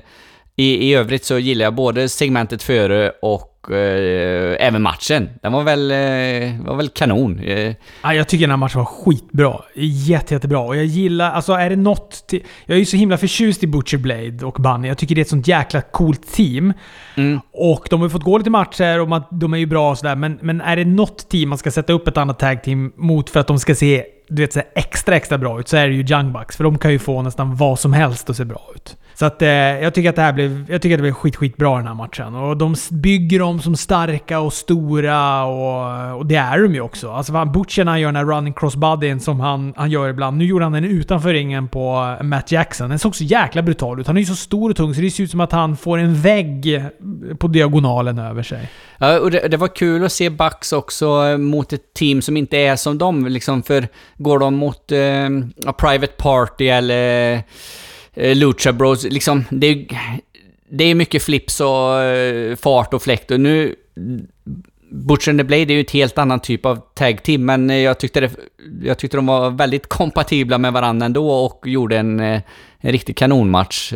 i, 0.55 0.89
i 0.89 0.93
övrigt 0.93 1.25
så 1.25 1.39
gillar 1.39 1.65
jag 1.65 1.73
både 1.75 2.09
segmentet 2.09 2.63
före 2.63 3.11
och 3.21 3.56
eh, 3.71 4.67
även 4.67 4.81
matchen. 4.81 5.29
Den 5.41 5.51
var 5.51 5.63
väl, 5.63 5.91
eh, 5.91 6.65
var 6.65 6.75
väl 6.75 6.89
kanon. 6.89 7.39
Eh, 7.39 7.75
Ja, 8.03 8.13
jag 8.13 8.27
tycker 8.27 8.43
den 8.43 8.49
här 8.49 8.57
matchen 8.57 8.79
var 8.79 8.85
skitbra. 8.85 9.61
Jätte, 9.75 10.33
jättebra. 10.33 10.59
Och 10.59 10.75
jag 10.75 10.85
gillar... 10.85 11.31
Alltså 11.31 11.53
är 11.53 11.69
det 11.69 11.75
något... 11.75 12.27
Till, 12.27 12.43
jag 12.65 12.75
är 12.75 12.79
ju 12.79 12.85
så 12.85 12.97
himla 12.97 13.17
förtjust 13.17 13.63
i 13.63 13.67
Butcher 13.67 13.97
Blade 13.97 14.45
och 14.45 14.53
Bunny. 14.61 14.87
Jag 14.87 14.97
tycker 14.97 15.15
det 15.15 15.21
är 15.21 15.23
ett 15.23 15.29
sånt 15.29 15.47
jäkla 15.47 15.81
coolt 15.81 16.33
team. 16.33 16.73
mm, 17.15 17.39
Och 17.53 17.87
de 17.89 17.99
har 17.99 18.05
ju 18.07 18.09
fått 18.11 18.23
gå 18.23 18.37
lite 18.37 18.49
matcher 18.49 18.99
och 18.99 19.09
man, 19.09 19.23
de 19.31 19.53
är 19.53 19.57
ju 19.57 19.65
bra 19.65 19.91
och 19.91 19.97
sådär. 19.97 20.15
Men, 20.15 20.39
men 20.41 20.61
är 20.61 20.75
det 20.75 20.85
något 20.85 21.29
team 21.29 21.49
man 21.49 21.57
ska 21.57 21.71
sätta 21.71 21.93
upp 21.93 22.07
ett 22.07 22.17
annat 22.17 22.39
tag 22.39 22.63
team 22.63 22.91
mot 22.95 23.29
för 23.29 23.39
att 23.39 23.47
de 23.47 23.59
ska 23.59 23.75
se 23.75 24.03
du 24.29 24.41
vet, 24.41 24.53
så 24.53 24.61
extra, 24.75 25.15
extra 25.15 25.37
bra 25.37 25.59
ut 25.59 25.67
så 25.67 25.77
är 25.77 25.87
det 25.87 25.93
ju 25.93 26.05
Young 26.15 26.33
Bucks. 26.33 26.57
För 26.57 26.63
de 26.63 26.77
kan 26.77 26.91
ju 26.91 26.99
få 26.99 27.21
nästan 27.21 27.55
vad 27.55 27.79
som 27.79 27.93
helst 27.93 28.29
att 28.29 28.37
se 28.37 28.45
bra 28.45 28.61
ut. 28.75 28.97
Så 29.19 29.25
att 29.25 29.41
eh, 29.41 29.49
jag 29.49 29.93
tycker 29.93 30.09
att 30.09 30.15
det 30.15 30.21
här 30.21 30.33
blev, 30.33 30.65
jag 30.69 30.81
tycker 30.81 30.95
att 30.95 30.97
det 30.97 31.01
blev 31.01 31.13
skit, 31.13 31.35
skitbra 31.35 31.77
den 31.77 31.87
här 31.87 31.93
matchen. 31.93 32.35
Och 32.35 32.57
de 32.57 32.75
bygger 32.91 33.39
dem 33.39 33.59
som 33.59 33.75
starka 33.75 34.39
och 34.39 34.53
stora 34.53 35.43
och, 35.45 36.17
och 36.17 36.25
det 36.25 36.35
är 36.35 36.61
de 36.61 36.73
ju 36.73 36.81
också. 36.81 37.11
Alltså 37.11 37.33
fan, 37.33 37.51
Butcher 37.51 37.83
när 37.83 37.91
han 37.91 38.01
gör 38.01 38.07
den 38.07 38.15
här 38.15 38.25
running 38.25 38.53
crossbodyn 38.53 39.19
som 39.19 39.39
han, 39.39 39.73
han 39.77 39.91
gör 39.91 40.09
ibland. 40.09 40.37
Nu 40.37 40.45
gjorde 40.45 40.65
han 40.65 40.71
den 40.71 40.85
utanför 40.85 41.33
ringen 41.33 41.67
på 41.67 42.17
eh, 42.19 42.23
Matt 42.23 42.51
Jackson. 42.51 42.89
Den 42.89 42.99
såg 42.99 43.15
så 43.15 43.23
jäkla 43.23 43.61
brutal 43.61 43.99
ut. 43.99 44.07
Han 44.07 44.17
är 44.17 44.21
ju 44.21 44.25
så 44.25 44.35
stor 44.35 44.69
och 44.69 44.75
tung 44.75 44.93
så 44.93 45.01
det 45.01 45.11
ser 45.11 45.23
ut 45.23 45.31
som 45.31 45.39
att 45.39 45.51
han 45.51 45.77
får 45.77 45.97
en 45.97 46.21
vägg 46.21 46.75
eh, 46.75 46.83
på 47.37 47.47
diagonalen 47.47 48.19
över 48.19 48.43
sig. 48.43 48.69
Ja, 48.97 49.19
och 49.19 49.31
det, 49.31 49.47
det 49.47 49.57
var 49.57 49.75
kul 49.75 50.05
att 50.05 50.11
se 50.11 50.29
Bucks 50.29 50.73
också 50.73 51.05
eh, 51.05 51.37
mot 51.37 51.73
ett 51.73 51.93
team 51.93 52.21
som 52.21 52.37
inte 52.37 52.57
är 52.57 52.75
som 52.75 52.97
dem, 52.97 53.25
liksom, 53.27 53.63
för 53.63 53.87
går 54.17 54.39
de 54.39 54.55
mot 54.55 54.91
eh, 54.91 55.73
Private 55.77 56.13
Party 56.17 56.67
eller 56.67 57.43
Eh, 58.17 58.35
Lucha 58.35 58.73
Bros, 58.73 59.03
liksom, 59.03 59.45
det 59.49 59.67
är, 59.67 59.87
det 60.69 60.83
är 60.83 60.95
mycket 60.95 61.23
flips 61.23 61.59
och 61.59 62.01
eh, 62.01 62.55
fart 62.55 62.93
och 62.93 63.01
fläkt 63.01 63.31
och 63.31 63.39
nu... 63.39 63.75
Butcher 64.89 65.29
and 65.29 65.39
the 65.39 65.43
Blade 65.43 65.73
är 65.73 65.75
ju 65.75 65.81
ett 65.81 65.91
helt 65.91 66.17
annan 66.17 66.39
typ 66.39 66.65
av 66.65 66.75
tag 66.75 67.23
team, 67.23 67.45
men 67.45 67.69
eh, 67.69 67.77
jag 67.77 67.99
tyckte, 67.99 68.19
det, 68.19 68.31
jag 68.81 68.97
tyckte 68.97 69.17
de 69.17 69.25
var 69.25 69.49
väldigt 69.49 69.87
kompatibla 69.89 70.57
med 70.57 70.73
varandra 70.73 71.05
ändå 71.05 71.29
och 71.29 71.67
gjorde 71.67 71.97
en, 71.97 72.19
en 72.19 72.41
riktig 72.81 73.17
kanonmatch. 73.17 73.93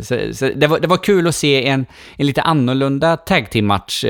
Så, 0.00 0.18
så 0.32 0.50
det, 0.54 0.66
var, 0.66 0.80
det 0.80 0.86
var 0.86 0.96
kul 0.96 1.26
att 1.26 1.34
se 1.34 1.68
en, 1.68 1.86
en 2.16 2.26
lite 2.26 2.42
annorlunda 2.42 3.16
tag 3.16 3.50
team-match 3.50 4.04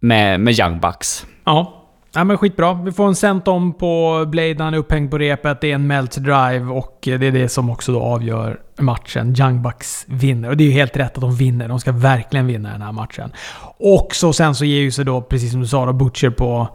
med, 0.00 0.40
med 0.40 0.58
Young 0.58 0.80
Bucks. 0.80 1.26
Ja. 1.44 1.79
Ja 2.12 2.24
men 2.24 2.38
skitbra. 2.38 2.74
Vi 2.74 2.92
får 2.92 3.06
en 3.06 3.14
sentom 3.14 3.72
på 3.72 4.24
Blade 4.28 4.54
när 4.54 4.64
han 4.64 4.74
är 4.74 4.78
upphängd 4.78 5.10
på 5.10 5.18
repet. 5.18 5.60
Det 5.60 5.70
är 5.70 5.74
en 5.74 5.86
melt 5.86 6.16
drive 6.16 6.64
och 6.64 6.98
det 7.02 7.26
är 7.26 7.32
det 7.32 7.48
som 7.48 7.70
också 7.70 7.92
då 7.92 8.00
avgör 8.00 8.60
matchen. 8.78 9.34
Young 9.38 9.62
Bucks 9.62 10.04
vinner. 10.08 10.48
Och 10.48 10.56
det 10.56 10.64
är 10.64 10.68
ju 10.68 10.72
helt 10.72 10.96
rätt 10.96 11.14
att 11.14 11.20
de 11.20 11.36
vinner. 11.36 11.68
De 11.68 11.80
ska 11.80 11.92
verkligen 11.92 12.46
vinna 12.46 12.72
den 12.72 12.82
här 12.82 12.92
matchen. 12.92 13.32
Och 13.78 14.08
så 14.12 14.32
sen 14.32 14.54
så 14.54 14.64
ger 14.64 14.80
ju 14.80 14.90
sig 14.90 15.04
då, 15.04 15.22
precis 15.22 15.50
som 15.52 15.60
du 15.60 15.66
sa, 15.66 15.86
då 15.86 15.92
Butcher 15.92 16.30
på, 16.30 16.68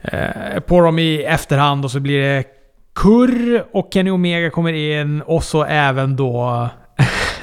eh, 0.00 0.60
på 0.60 0.80
dem 0.80 0.98
i 0.98 1.22
efterhand 1.22 1.84
och 1.84 1.90
så 1.90 2.00
blir 2.00 2.18
det 2.18 2.44
Kurr 2.94 3.64
och 3.72 3.88
Kenny 3.92 4.10
Omega 4.10 4.50
kommer 4.50 4.72
in 4.72 5.22
och 5.22 5.44
så 5.44 5.64
även 5.64 6.16
då 6.16 6.68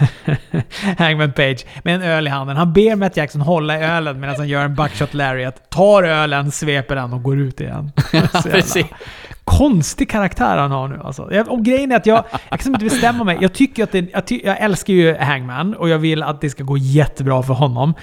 Hangman 0.97 1.31
Page 1.31 1.65
med 1.83 1.95
en 1.95 2.01
öl 2.01 2.27
i 2.27 2.29
handen. 2.29 2.57
Han 2.57 2.73
ber 2.73 2.95
Matt 2.95 3.17
Jackson 3.17 3.41
hålla 3.41 3.79
i 3.79 3.83
ölen 3.83 4.19
medan 4.19 4.35
han 4.35 4.47
gör 4.47 4.65
en 4.65 4.75
buckshot 4.75 5.13
lariat. 5.13 5.69
Tar 5.69 6.03
ölen, 6.03 6.51
sveper 6.51 6.95
den 6.95 7.13
och 7.13 7.23
går 7.23 7.39
ut 7.39 7.61
igen. 7.61 7.91
precis. 8.43 8.85
Konstig 9.43 10.09
karaktär 10.09 10.57
han 10.57 10.71
har 10.71 10.87
nu 10.87 10.99
alltså. 11.03 11.43
Och 11.47 11.65
grejen 11.65 11.91
är 11.91 11.95
att 11.95 12.05
jag, 12.05 12.23
jag 12.49 12.59
kan 12.59 12.73
inte 12.73 12.85
bestämma 12.85 13.23
mig. 13.23 13.37
Jag 13.41 13.53
tycker 13.53 13.83
att 13.83 13.91
det, 13.91 14.11
jag, 14.13 14.27
ty, 14.27 14.41
jag 14.43 14.59
älskar 14.59 14.93
ju 14.93 15.17
Hangman 15.17 15.73
och 15.73 15.89
jag 15.89 15.99
vill 15.99 16.23
att 16.23 16.41
det 16.41 16.49
ska 16.49 16.63
gå 16.63 16.77
jättebra 16.77 17.43
för 17.43 17.53
honom. 17.53 17.93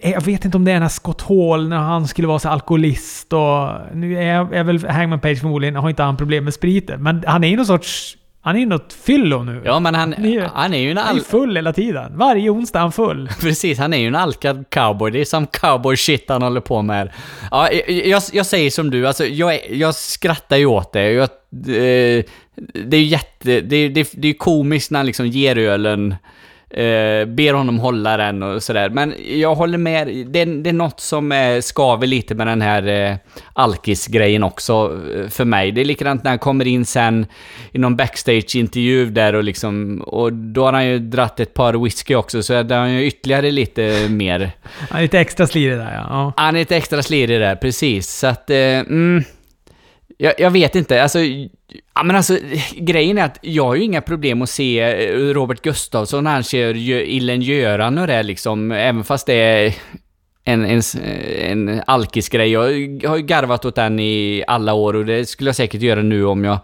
Är, 0.00 0.12
jag 0.12 0.20
vet 0.20 0.44
inte 0.44 0.56
om 0.56 0.64
det 0.64 0.70
är 0.70 0.74
den 0.74 0.82
här 0.82 0.88
Scott 0.88 1.22
Hall 1.22 1.68
när 1.68 1.76
han 1.76 2.08
skulle 2.08 2.28
vara 2.28 2.38
så 2.38 2.48
alkoholist 2.48 3.32
och... 3.32 3.68
Nu 3.94 4.18
är, 4.22 4.54
är 4.54 4.64
väl 4.64 4.86
Hangman 4.86 5.20
Page 5.20 5.40
förmodligen, 5.40 5.76
har 5.76 5.90
inte 5.90 6.02
han 6.02 6.16
problem 6.16 6.44
med 6.44 6.54
spriten. 6.54 7.02
Men 7.02 7.24
han 7.26 7.44
är 7.44 7.48
ju 7.48 7.56
någon 7.56 7.66
sorts 7.66 8.17
han 8.48 8.56
är 8.56 8.60
ju 8.60 8.66
något 8.66 8.92
fyllo 8.92 9.42
nu. 9.42 9.62
Ja, 9.64 9.80
men 9.80 9.94
han, 9.94 10.12
han 10.12 10.24
är, 10.24 10.50
han 10.54 10.74
är 10.74 10.78
ju 10.78 10.90
en... 10.90 10.96
Han 10.96 11.16
är 11.16 11.20
full 11.20 11.56
hela 11.56 11.72
tiden. 11.72 12.18
Varje 12.18 12.50
onsdag 12.50 12.78
är 12.78 12.82
han 12.82 12.92
full. 12.92 13.28
Precis, 13.40 13.78
han 13.78 13.92
är 13.92 13.98
ju 13.98 14.06
en 14.06 14.14
alkad 14.14 14.64
cowboy. 14.70 15.10
Det 15.10 15.20
är 15.20 15.24
som 15.24 15.46
cowboy-shit 15.46 16.24
han 16.28 16.42
håller 16.42 16.60
på 16.60 16.82
med. 16.82 17.10
Ja, 17.50 17.72
jag, 17.88 18.22
jag 18.32 18.46
säger 18.46 18.70
som 18.70 18.90
du, 18.90 19.06
alltså 19.06 19.26
jag, 19.26 19.70
jag 19.70 19.94
skrattar 19.94 20.56
ju 20.56 20.66
åt 20.66 20.92
det. 20.92 21.12
Jag, 21.12 21.22
eh, 21.22 22.24
det 22.72 22.96
är 22.96 23.00
ju 23.00 23.06
jätte... 23.06 23.60
Det, 23.60 23.88
det, 23.88 24.12
det 24.12 24.28
är 24.28 24.34
komiskt 24.34 24.90
när 24.90 24.98
han 24.98 25.06
liksom 25.06 25.26
ger 25.26 25.58
ölen 25.58 26.14
eh, 26.70 27.24
ber 27.26 27.54
honom 27.54 27.78
hålla 27.78 28.16
den 28.16 28.42
och 28.42 28.62
sådär. 28.62 28.90
Men 28.90 29.14
jag 29.26 29.54
håller 29.54 29.78
med, 29.78 30.06
det, 30.06 30.44
det 30.44 30.70
är 30.70 30.72
något 30.72 31.00
som 31.00 31.32
eh, 31.32 31.60
skaver 31.60 32.06
lite 32.06 32.34
med 32.34 32.46
den 32.46 32.62
här 32.62 32.86
eh, 32.86 33.16
alkis-grejen 33.52 34.42
också 34.42 34.98
eh, 35.14 35.28
för 35.28 35.44
mig. 35.44 35.72
Det 35.72 35.80
är 35.80 35.84
likadant 35.84 36.24
när 36.24 36.30
han 36.30 36.38
kommer 36.38 36.66
in 36.66 36.84
sen 36.84 37.26
i 37.72 37.78
någon 37.78 37.96
backstage-intervju 37.96 39.10
där 39.10 39.34
och 39.34 39.44
liksom, 39.44 40.00
och 40.00 40.32
då 40.32 40.64
har 40.64 40.72
han 40.72 40.86
ju 40.86 40.98
dratt 40.98 41.40
ett 41.40 41.54
par 41.54 41.84
whisky 41.84 42.14
också, 42.14 42.42
så 42.42 42.62
där 42.62 42.76
har 42.76 42.82
han 42.82 42.94
ju 42.94 43.06
ytterligare 43.06 43.50
lite 43.50 44.08
mer. 44.08 44.50
Han 44.90 44.98
är 44.98 45.02
lite 45.02 45.20
extra 45.20 45.46
slirig 45.46 45.78
där 45.78 45.94
ja. 45.94 46.06
ja. 46.10 46.32
Han 46.36 46.54
är 46.54 46.58
lite 46.58 46.76
extra 46.76 47.02
slirig 47.02 47.40
där, 47.40 47.56
precis. 47.56 48.10
Så 48.10 48.26
att, 48.26 48.50
eh, 48.50 48.56
mm, 48.56 49.24
jag, 50.20 50.34
jag, 50.38 50.50
vet 50.50 50.74
inte, 50.74 51.02
alltså... 51.02 51.18
Ja, 51.94 52.02
men 52.02 52.16
alltså, 52.16 52.38
grejen 52.76 53.18
är 53.18 53.24
att 53.24 53.38
jag 53.42 53.64
har 53.64 53.74
ju 53.74 53.82
inga 53.82 54.00
problem 54.00 54.42
att 54.42 54.50
se 54.50 54.80
eh, 54.80 55.14
Robert 55.14 55.62
Gustafsson 55.62 56.24
när 56.24 56.30
han 56.30 56.42
kör 56.42 56.76
Illen 56.76 57.42
Göran 57.42 57.98
och 57.98 58.06
det 58.06 58.22
liksom, 58.22 58.72
även 58.72 59.04
fast 59.04 59.26
det 59.26 59.34
är 59.34 59.74
en, 60.44 60.64
en, 60.64 60.82
eh, 61.02 61.50
en 61.50 61.82
alkisgrej. 61.86 62.50
Jag 62.50 62.60
har 63.08 63.16
ju 63.16 63.22
garvat 63.22 63.64
åt 63.64 63.74
den 63.74 64.00
i 64.00 64.44
alla 64.46 64.74
år 64.74 64.96
och 64.96 65.06
det 65.06 65.28
skulle 65.28 65.48
jag 65.48 65.56
säkert 65.56 65.82
göra 65.82 66.02
nu 66.02 66.24
om 66.24 66.44
jag 66.44 66.58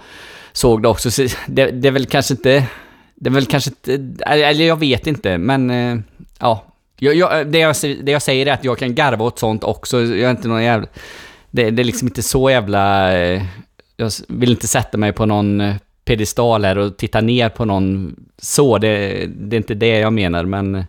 såg 0.53 0.83
det 0.83 0.89
också. 0.89 1.11
Så 1.11 1.27
det, 1.47 1.71
det 1.71 1.89
är 1.89 1.93
väl 1.93 2.07
kanske 2.07 2.35
inte... 2.35 2.65
Det 3.15 3.29
är 3.29 3.35
väl 3.35 3.47
kanske 3.47 3.71
inte... 3.71 3.95
Eh, 4.27 4.49
eller 4.49 4.65
jag 4.65 4.79
vet 4.79 5.07
inte, 5.07 5.39
men... 5.39 6.05
Ja. 6.39 6.65
Jag, 6.99 7.15
jag, 7.15 7.47
det, 7.47 7.59
jag, 7.59 7.77
det 8.03 8.13
jag 8.13 8.23
säger 8.23 8.47
är 8.47 8.53
att 8.53 8.65
jag 8.65 8.79
kan 8.79 8.95
garva 8.95 9.25
åt 9.25 9.39
sånt 9.39 9.65
också. 9.65 10.01
Jag 10.01 10.21
är 10.21 10.31
inte 10.31 10.49
någon 10.49 10.65
jävla 10.65 10.87
det, 11.55 11.71
det 11.71 11.83
är 11.83 11.85
liksom 11.85 12.09
inte 12.09 12.23
så 12.23 12.51
jävla... 12.51 13.13
Eh, 13.19 13.43
jag 13.97 14.11
vill 14.29 14.51
inte 14.51 14.69
sätta 14.69 14.99
mig 14.99 15.13
på 15.13 15.27
någon 15.27 15.61
eh, 15.61 15.75
pedestal 16.05 16.65
här 16.65 16.79
och 16.79 16.97
titta 16.97 17.21
ner 17.21 17.49
på 17.49 17.65
någon 17.65 18.17
så. 18.39 18.79
Det, 18.79 19.27
det 19.27 19.57
är 19.57 19.59
inte 19.59 19.75
det 19.75 19.99
jag 19.99 20.13
menar, 20.13 20.45
men... 20.45 20.75
Eh, 20.75 20.85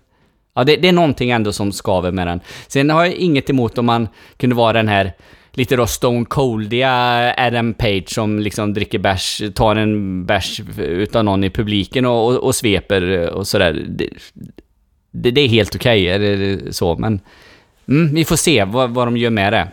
ja, 0.56 0.64
det, 0.64 0.76
det, 0.76 0.88
är 0.88 0.94
någonting 0.94 1.30
ändå 1.30 1.54
som 1.54 1.72
skaver 1.72 2.12
med 2.12 2.28
den. 2.28 2.40
Sen 2.68 2.90
har 2.90 3.06
jag 3.06 3.14
inget 3.14 3.50
emot 3.50 3.78
om 3.78 3.86
man 3.86 4.08
kunde 4.38 4.56
vara 4.56 4.74
den 4.74 4.88
här 4.88 5.14
lite 5.52 5.76
då 5.76 5.88
Stone 5.88 6.26
Coldiga 6.26 6.92
Adam 7.38 7.74
Page 7.74 8.10
som 8.10 8.40
liksom 8.40 8.74
dricker 8.74 9.00
bärs, 9.00 9.42
tar 9.56 9.76
en 9.76 10.26
bärs 10.26 10.62
utav 10.78 11.24
någon 11.24 11.44
i 11.44 11.50
publiken 11.50 12.06
och, 12.06 12.28
och, 12.28 12.44
och 12.44 12.56
sveper 12.56 13.10
eh, 13.12 13.28
och 13.28 13.48
sådär. 13.48 13.86
Det, 13.88 14.10
det, 15.12 15.32
det 15.32 15.42
är 15.42 15.48
helt 15.48 15.76
okej, 15.76 16.16
okay, 16.16 16.72
så, 16.72 16.96
men... 16.96 17.20
Mm, 17.88 18.14
vi 18.14 18.26
får 18.26 18.36
se 18.36 18.64
vad, 18.64 18.90
vad 18.90 19.08
de 19.08 19.18
gör 19.18 19.30
med 19.30 19.54
det 19.54 19.68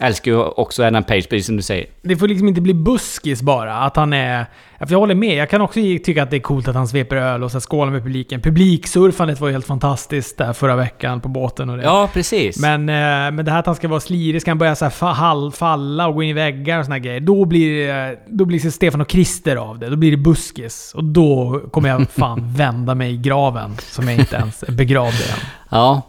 älskar 0.00 0.30
ju 0.30 0.38
också 0.42 0.84
Adam 0.84 1.04
Page, 1.04 1.28
precis 1.28 1.46
som 1.46 1.56
du 1.56 1.62
säger. 1.62 1.86
Det 2.02 2.16
får 2.16 2.28
liksom 2.28 2.48
inte 2.48 2.60
bli 2.60 2.74
buskis 2.74 3.42
bara. 3.42 3.74
Att 3.74 3.96
han 3.96 4.12
är... 4.12 4.46
För 4.78 4.90
jag 4.90 4.98
håller 4.98 5.14
med. 5.14 5.36
Jag 5.36 5.50
kan 5.50 5.60
också 5.60 5.80
tycka 6.04 6.22
att 6.22 6.30
det 6.30 6.36
är 6.36 6.40
coolt 6.40 6.68
att 6.68 6.74
han 6.74 6.88
sveper 6.88 7.16
öl 7.16 7.44
och 7.44 7.52
så 7.52 7.60
skålar 7.60 7.92
med 7.92 8.02
publiken. 8.02 8.40
Publiksurfandet 8.40 9.40
var 9.40 9.48
ju 9.48 9.54
helt 9.54 9.66
fantastiskt 9.66 10.38
där 10.38 10.52
förra 10.52 10.76
veckan 10.76 11.20
på 11.20 11.28
båten 11.28 11.70
och 11.70 11.76
det. 11.76 11.82
Ja, 11.82 12.10
precis. 12.12 12.60
Men, 12.60 12.88
eh, 12.88 12.94
men 13.34 13.44
det 13.44 13.50
här 13.50 13.58
att 13.58 13.66
han 13.66 13.74
ska 13.74 13.88
vara 13.88 14.00
slirig, 14.00 14.40
ska 14.42 14.50
han 14.50 14.58
börja 14.58 14.76
så 14.76 14.84
här 14.84 15.50
falla 15.50 16.08
och 16.08 16.14
gå 16.14 16.22
in 16.22 16.30
i 16.30 16.32
väggar 16.32 16.78
och 16.78 16.84
såna 16.84 16.98
grejer. 16.98 17.20
Då 17.20 17.44
blir, 17.44 18.16
då 18.26 18.44
blir 18.44 18.60
det 18.60 18.70
Stefan 18.70 19.00
och 19.00 19.10
Christer 19.10 19.56
av 19.56 19.78
det. 19.78 19.88
Då 19.88 19.96
blir 19.96 20.10
det 20.10 20.16
buskis. 20.16 20.92
Och 20.94 21.04
då 21.04 21.60
kommer 21.70 21.88
jag 21.88 22.10
fan 22.10 22.52
vända 22.56 22.94
mig 22.94 23.12
i 23.12 23.16
graven. 23.16 23.76
Som 23.78 24.08
jag 24.08 24.18
inte 24.18 24.36
ens 24.36 24.62
är 24.62 24.72
begravd 24.72 25.14
i 25.14 25.32
än. 25.32 25.38
Ja. 25.68 26.02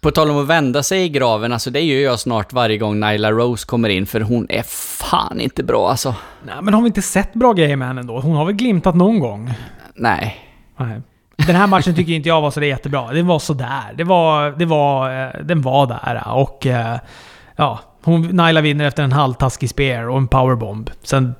På 0.00 0.10
tal 0.10 0.30
om 0.30 0.38
att 0.38 0.46
vända 0.46 0.82
sig 0.82 1.04
i 1.04 1.08
graven, 1.08 1.52
alltså 1.52 1.70
det 1.70 1.80
gör 1.80 2.00
jag 2.00 2.20
snart 2.20 2.52
varje 2.52 2.78
gång 2.78 3.00
Nyla 3.00 3.30
Rose 3.30 3.66
kommer 3.66 3.88
in, 3.88 4.06
för 4.06 4.20
hon 4.20 4.46
är 4.48 4.62
fan 4.62 5.40
inte 5.40 5.62
bra 5.62 5.90
alltså. 5.90 6.14
Nej, 6.46 6.54
men 6.62 6.74
har 6.74 6.80
vi 6.80 6.86
inte 6.86 7.02
sett 7.02 7.34
bra 7.34 7.52
grejer 7.52 7.76
med 7.76 7.88
henne 7.88 8.00
ändå? 8.00 8.20
Hon 8.20 8.36
har 8.36 8.44
väl 8.44 8.54
glimtat 8.54 8.94
någon 8.94 9.18
gång? 9.18 9.54
Nej. 9.94 10.36
Nej. 10.76 11.00
Den 11.46 11.56
här 11.56 11.66
matchen 11.66 11.94
tycker 11.94 12.12
inte 12.12 12.28
jag 12.28 12.40
var 12.40 12.50
så 12.50 12.62
jättebra. 12.62 13.12
Den 13.12 13.26
var 13.26 13.38
sådär. 13.38 13.94
Det 13.96 14.04
var, 14.04 14.50
det 14.50 14.64
var, 14.64 15.24
eh, 15.24 15.30
den 15.44 15.62
var 15.62 15.86
där 15.86 16.22
och... 16.28 16.66
Eh, 16.66 16.98
ja, 17.56 17.80
hon, 18.02 18.22
Nyla 18.22 18.60
vinner 18.60 18.84
efter 18.84 19.02
en 19.02 19.12
halvtaskig 19.12 19.70
spear 19.70 20.08
och 20.08 20.18
en 20.18 20.28
powerbomb. 20.28 20.90
Sen, 21.02 21.34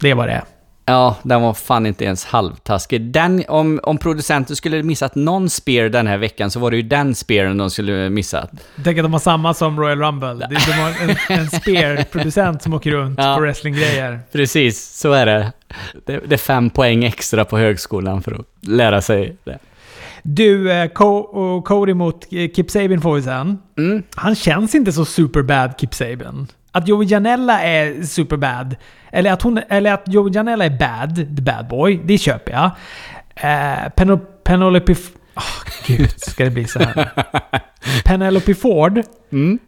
det 0.00 0.14
var 0.14 0.26
det. 0.26 0.42
Ja, 0.86 1.16
den 1.22 1.42
var 1.42 1.54
fan 1.54 1.86
inte 1.86 2.04
ens 2.04 2.24
halvtaskig. 2.24 3.00
Den, 3.00 3.44
om, 3.48 3.80
om 3.82 3.98
producenten 3.98 4.56
skulle 4.56 4.82
missat 4.82 5.14
någon 5.14 5.50
spear 5.50 5.88
den 5.88 6.06
här 6.06 6.18
veckan 6.18 6.50
så 6.50 6.60
var 6.60 6.70
det 6.70 6.76
ju 6.76 6.82
den 6.82 7.14
spearen 7.14 7.58
de 7.58 7.70
skulle 7.70 8.10
missat. 8.10 8.50
Tänk 8.84 8.98
att 8.98 9.04
de 9.04 9.12
har 9.12 9.20
samma 9.20 9.54
som 9.54 9.80
Royal 9.80 9.98
Rumble. 9.98 10.34
De, 10.34 10.54
de 10.54 10.72
har 10.72 10.88
en, 11.02 11.38
en 11.40 11.50
spear-producent 11.50 12.62
som 12.62 12.74
åker 12.74 12.90
runt 12.90 13.18
ja, 13.18 13.34
på 13.34 13.40
wrestlinggrejer. 13.40 14.20
Precis, 14.32 14.98
så 14.98 15.12
är 15.12 15.26
det. 15.26 15.52
det. 16.06 16.20
det. 16.26 16.34
är 16.34 16.38
fem 16.38 16.70
poäng 16.70 17.04
extra 17.04 17.44
på 17.44 17.58
högskolan 17.58 18.22
för 18.22 18.32
att 18.32 18.46
lära 18.68 19.00
sig 19.00 19.36
det. 19.44 19.58
Du, 20.22 20.72
eh, 20.72 20.88
Cody 21.64 21.94
mot 21.94 22.32
eh, 22.32 22.50
Kip 22.50 22.70
Sabin 22.70 23.00
får 23.00 23.14
vi 23.14 23.22
sen. 23.22 23.58
Mm. 23.78 24.02
Han 24.14 24.34
känns 24.34 24.74
inte 24.74 24.92
så 24.92 25.04
superbad, 25.04 25.74
Kip 25.78 25.94
Sabin. 25.94 26.46
Att 26.74 26.88
Joey 26.88 27.06
Janella 27.06 27.62
är 27.62 28.02
superbad, 28.02 28.76
eller 29.12 29.32
att, 29.32 29.42
hon, 29.42 29.60
eller 29.68 29.92
att 29.92 30.02
Joey 30.06 30.32
Janella 30.34 30.64
är 30.64 30.70
bad, 30.70 31.16
the 31.16 31.42
bad 31.42 31.68
boy, 31.68 32.00
det 32.04 32.18
köper 32.18 32.52
jag. 32.52 32.64
Uh, 32.64 33.88
Penel 33.88 34.18
Penelope... 34.44 34.92
Oh, 35.36 35.42
gud, 35.86 36.10
ska 36.16 36.44
det 36.44 36.50
bli 36.50 36.64
så 36.64 36.78
här? 36.78 37.10
Penelope 38.04 38.54
Ford. 38.54 39.02
Mm. 39.32 39.58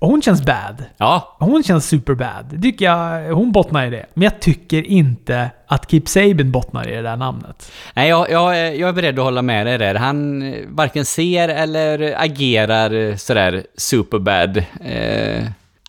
Hon 0.00 0.22
känns 0.22 0.42
bad. 0.42 0.84
Ja. 0.96 1.36
Hon 1.38 1.62
känns 1.62 1.88
superbad. 1.88 2.62
Tycker 2.62 2.84
jag, 2.84 3.34
hon 3.34 3.52
bottnar 3.52 3.86
i 3.86 3.90
det. 3.90 4.06
Men 4.14 4.22
jag 4.22 4.40
tycker 4.40 4.82
inte 4.82 5.50
att 5.66 5.90
Kip 5.90 6.08
Sabin 6.08 6.50
bottnar 6.50 6.88
i 6.88 6.94
det 6.94 7.02
där 7.02 7.16
namnet. 7.16 7.72
Nej, 7.94 8.08
jag, 8.08 8.30
jag, 8.30 8.76
jag 8.76 8.88
är 8.88 8.92
beredd 8.92 9.18
att 9.18 9.24
hålla 9.24 9.42
med 9.42 9.66
dig 9.66 9.78
där. 9.78 9.94
Han 9.94 10.54
varken 10.68 11.04
ser 11.04 11.48
eller 11.48 12.14
agerar 12.22 13.16
sådär 13.16 13.66
superbad. 13.76 14.56
Eh, 14.84 15.44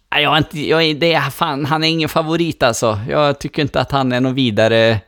jag 0.09 0.37
inte, 0.37 0.59
jag, 0.59 0.99
det 0.99 1.13
är, 1.13 1.29
fan, 1.29 1.65
han 1.65 1.83
är 1.83 1.87
ingen 1.87 2.09
favorit 2.09 2.63
alltså. 2.63 2.99
Jag 3.09 3.39
tycker 3.39 3.61
inte 3.61 3.81
att 3.81 3.91
han 3.91 4.11
är 4.11 4.21
någon 4.21 4.35
vidare 4.35 4.99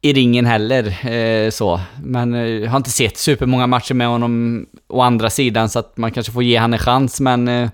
i 0.00 0.12
ringen 0.12 0.46
heller. 0.46 1.06
Eh, 1.08 1.50
så. 1.50 1.80
Men 2.02 2.34
eh, 2.34 2.46
jag 2.46 2.70
har 2.70 2.76
inte 2.76 2.90
sett 2.90 3.16
supermånga 3.16 3.66
matcher 3.66 3.94
med 3.94 4.06
honom 4.06 4.66
å 4.88 5.00
andra 5.00 5.30
sidan 5.30 5.68
så 5.68 5.78
att 5.78 5.96
man 5.96 6.10
kanske 6.10 6.32
får 6.32 6.42
ge 6.42 6.56
han 6.56 6.72
en 6.72 6.78
chans 6.78 7.20
men... 7.20 7.48
Eh, 7.48 7.68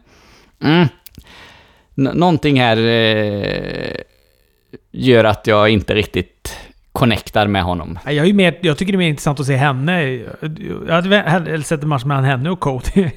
mm, 0.62 0.88
någonting 1.94 2.60
här 2.60 2.76
eh, 2.76 4.00
gör 4.92 5.24
att 5.24 5.46
jag 5.46 5.68
inte 5.68 5.94
riktigt 5.94 6.39
connectar 6.92 7.46
med 7.46 7.62
honom. 7.62 7.98
Jag, 8.04 8.28
är 8.28 8.32
mer, 8.32 8.58
jag 8.60 8.78
tycker 8.78 8.92
det 8.92 8.96
är 8.96 8.98
mer 8.98 9.08
intressant 9.08 9.40
att 9.40 9.46
se 9.46 9.56
henne. 9.56 10.02
Jag 10.86 10.94
hade 10.94 11.16
hellre 11.16 11.62
sett 11.62 11.82
en 11.82 11.88
match 11.88 12.04
mellan 12.04 12.24
henne 12.24 12.50
och 12.50 12.60
Cody. 12.60 13.10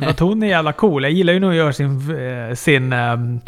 att 0.00 0.20
hon 0.20 0.42
är 0.42 0.46
jävla 0.46 0.72
cool. 0.72 1.02
Jag 1.02 1.12
gillar 1.12 1.32
ju 1.32 1.40
när 1.40 1.46
hon 1.46 1.56
gör 1.56 1.72
sin... 1.72 2.18
Eh, 2.48 2.54
sin 2.54 2.92
um, 2.92 3.40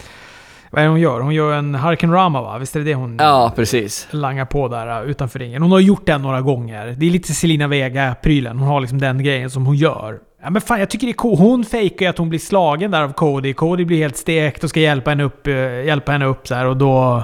Vad 0.70 0.80
är 0.80 0.84
det 0.84 0.90
hon 0.90 1.00
gör? 1.00 1.20
Hon 1.20 1.34
gör 1.34 1.52
en 1.52 1.74
Harken 1.74 2.12
Rama 2.12 2.42
va? 2.42 2.58
Visst 2.58 2.76
är 2.76 2.80
det 2.80 2.86
det 2.86 2.94
hon 2.94 3.16
Ja, 3.20 3.52
precis. 3.56 4.08
langar 4.10 4.44
på 4.44 4.68
där 4.68 5.02
uh, 5.02 5.10
utanför 5.10 5.38
ringen? 5.38 5.62
Hon 5.62 5.72
har 5.72 5.80
gjort 5.80 6.06
den 6.06 6.22
några 6.22 6.40
gånger. 6.40 6.94
Det 6.98 7.06
är 7.06 7.10
lite 7.10 7.32
Selina 7.32 7.66
Vega-prylen. 7.66 8.58
Hon 8.58 8.68
har 8.68 8.80
liksom 8.80 9.00
den 9.00 9.24
grejen 9.24 9.50
som 9.50 9.66
hon 9.66 9.76
gör. 9.76 10.18
Ja, 10.42 10.50
men 10.50 10.62
fan, 10.62 10.80
jag 10.80 10.90
tycker 10.90 11.06
det 11.06 11.10
är 11.10 11.14
cool. 11.14 11.38
Hon 11.38 11.64
fejkar 11.64 12.06
ju 12.06 12.10
att 12.10 12.18
hon 12.18 12.28
blir 12.28 12.38
slagen 12.38 12.90
där 12.90 13.02
av 13.02 13.12
Cody. 13.12 13.52
Cody 13.52 13.84
blir 13.84 13.98
helt 13.98 14.16
stekt 14.16 14.64
och 14.64 14.70
ska 14.70 14.80
hjälpa 14.80 15.10
henne 15.10 15.22
upp, 15.22 15.46
uh, 15.48 15.84
hjälpa 15.84 16.12
henne 16.12 16.24
upp 16.24 16.48
så 16.48 16.54
här, 16.54 16.66
och 16.66 16.76
då 16.76 17.22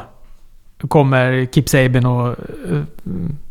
kommer 0.89 1.47
Kip 1.53 1.69
Sabin 1.69 2.07
och 2.07 2.37
uh, 2.71 2.83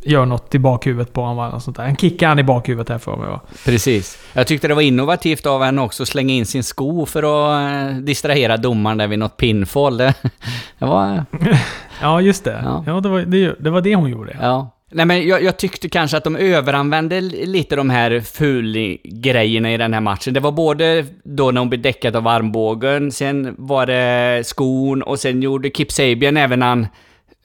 gör 0.02 0.26
något 0.26 0.56
i 0.56 0.60
bakhuvudet 0.60 1.14
på 1.14 1.22
honom. 1.22 1.62
Sånt 1.62 1.78
där. 1.78 1.84
Han 1.84 1.96
kickar 1.96 2.28
han 2.28 2.40
i 2.40 2.44
bakhuvudet 2.44 2.90
här 2.90 2.98
för 2.98 3.18
mig 3.18 3.28
va? 3.28 3.40
Precis. 3.66 4.18
Jag 4.34 4.48
tyckte 4.48 4.68
det 4.68 4.74
var 4.74 4.82
innovativt 4.82 5.46
av 5.46 5.64
henne 5.64 5.82
också 5.82 6.04
att 6.04 6.10
slänga 6.10 6.34
in 6.34 6.46
sin 6.46 6.64
sko 6.64 7.06
för 7.06 7.24
att 7.24 7.72
eh, 7.72 7.98
distrahera 7.98 8.58
domaren 8.58 8.98
där 8.98 9.08
vid 9.08 9.20
något 9.20 9.38
pinfall. 9.38 9.98
Det, 9.98 10.14
det 10.80 10.86
var... 10.86 11.26
Ja, 12.02 12.22
just 12.22 12.44
det. 12.44 12.62
Ja. 12.64 12.84
Ja, 12.88 13.00
det, 13.00 13.10
var, 13.10 13.20
det, 13.20 13.56
det 13.60 13.70
var 13.70 13.82
det 13.82 13.96
hon 13.96 14.10
gjorde. 14.10 14.38
Ja. 14.42 14.70
Nej 14.92 15.06
men 15.06 15.28
jag, 15.28 15.44
jag 15.44 15.58
tyckte 15.58 15.90
kanske 15.90 16.18
att 16.18 16.24
de 16.24 16.36
överanvände 16.36 17.22
lite 17.22 17.76
de 17.76 17.90
här 17.90 18.20
ful-grejerna 18.20 19.74
i 19.74 19.78
den 19.78 19.94
här 19.94 20.02
matchen. 20.02 20.34
Det 20.34 20.40
var 20.40 20.52
både 20.52 21.06
då 21.24 21.52
när 21.52 21.60
hon 21.60 21.70
blev 21.70 21.82
däckad 21.82 22.16
av 22.16 22.28
armbågen, 22.28 23.12
sen 23.12 23.56
var 23.58 23.86
det 23.86 24.48
skon 24.48 25.02
och 25.02 25.20
sen 25.20 25.42
gjorde 25.42 25.70
Kip 25.70 25.92
Sabian 25.92 26.38
även 26.38 26.62
han 26.62 26.88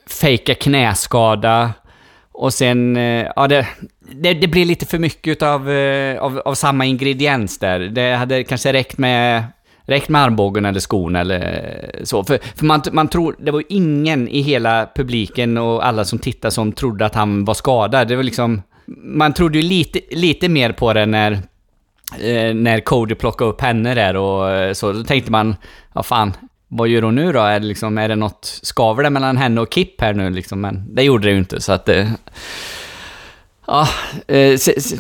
fejka 0.08 0.54
knäskada. 0.54 1.72
Och 2.32 2.54
sen, 2.54 2.96
eh, 2.96 3.26
ja 3.36 3.48
det, 3.48 3.66
det, 4.00 4.34
det 4.34 4.48
blir 4.48 4.64
lite 4.64 4.86
för 4.86 4.98
mycket 4.98 5.42
av, 5.42 5.70
eh, 5.70 6.22
av, 6.22 6.42
av 6.44 6.54
samma 6.54 6.86
ingrediens 6.86 7.58
där. 7.58 7.80
Det 7.80 8.14
hade 8.14 8.44
kanske 8.44 8.72
räckt 8.72 8.98
med, 8.98 9.44
räckt 9.82 10.08
med 10.08 10.22
armbågen 10.22 10.64
eller 10.64 10.80
skon 10.80 11.16
eller 11.16 11.40
eh, 11.94 12.04
så. 12.04 12.24
För, 12.24 12.38
för 12.56 12.66
man, 12.66 12.82
man 12.92 13.08
tror, 13.08 13.36
det 13.38 13.50
var 13.50 13.60
ju 13.60 13.66
ingen 13.68 14.28
i 14.28 14.40
hela 14.40 14.88
publiken 14.94 15.58
och 15.58 15.86
alla 15.86 16.04
som 16.04 16.18
tittade 16.18 16.52
som 16.52 16.72
trodde 16.72 17.06
att 17.06 17.14
han 17.14 17.44
var 17.44 17.54
skadad. 17.54 18.08
Det 18.08 18.16
var 18.16 18.22
liksom, 18.22 18.62
man 19.02 19.32
trodde 19.32 19.58
ju 19.58 19.68
lite, 19.68 20.00
lite 20.10 20.48
mer 20.48 20.72
på 20.72 20.92
det 20.92 21.06
när, 21.06 21.42
när 22.54 22.80
Cody 22.80 23.14
plockade 23.14 23.50
upp 23.50 23.60
henne 23.60 23.94
där 23.94 24.16
och 24.16 24.76
så. 24.76 24.92
Då 24.92 25.04
tänkte 25.04 25.30
man, 25.30 25.56
ja 25.94 26.02
fan, 26.02 26.32
vad 26.68 26.88
gör 26.88 27.02
hon 27.02 27.14
nu 27.14 27.32
då? 27.32 27.40
Är 27.40 27.60
det, 27.60 27.66
liksom, 27.66 27.98
är 27.98 28.08
det 28.08 28.16
något, 28.16 28.60
skaver 28.62 29.02
det 29.02 29.10
mellan 29.10 29.36
henne 29.36 29.60
och 29.60 29.74
Kip 29.74 30.00
här 30.00 30.14
nu 30.14 30.30
liksom? 30.30 30.60
Men 30.60 30.94
det 30.94 31.02
gjorde 31.02 31.28
det 31.28 31.32
ju 31.32 31.38
inte 31.38 31.60
så 31.60 31.72
att... 31.72 31.84
det... 31.84 32.12
ja, 33.66 33.88
eh, 34.28 34.56
se, 34.56 34.80
se, 34.80 34.96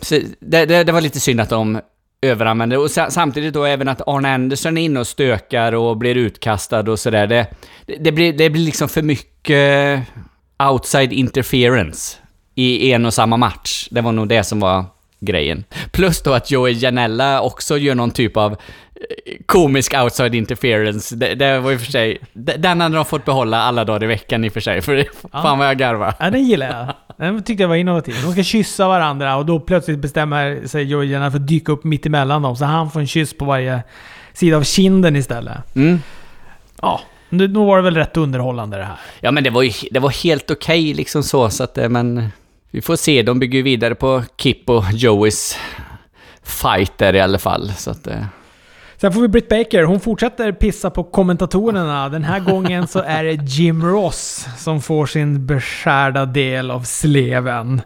se, 0.00 0.22
det, 0.40 0.66
det, 0.66 0.84
det 0.84 0.92
var 0.92 1.00
lite 1.00 1.20
synd 1.20 1.40
att 1.40 1.48
de 1.48 1.80
överanvände 2.22 2.78
och 2.78 2.90
samtidigt 2.90 3.54
då 3.54 3.64
även 3.64 3.88
att 3.88 4.08
Arne 4.08 4.34
Anderson 4.34 4.78
är 4.78 4.82
inne 4.82 5.00
och 5.00 5.06
stökar 5.06 5.72
och 5.72 5.96
blir 5.96 6.14
utkastad 6.16 6.90
och 6.90 6.98
sådär. 6.98 7.26
Det, 7.26 7.46
det, 7.86 7.96
det, 7.96 8.12
blir, 8.12 8.32
det 8.32 8.50
blir 8.50 8.64
liksom 8.64 8.88
för 8.88 9.02
mycket 9.02 10.04
eh, 10.58 10.70
outside 10.70 11.12
interference 11.12 12.16
i 12.54 12.92
en 12.92 13.06
och 13.06 13.14
samma 13.14 13.36
match. 13.36 13.88
Det 13.90 14.00
var 14.00 14.12
nog 14.12 14.28
det 14.28 14.44
som 14.44 14.60
var 14.60 14.84
grejen. 15.20 15.64
Plus 15.90 16.22
då 16.22 16.32
att 16.32 16.50
Joey 16.50 16.72
Janella 16.72 17.40
också 17.40 17.78
gör 17.78 17.94
någon 17.94 18.10
typ 18.10 18.36
av 18.36 18.56
komisk 19.46 19.94
outside 19.94 20.34
interference. 20.34 21.16
Det, 21.16 21.34
det 21.34 21.60
var 21.60 21.74
och 21.74 21.80
för 21.80 21.92
sig... 21.92 22.18
Den 22.32 22.80
hade 22.80 22.96
de 22.96 23.04
fått 23.04 23.24
behålla 23.24 23.62
alla 23.62 23.84
dagar 23.84 24.04
i 24.04 24.06
veckan 24.06 24.44
i 24.44 24.48
och 24.48 24.52
för 24.52 24.60
sig, 24.60 24.82
för 24.82 25.06
fan 25.32 25.58
vad 25.58 25.68
jag 25.68 25.78
garvar. 25.78 26.14
Ja, 26.18 26.30
den 26.30 26.44
gillar 26.44 26.66
jag. 26.66 26.94
Den 27.16 27.42
tyckte 27.42 27.62
jag 27.62 27.68
var 27.68 27.76
innovativ. 27.76 28.14
De 28.22 28.32
ska 28.32 28.42
kyssa 28.42 28.88
varandra 28.88 29.36
och 29.36 29.46
då 29.46 29.60
plötsligt 29.60 29.98
bestämmer 29.98 30.66
sig 30.66 30.84
Janella 30.90 31.30
för 31.30 31.38
att 31.38 31.46
dyka 31.46 31.72
upp 31.72 31.84
mitt 31.84 32.06
emellan 32.06 32.42
dem. 32.42 32.56
Så 32.56 32.64
han 32.64 32.90
får 32.90 33.00
en 33.00 33.06
kyss 33.06 33.38
på 33.38 33.44
varje 33.44 33.82
sida 34.32 34.56
av 34.56 34.62
kinden 34.62 35.16
istället. 35.16 35.76
Mm. 35.76 36.00
Ja, 36.82 37.00
nu 37.28 37.48
nu 37.48 37.58
var 37.58 37.76
det 37.76 37.82
väl 37.82 37.94
rätt 37.94 38.16
underhållande 38.16 38.76
det 38.76 38.84
här. 38.84 38.96
Ja 39.20 39.30
men 39.30 39.44
det 39.44 39.50
var 39.50 39.62
ju 39.62 39.70
det 39.90 40.00
var 40.00 40.10
helt 40.24 40.50
okej 40.50 40.94
liksom 40.94 41.22
så, 41.22 41.50
så 41.50 41.64
att 41.64 41.78
eh, 41.78 41.88
men... 41.88 42.28
Vi 42.70 42.80
får 42.80 42.96
se, 42.96 43.22
de 43.22 43.38
bygger 43.38 43.56
ju 43.56 43.62
vidare 43.62 43.94
på 43.94 44.22
Kip 44.36 44.70
och 44.70 44.84
Joeys 44.92 45.58
fight 46.42 46.98
där 46.98 47.14
i 47.14 47.20
alla 47.20 47.38
fall, 47.38 47.72
så 47.72 47.90
att... 47.90 48.08
Sen 48.96 49.12
får 49.12 49.20
vi 49.20 49.28
Britt 49.28 49.48
Baker. 49.48 49.84
Hon 49.84 50.00
fortsätter 50.00 50.52
pissa 50.52 50.90
på 50.90 51.04
kommentatorerna. 51.04 52.08
Den 52.08 52.24
här 52.24 52.40
gången 52.50 52.88
så 52.88 52.98
är 52.98 53.24
det 53.24 53.32
Jim 53.32 53.82
Ross 53.82 54.46
som 54.58 54.82
får 54.82 55.06
sin 55.06 55.46
beskärda 55.46 56.26
del 56.26 56.70
av 56.70 56.82
sleven. 56.82 57.82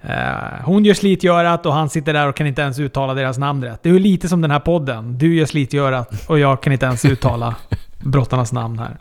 Eh, 0.00 0.64
hon 0.64 0.84
gör 0.84 0.94
slitgörat 0.94 1.66
och 1.66 1.72
han 1.72 1.88
sitter 1.88 2.12
där 2.12 2.28
och 2.28 2.36
kan 2.36 2.46
inte 2.46 2.62
ens 2.62 2.78
uttala 2.78 3.14
deras 3.14 3.38
namn 3.38 3.64
rätt. 3.64 3.82
Det 3.82 3.90
är 3.90 3.98
lite 3.98 4.28
som 4.28 4.40
den 4.40 4.50
här 4.50 4.60
podden. 4.60 5.18
Du 5.18 5.34
gör 5.34 5.46
slitgörat 5.46 6.28
och 6.28 6.38
jag 6.38 6.62
kan 6.62 6.72
inte 6.72 6.86
ens 6.86 7.04
uttala 7.04 7.56
brottarnas 8.04 8.52
namn 8.52 8.78
här. 8.78 8.98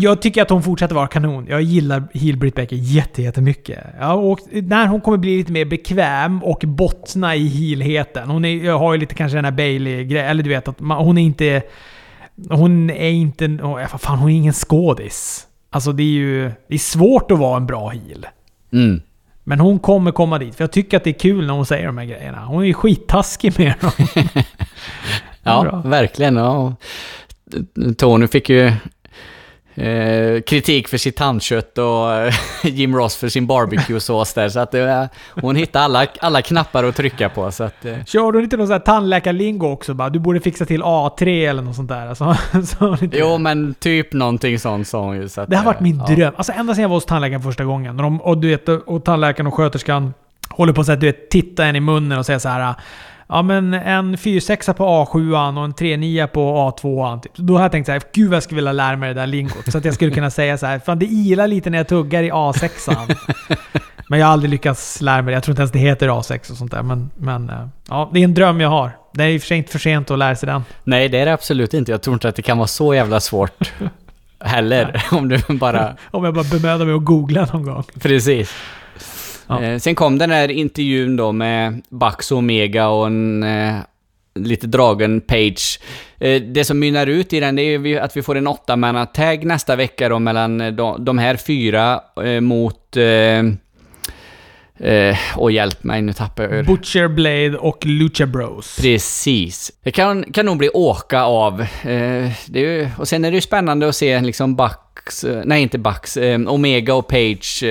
Jag 0.00 0.22
tycker 0.22 0.42
att 0.42 0.50
hon 0.50 0.62
fortsätter 0.62 0.94
vara 0.94 1.06
kanon. 1.06 1.46
Jag 1.48 1.62
gillar 1.62 2.02
heel 2.14 2.36
Britt 2.36 2.54
Baker 2.54 2.76
jätte- 2.76 3.22
jättemycket. 3.22 3.78
Ja, 4.00 4.12
och 4.12 4.38
när 4.52 4.86
hon 4.86 5.00
kommer 5.00 5.18
bli 5.18 5.36
lite 5.36 5.52
mer 5.52 5.64
bekväm 5.64 6.42
och 6.42 6.62
bottna 6.66 7.36
i 7.36 7.48
heelheten. 7.48 8.30
Hon 8.30 8.44
är, 8.44 8.72
har 8.72 8.92
ju 8.94 9.00
lite 9.00 9.14
kanske 9.14 9.38
den 9.38 9.44
här 9.44 9.52
Bailey-grejen, 9.52 10.26
eller 10.26 10.42
du 10.42 10.50
vet 10.50 10.68
att 10.68 10.80
man, 10.80 11.04
hon 11.04 11.18
är 11.18 11.22
inte... 11.22 11.62
Hon 12.50 12.90
är 12.90 13.10
inte... 13.10 13.44
Oh, 13.46 13.86
fan, 13.98 14.18
hon 14.18 14.30
är 14.30 14.34
ingen 14.34 14.52
skådis. 14.52 15.46
Alltså 15.70 15.92
det 15.92 16.02
är 16.02 16.06
ju... 16.06 16.52
Det 16.68 16.74
är 16.74 16.78
svårt 16.78 17.30
att 17.30 17.38
vara 17.38 17.56
en 17.56 17.66
bra 17.66 17.88
heel. 17.88 18.26
Mm. 18.72 19.02
Men 19.44 19.60
hon 19.60 19.78
kommer 19.78 20.10
komma 20.12 20.38
dit, 20.38 20.54
för 20.54 20.64
jag 20.64 20.72
tycker 20.72 20.96
att 20.96 21.04
det 21.04 21.10
är 21.10 21.18
kul 21.18 21.46
när 21.46 21.54
hon 21.54 21.66
säger 21.66 21.86
de 21.86 21.98
här 21.98 22.04
grejerna. 22.04 22.44
Hon 22.44 22.62
är 22.62 22.66
ju 22.66 22.74
skittaskig 22.74 23.58
med 23.58 23.74
dem. 23.80 23.90
Ja, 25.46 25.82
verkligen. 25.84 26.36
Ja. 26.36 26.74
Tony 27.96 28.26
fick 28.26 28.48
ju 28.48 28.72
eh, 29.74 30.40
kritik 30.40 30.88
för 30.88 30.98
sitt 30.98 31.16
tandkött 31.16 31.78
och 31.78 32.12
eh, 32.12 32.34
Jim 32.64 32.96
Ross 32.96 33.16
för 33.16 33.28
sin 33.28 33.46
barbecue-sås 33.46 34.34
där. 34.34 34.48
Så 34.48 34.60
att 34.60 34.74
eh, 34.74 35.04
hon 35.28 35.56
hittade 35.56 35.84
alla, 35.84 36.06
alla 36.20 36.42
knappar 36.42 36.84
att 36.84 36.96
trycka 36.96 37.28
på. 37.28 37.50
Så 37.50 37.64
att, 37.64 37.84
eh, 37.84 38.04
Kör 38.04 38.32
du 38.32 38.42
inte 38.42 38.56
någon 38.56 38.66
sån 38.66 38.72
här 38.72 38.80
tandläkarlingo 38.80 39.72
också? 39.72 39.94
Bara, 39.94 40.10
du 40.10 40.18
borde 40.18 40.40
fixa 40.40 40.64
till 40.64 40.82
A3 40.82 41.50
eller 41.50 41.62
något 41.62 41.76
sånt 41.76 41.88
där. 41.88 42.06
Alltså, 42.06 42.36
så 42.64 42.96
jo, 43.12 43.38
men 43.38 43.74
typ 43.74 44.12
någonting 44.12 44.58
sånt 44.58 44.88
sa 44.88 45.00
hon 45.04 45.16
ju. 45.16 45.28
Så 45.28 45.40
att, 45.40 45.50
Det 45.50 45.56
har 45.56 45.64
varit 45.64 45.76
eh, 45.76 45.82
min 45.82 46.02
ja. 46.08 46.14
dröm. 46.14 46.34
Alltså 46.36 46.52
ända 46.52 46.74
sedan 46.74 46.82
jag 46.82 46.88
var 46.88 46.96
hos 46.96 47.06
tandläkaren 47.06 47.42
första 47.42 47.64
gången. 47.64 47.96
Och, 47.96 48.02
de, 48.02 48.20
och, 48.20 48.38
du 48.38 48.48
vet, 48.48 48.68
och 48.68 49.04
tandläkaren 49.04 49.46
och 49.46 49.54
sköterskan 49.54 50.14
håller 50.48 50.72
på 50.72 50.80
att 50.80 51.30
titta 51.30 51.64
en 51.64 51.76
i 51.76 51.80
munnen 51.80 52.18
och 52.18 52.26
säga 52.26 52.40
så 52.40 52.48
här. 52.48 52.74
Ja 53.34 53.42
men 53.42 53.74
en 53.74 54.16
4-6 54.16 54.72
på 54.72 54.84
A7 54.84 55.56
och 55.58 55.64
en 55.64 55.74
3-9 55.74 56.26
på 56.26 56.72
A2. 56.80 57.20
Typ. 57.20 57.32
Då 57.36 57.56
har 57.56 57.62
jag 57.62 57.72
tänkt 57.72 57.86
så 57.86 57.92
här, 57.92 58.02
gud 58.12 58.28
vad 58.30 58.36
jag 58.36 58.42
skulle 58.42 58.56
vilja 58.56 58.72
lära 58.72 58.96
mig 58.96 59.14
det 59.14 59.20
där 59.20 59.26
lingot. 59.26 59.72
Så 59.72 59.78
att 59.78 59.84
jag 59.84 59.94
skulle 59.94 60.10
kunna 60.10 60.30
säga 60.30 60.58
så 60.58 60.66
här, 60.66 60.78
fan 60.78 60.98
det 60.98 61.06
ilar 61.06 61.46
lite 61.46 61.70
när 61.70 61.78
jag 61.78 61.88
tuggar 61.88 62.22
i 62.22 62.30
A6. 62.30 62.90
men 64.08 64.18
jag 64.18 64.26
har 64.26 64.32
aldrig 64.32 64.50
lyckats 64.50 65.00
lära 65.00 65.22
mig 65.22 65.32
det. 65.32 65.36
Jag 65.36 65.42
tror 65.42 65.52
inte 65.52 65.62
ens 65.62 65.72
det 65.72 65.78
heter 65.78 66.08
A6 66.08 66.50
och 66.50 66.56
sånt 66.56 66.70
där. 66.70 66.82
Men, 66.82 67.10
men 67.16 67.50
eh, 67.50 67.66
ja, 67.88 68.10
det 68.12 68.20
är 68.20 68.24
en 68.24 68.34
dröm 68.34 68.60
jag 68.60 68.68
har. 68.68 68.90
Det 69.12 69.24
är 69.24 69.28
i 69.28 69.38
och 69.38 69.40
för 69.40 69.48
sig 69.48 69.58
inte 69.58 69.72
för 69.72 69.78
sent 69.78 70.10
att 70.10 70.18
lära 70.18 70.36
sig 70.36 70.46
den. 70.46 70.64
Nej, 70.84 71.08
det 71.08 71.18
är 71.18 71.26
det 71.26 71.32
absolut 71.32 71.74
inte. 71.74 71.90
Jag 71.90 72.02
tror 72.02 72.14
inte 72.14 72.28
att 72.28 72.36
det 72.36 72.42
kan 72.42 72.58
vara 72.58 72.68
så 72.68 72.94
jävla 72.94 73.20
svårt 73.20 73.72
heller. 74.40 75.02
om 75.10 75.28
du 75.28 75.38
bara... 75.48 75.96
Om 76.10 76.24
jag 76.24 76.34
bara 76.34 76.44
bemödar 76.44 76.84
mig 76.86 76.94
att 76.94 77.04
googla 77.04 77.48
någon 77.52 77.62
gång. 77.62 77.84
Precis. 78.00 78.54
Ja. 79.46 79.62
Eh, 79.62 79.78
sen 79.78 79.94
kom 79.94 80.18
den 80.18 80.30
här 80.30 80.50
intervjun 80.50 81.16
då 81.16 81.32
med 81.32 81.82
Bax 81.88 82.32
och 82.32 82.38
Omega 82.38 82.88
och 82.88 83.06
en 83.06 83.42
eh, 83.42 83.74
lite 84.34 84.66
dragen 84.66 85.20
page. 85.20 85.80
Eh, 86.18 86.42
det 86.42 86.64
som 86.64 86.78
mynnar 86.78 87.06
ut 87.06 87.32
i 87.32 87.40
den 87.40 87.56
det 87.56 87.62
är 87.62 88.00
att 88.00 88.16
vi 88.16 88.22
får 88.22 88.36
en 88.36 88.46
åttamanna 88.46 89.06
tag 89.06 89.44
nästa 89.44 89.76
vecka 89.76 90.08
då 90.08 90.18
mellan 90.18 90.76
de, 90.98 91.18
här 91.18 91.36
fyra 91.36 92.00
mot... 92.40 92.96
Eh, 94.78 95.16
och 95.36 95.52
hjälp 95.52 95.84
mig, 95.84 96.02
nu 96.02 96.12
tappar 96.12 96.42
jag 96.44 96.52
ur. 96.52 96.62
Butcher 96.62 97.08
Blade 97.08 97.58
och 97.58 97.86
Lucha 97.86 98.26
Bros. 98.26 98.76
Precis. 98.80 99.72
Det 99.82 99.90
kan, 99.90 100.32
kan 100.32 100.46
nog 100.46 100.56
bli 100.56 100.68
åka 100.68 101.22
av. 101.22 101.60
Eh, 101.60 102.30
det 102.46 102.60
ju, 102.60 102.88
och 102.98 103.08
sen 103.08 103.24
är 103.24 103.30
det 103.30 103.34
ju 103.34 103.40
spännande 103.40 103.88
att 103.88 103.96
se 103.96 104.20
liksom 104.20 104.56
Bucks, 104.56 105.24
nej 105.44 105.62
inte 105.62 105.78
Bucks, 105.78 106.16
eh, 106.16 106.40
Omega 106.46 106.94
och 106.94 107.08
Page, 107.08 107.64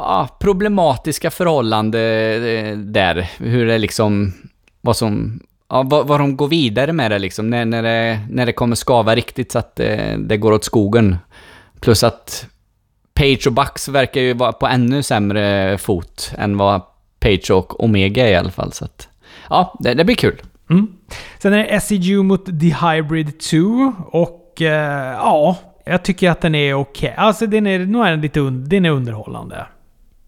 ah, 0.00 0.28
problematiska 0.40 1.30
förhållande 1.30 2.00
eh, 2.00 2.76
där. 2.76 3.30
Hur 3.38 3.66
det 3.66 3.78
liksom, 3.78 4.32
vad 4.80 4.96
som, 4.96 5.40
ja, 5.68 5.82
vad, 5.82 6.06
vad 6.06 6.20
de 6.20 6.36
går 6.36 6.48
vidare 6.48 6.92
med 6.92 7.10
det 7.10 7.18
liksom, 7.18 7.50
när, 7.50 7.64
när, 7.64 7.82
det, 7.82 8.20
när 8.30 8.46
det 8.46 8.52
kommer 8.52 8.76
skava 8.76 9.14
riktigt 9.14 9.52
så 9.52 9.58
att 9.58 9.80
eh, 9.80 10.18
det 10.18 10.36
går 10.36 10.52
åt 10.52 10.64
skogen. 10.64 11.16
Plus 11.80 12.04
att 12.04 12.46
Page 13.14 13.46
och 13.46 13.52
Bucks 13.52 13.88
verkar 13.88 14.20
ju 14.20 14.34
vara 14.34 14.52
på 14.52 14.66
ännu 14.66 15.02
sämre 15.02 15.78
fot 15.78 16.32
än 16.38 16.56
vad 16.56 16.82
Page 17.20 17.50
och 17.50 17.84
Omega 17.84 18.28
är 18.28 18.32
i 18.32 18.36
alla 18.36 18.50
fall. 18.50 18.72
Så 18.72 18.84
att, 18.84 19.08
ja, 19.48 19.76
det, 19.80 19.94
det 19.94 20.04
blir 20.04 20.16
kul. 20.16 20.42
Mm. 20.70 20.86
Sen 21.38 21.52
är 21.52 21.58
det 21.58 21.80
SEG 21.80 22.24
mot 22.24 22.46
The 22.46 22.74
Hybrid 22.86 23.40
2 23.40 23.92
och 24.10 24.62
eh, 24.62 25.12
ja, 25.12 25.56
jag 25.84 26.02
tycker 26.02 26.30
att 26.30 26.40
den 26.40 26.54
är 26.54 26.74
okej. 26.74 27.14
Alltså 27.16 27.46
den 27.46 27.66
är, 27.66 27.78
nu 27.78 28.02
är 28.02 28.10
den 28.10 28.20
lite 28.20 28.40
un, 28.40 28.68
den 28.68 28.84
är 28.84 28.90
underhållande 28.90 29.66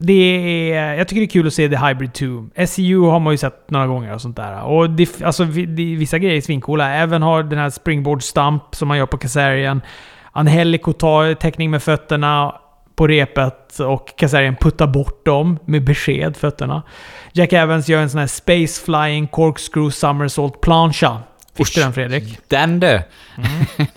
det 0.02 0.72
är, 0.72 0.94
jag 0.94 1.08
tycker 1.08 1.20
det 1.20 1.26
är 1.26 1.28
kul 1.28 1.46
att 1.46 1.54
se 1.54 1.68
The 1.68 1.76
Hybrid 1.76 2.12
2. 2.12 2.66
SEU 2.66 3.04
har 3.04 3.20
man 3.20 3.32
ju 3.32 3.36
sett 3.36 3.70
några 3.70 3.86
gånger 3.86 4.14
och 4.14 4.20
sånt 4.20 4.36
där. 4.36 4.62
Och 4.62 4.90
det, 4.90 5.22
alltså, 5.22 5.44
det, 5.44 5.96
vissa 5.96 6.18
grejer 6.18 6.36
är 6.36 6.40
svincoola. 6.40 6.94
Även 6.94 7.22
har 7.22 7.42
den 7.42 7.58
här 7.58 7.70
springboard 7.70 8.22
stump 8.22 8.62
som 8.74 8.88
man 8.88 8.98
gör 8.98 9.06
på 9.06 9.18
Kazarian. 9.18 9.80
Angelico 10.32 10.92
tar 10.92 11.34
täckning 11.34 11.70
med 11.70 11.82
fötterna 11.82 12.54
på 12.96 13.06
repet 13.06 13.78
och 13.78 14.16
Kazarian 14.16 14.56
puttar 14.56 14.86
bort 14.86 15.24
dem 15.24 15.58
med 15.64 15.84
besked, 15.84 16.36
fötterna. 16.36 16.82
Jack 17.32 17.52
Evans 17.52 17.88
gör 17.88 18.02
en 18.02 18.10
sån 18.10 18.20
här 18.20 18.26
space 18.26 18.84
flying 18.84 19.26
corkscrew 19.26 19.90
somersault 19.90 20.60
plancha. 20.60 21.22
Fick 21.54 21.74
du 21.74 21.80
den 21.80 21.92
Fredrik? 21.92 22.38
Den 22.48 22.80
du! 22.80 23.02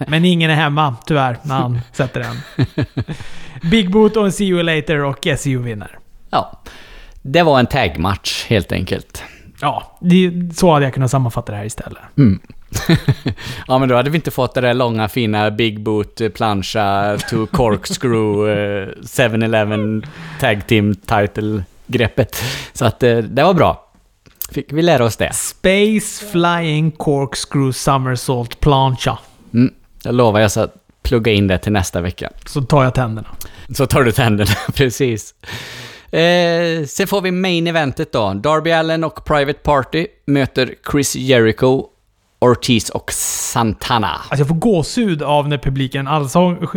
Men 0.08 0.26
ingen 0.26 0.51
är 0.51 0.56
hemma, 0.56 0.95
tyvärr, 1.06 1.38
när 1.43 1.56
han 1.56 1.80
sätter 1.93 2.20
den. 2.20 2.66
Big 3.62 3.91
Boot 3.91 4.18
och 4.18 4.26
en 4.26 4.32
See 4.32 4.45
You 4.45 4.64
Later 4.64 5.03
och 5.03 5.28
SEU 5.38 5.62
vinner. 5.62 5.99
Ja. 6.30 6.62
Det 7.22 7.43
var 7.43 7.60
en 7.60 7.66
tagmatch 7.66 8.45
helt 8.47 8.72
enkelt. 8.72 9.24
Ja, 9.62 9.97
det, 10.01 10.32
så 10.56 10.74
hade 10.74 10.86
jag 10.86 10.93
kunnat 10.93 11.12
sammanfatta 11.12 11.51
det 11.51 11.58
här 11.58 11.66
istället. 11.66 12.01
Mm. 12.18 12.39
ja, 13.68 13.78
men 13.78 13.89
då 13.89 13.95
hade 13.95 14.10
vi 14.10 14.16
inte 14.16 14.32
fått 14.32 14.53
det 14.53 14.62
där 14.62 14.74
långa 14.74 15.08
fina 15.08 15.51
Big 15.51 15.80
Boot 15.80 16.22
eh, 16.22 16.30
plancha 16.30 17.18
to 17.30 17.45
corkscrew 17.45 18.51
eh, 18.84 18.88
7-Eleven 18.88 20.06
tag 20.39 20.68
team 20.68 20.95
title 20.95 21.64
greppet. 21.88 22.43
Så 22.74 22.86
att 22.86 23.03
eh, 23.03 23.18
det 23.18 23.43
var 23.43 23.53
bra. 23.53 23.82
Fick 24.51 24.74
vi 24.74 24.82
lära 24.82 25.06
oss 25.06 25.18
det. 25.18 25.34
Space 25.34 26.26
Flying 26.32 26.91
Corkscrew 26.91 27.74
Somersault 27.74 28.60
Plancha. 28.60 29.18
Mm. 29.53 29.74
Jag 30.03 30.16
lovar, 30.16 30.39
jag 30.39 30.51
ska 30.51 30.68
plugga 31.06 31.32
in 31.32 31.47
det 31.47 31.58
till 31.58 31.72
nästa 31.72 32.01
vecka. 32.01 32.30
Så 32.45 32.62
tar 32.62 32.84
jag 32.84 32.93
tänderna. 32.93 33.28
Så 33.76 33.86
tar 33.88 34.03
du 34.03 34.12
tänderna, 34.12 34.51
precis. 34.74 35.36
Eh, 36.12 36.86
sen 36.88 37.08
får 37.08 37.22
vi 37.22 37.32
main 37.32 37.68
eventet 37.68 38.12
då. 38.12 38.34
Darby 38.34 38.72
Allen 38.72 39.03
och 39.03 39.26
Private 39.26 39.60
Party 39.60 40.08
möter 40.26 40.74
Chris 40.91 41.16
Jericho, 41.16 41.86
Ortiz 42.39 42.89
och 42.89 43.12
Santana. 43.12 44.08
Alltså 44.08 44.38
jag 44.38 44.47
får 44.47 44.56
gåshud 44.56 45.24
av 45.24 45.47
när 45.49 45.58
publiken 45.58 46.08
allsång, 46.08 46.68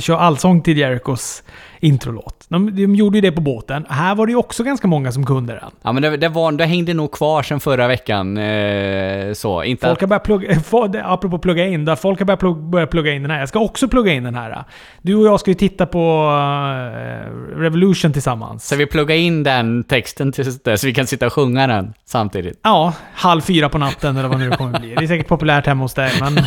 kör 0.00 0.16
allsång 0.16 0.62
till 0.62 0.78
Jericos 0.78 1.42
introlåt. 1.82 2.44
De, 2.48 2.74
de 2.76 2.94
gjorde 2.94 3.16
ju 3.18 3.20
det 3.22 3.32
på 3.32 3.40
båten. 3.40 3.86
Här 3.88 4.14
var 4.14 4.26
det 4.26 4.32
ju 4.32 4.36
också 4.38 4.64
ganska 4.64 4.86
många 4.88 5.12
som 5.12 5.26
kunde 5.26 5.52
den. 5.52 5.70
Ja 5.82 5.92
men 5.92 6.02
det, 6.02 6.16
det, 6.16 6.28
var, 6.28 6.52
det 6.52 6.64
hängde 6.64 6.94
nog 6.94 7.12
kvar 7.12 7.42
sen 7.42 7.60
förra 7.60 7.88
veckan. 7.88 8.36
Eh, 8.36 9.32
så, 9.32 9.62
inte 9.62 9.86
Folk 9.86 10.00
har 10.00 10.08
börjat 10.08 10.24
plugga, 10.24 10.60
få- 10.64 10.92
apropå 11.04 11.38
plugga 11.38 11.66
in, 11.66 11.84
där 11.84 11.96
folk 11.96 12.18
har 12.18 12.26
börjat 12.26 12.40
plugga, 12.40 12.60
börjat 12.60 12.90
plugga 12.90 13.12
in 13.12 13.22
den 13.22 13.30
här. 13.30 13.38
Jag 13.38 13.48
ska 13.48 13.58
också 13.60 13.88
plugga 13.88 14.12
in 14.12 14.24
den 14.24 14.34
här. 14.34 14.64
Du 15.02 15.14
och 15.14 15.26
jag 15.26 15.40
ska 15.40 15.50
ju 15.50 15.54
titta 15.54 15.86
på 15.86 15.98
eh, 16.30 17.58
Revolution 17.58 18.12
tillsammans. 18.12 18.68
Så 18.68 18.76
vi 18.76 18.86
pluggar 18.86 19.16
in 19.16 19.42
den 19.42 19.84
texten 19.84 20.32
till 20.32 20.44
det, 20.64 20.78
så 20.78 20.86
vi 20.86 20.94
kan 20.94 21.06
sitta 21.06 21.26
och 21.26 21.32
sjunga 21.32 21.66
den 21.66 21.92
samtidigt. 22.04 22.60
Ja, 22.62 22.94
halv 23.14 23.40
fyra 23.40 23.68
på 23.68 23.78
natten 23.78 24.16
eller 24.16 24.28
vad 24.28 24.38
nu 24.38 24.50
det 24.50 24.56
kommer 24.56 24.80
bli. 24.80 24.94
Det 24.94 25.04
är 25.04 25.08
säkert 25.08 25.28
populärt 25.28 25.66
hemma 25.66 25.84
hos 25.84 25.94
dig, 25.94 26.10
men 26.20 26.34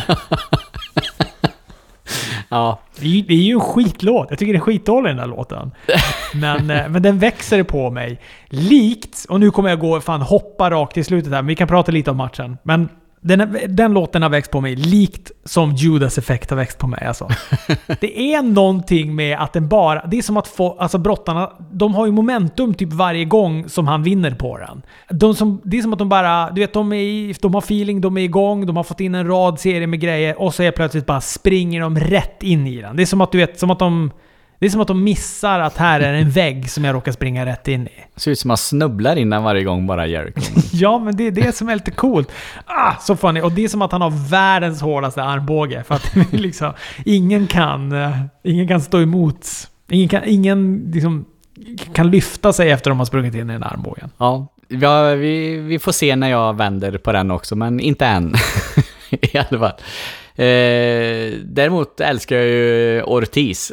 Ja, 2.48 2.78
det 3.00 3.06
är, 3.06 3.22
det 3.22 3.34
är 3.34 3.38
ju 3.38 3.52
en 3.52 3.60
skitlåt. 3.60 4.26
Jag 4.30 4.38
tycker 4.38 4.52
det 4.52 4.58
är 4.58 4.60
skitdålig 4.60 5.10
den 5.10 5.16
där 5.16 5.26
låten. 5.26 5.70
Men, 6.34 6.70
eh, 6.70 6.88
men 6.88 7.02
den 7.02 7.18
växer 7.18 7.62
på 7.62 7.90
mig. 7.90 8.20
Likt, 8.48 9.26
och 9.28 9.40
nu 9.40 9.50
kommer 9.50 9.68
jag 9.68 9.78
gå 9.78 10.00
fan 10.00 10.22
hoppa 10.22 10.70
rakt 10.70 10.94
till 10.94 11.04
slutet 11.04 11.32
här, 11.32 11.42
men 11.42 11.46
vi 11.46 11.54
kan 11.54 11.68
prata 11.68 11.92
lite 11.92 12.10
om 12.10 12.16
matchen. 12.16 12.58
Men 12.62 12.88
den, 13.26 13.56
den 13.68 13.92
låten 13.92 14.22
har 14.22 14.30
växt 14.30 14.50
på 14.50 14.60
mig 14.60 14.76
likt 14.76 15.30
som 15.44 15.74
Judas 15.74 16.18
effekt 16.18 16.50
har 16.50 16.56
växt 16.56 16.78
på 16.78 16.86
mig. 16.86 17.06
Alltså. 17.06 17.28
Det 18.00 18.34
är 18.34 18.42
någonting 18.42 19.14
med 19.14 19.38
att 19.38 19.52
den 19.52 19.68
bara... 19.68 20.06
Det 20.06 20.18
är 20.18 20.22
som 20.22 20.36
att 20.36 20.48
få... 20.48 20.76
Alltså 20.78 20.98
brottarna, 20.98 21.52
de 21.72 21.94
har 21.94 22.06
ju 22.06 22.12
momentum 22.12 22.74
typ 22.74 22.92
varje 22.92 23.24
gång 23.24 23.68
som 23.68 23.86
han 23.86 24.02
vinner 24.02 24.30
på 24.30 24.58
den. 24.58 24.82
De 25.18 25.34
som, 25.34 25.60
det 25.64 25.78
är 25.78 25.82
som 25.82 25.92
att 25.92 25.98
de 25.98 26.08
bara... 26.08 26.50
Du 26.50 26.60
vet, 26.60 26.72
de, 26.72 26.92
är, 26.92 27.42
de 27.42 27.54
har 27.54 27.60
feeling, 27.60 28.00
de 28.00 28.16
är 28.16 28.22
igång, 28.22 28.66
de 28.66 28.76
har 28.76 28.84
fått 28.84 29.00
in 29.00 29.14
en 29.14 29.26
rad 29.26 29.60
serier 29.60 29.86
med 29.86 30.00
grejer 30.00 30.40
och 30.40 30.54
så 30.54 30.62
är 30.62 30.70
plötsligt 30.70 31.06
bara 31.06 31.20
springer 31.20 31.80
de 31.80 31.98
rätt 31.98 32.42
in 32.42 32.66
i 32.66 32.80
den. 32.80 32.96
Det 32.96 33.02
är 33.02 33.06
som 33.06 33.20
att 33.20 33.32
du 33.32 33.38
vet, 33.38 33.58
som 33.58 33.70
att 33.70 33.78
de... 33.78 34.10
Det 34.58 34.66
är 34.66 34.70
som 34.70 34.80
att 34.80 34.88
de 34.88 35.04
missar 35.04 35.60
att 35.60 35.76
här 35.76 36.00
är 36.00 36.12
en 36.12 36.30
vägg 36.30 36.70
som 36.70 36.84
jag 36.84 36.94
råkar 36.94 37.12
springa 37.12 37.46
rätt 37.46 37.68
in 37.68 37.86
i. 37.86 37.90
ser 38.16 38.30
ut 38.30 38.38
som 38.38 38.48
man 38.48 38.56
snubblar 38.56 39.16
innan 39.16 39.42
varje 39.42 39.64
gång 39.64 39.86
bara 39.86 40.06
Jericho. 40.06 40.40
Ja, 40.72 40.98
men 40.98 41.16
det 41.16 41.26
är 41.26 41.30
det 41.30 41.56
som 41.56 41.68
är 41.68 41.74
lite 41.74 41.90
coolt. 41.90 42.32
Ah, 42.66 42.94
så 43.00 43.16
funny. 43.16 43.40
Och 43.40 43.52
det 43.52 43.64
är 43.64 43.68
som 43.68 43.82
att 43.82 43.92
han 43.92 44.00
har 44.00 44.30
världens 44.30 44.80
hårdaste 44.80 45.22
armbåge. 45.22 45.82
För 45.82 45.94
att 45.94 46.14
det 46.30 46.36
liksom, 46.36 46.72
ingen 47.04 47.46
kan, 47.46 47.92
eh, 47.92 48.16
ingen 48.44 48.68
kan 48.68 48.80
stå 48.80 49.00
emot. 49.00 49.46
Ingen, 49.90 50.08
kan, 50.08 50.22
ingen 50.24 50.90
liksom, 50.94 51.24
kan 51.92 52.10
lyfta 52.10 52.52
sig 52.52 52.70
efter 52.70 52.90
de 52.90 52.98
har 52.98 53.06
sprungit 53.06 53.34
in 53.34 53.50
i 53.50 53.52
den 53.52 53.62
armbågen. 53.62 54.10
Ja, 54.18 54.46
ja 54.68 55.14
vi, 55.14 55.56
vi 55.56 55.78
får 55.78 55.92
se 55.92 56.16
när 56.16 56.30
jag 56.30 56.56
vänder 56.56 56.98
på 56.98 57.12
den 57.12 57.30
också, 57.30 57.56
men 57.56 57.80
inte 57.80 58.06
än. 58.06 58.34
I 59.10 59.38
alla 59.38 59.58
fall. 59.58 59.72
Eh, 60.38 61.32
däremot 61.44 62.00
älskar 62.00 62.36
jag 62.36 62.46
ju 62.46 63.02
Ortiz. 63.02 63.72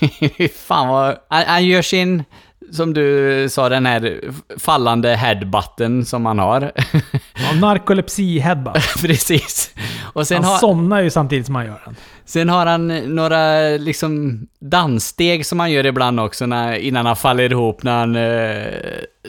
Fan 0.66 0.88
vad... 0.88 1.16
Han, 1.28 1.44
han 1.46 1.66
gör 1.66 1.82
sin, 1.82 2.24
som 2.72 2.94
du 2.94 3.48
sa, 3.50 3.68
den 3.68 3.86
här 3.86 4.20
fallande 4.58 5.14
headbutten 5.16 6.04
som 6.04 6.26
han 6.26 6.38
har. 6.38 6.72
Ja, 7.34 7.52
narkolepsi 7.60 8.38
headbutt. 8.38 8.94
Precis. 9.02 9.70
Och 10.02 10.26
sen 10.26 10.42
Han 10.42 10.52
har, 10.52 10.58
somnar 10.58 11.00
ju 11.00 11.10
samtidigt 11.10 11.46
som 11.46 11.54
han 11.54 11.66
gör 11.66 11.82
den 11.84 11.96
sen 12.24 12.48
har 12.48 12.66
han 12.66 12.90
eh, 12.90 13.02
några 13.02 13.60
liksom 13.76 14.46
danssteg 14.58 15.46
som 15.46 15.60
han 15.60 15.72
gör 15.72 15.86
ibland 15.86 16.20
också 16.20 16.46
när, 16.46 16.76
innan 16.76 17.06
han 17.06 17.16
faller 17.16 17.52
ihop 17.52 17.82
när 17.82 17.98
han, 17.98 18.16
eh, 18.16 18.72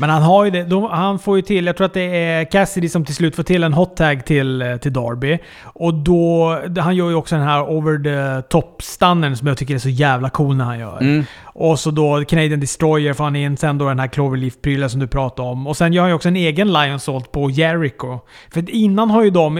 Men 0.00 0.10
han 0.10 0.22
har 0.22 0.44
ju 0.44 0.50
det. 0.50 0.64
De, 0.64 0.84
han 0.84 1.18
får 1.18 1.36
ju 1.36 1.42
till, 1.42 1.66
jag 1.66 1.76
tror 1.76 1.84
att 1.84 1.94
det 1.94 2.16
är 2.16 2.44
Cassidy 2.44 2.88
som 2.88 3.04
till 3.04 3.14
slut 3.14 3.36
får 3.36 3.42
till 3.42 3.64
en 3.64 3.72
hot 3.72 3.96
tag 3.96 4.24
till, 4.24 4.62
eh, 4.62 4.76
till 4.76 4.92
Darby. 4.92 5.38
Och 5.62 5.94
då, 5.94 6.58
han 6.78 6.96
gör 6.96 7.08
ju 7.08 7.14
också 7.14 7.34
den 7.34 7.44
här 7.44 7.70
over 7.70 7.98
the 7.98 8.48
top 8.48 8.82
stunnern 8.82 9.36
som 9.36 9.48
jag 9.48 9.58
tycker 9.58 9.74
är 9.74 9.78
så 9.78 9.88
jävla 9.88 10.30
cool 10.30 10.56
när 10.56 10.64
han 10.64 10.78
gör. 10.78 11.00
mm. 11.00 11.24
Och 11.42 11.78
så 11.78 11.90
då 11.90 12.24
Canadian 12.28 12.60
Destroyer 12.60 13.12
får 13.12 13.24
han 13.24 13.36
in. 13.36 13.56
Sen 13.56 13.78
då 13.78 13.88
den 13.88 13.98
här 13.98 14.06
Cloverleaf-prylen 14.06 14.88
som 14.88 15.00
du 15.00 15.06
pratade 15.06 15.48
om. 15.48 15.66
Och 15.66 15.76
sen 15.76 15.92
gör 15.92 16.02
han 16.02 16.10
ju 16.10 16.14
också 16.14 16.28
en 16.28 16.36
egen 16.36 16.72
Lion 16.72 17.00
Salt 17.00 17.32
på 17.32 17.50
Jericho. 17.50 18.18
För 18.54 18.70
innan 18.70 19.10
har 19.10 19.24
ju 19.24 19.30
de... 19.30 19.54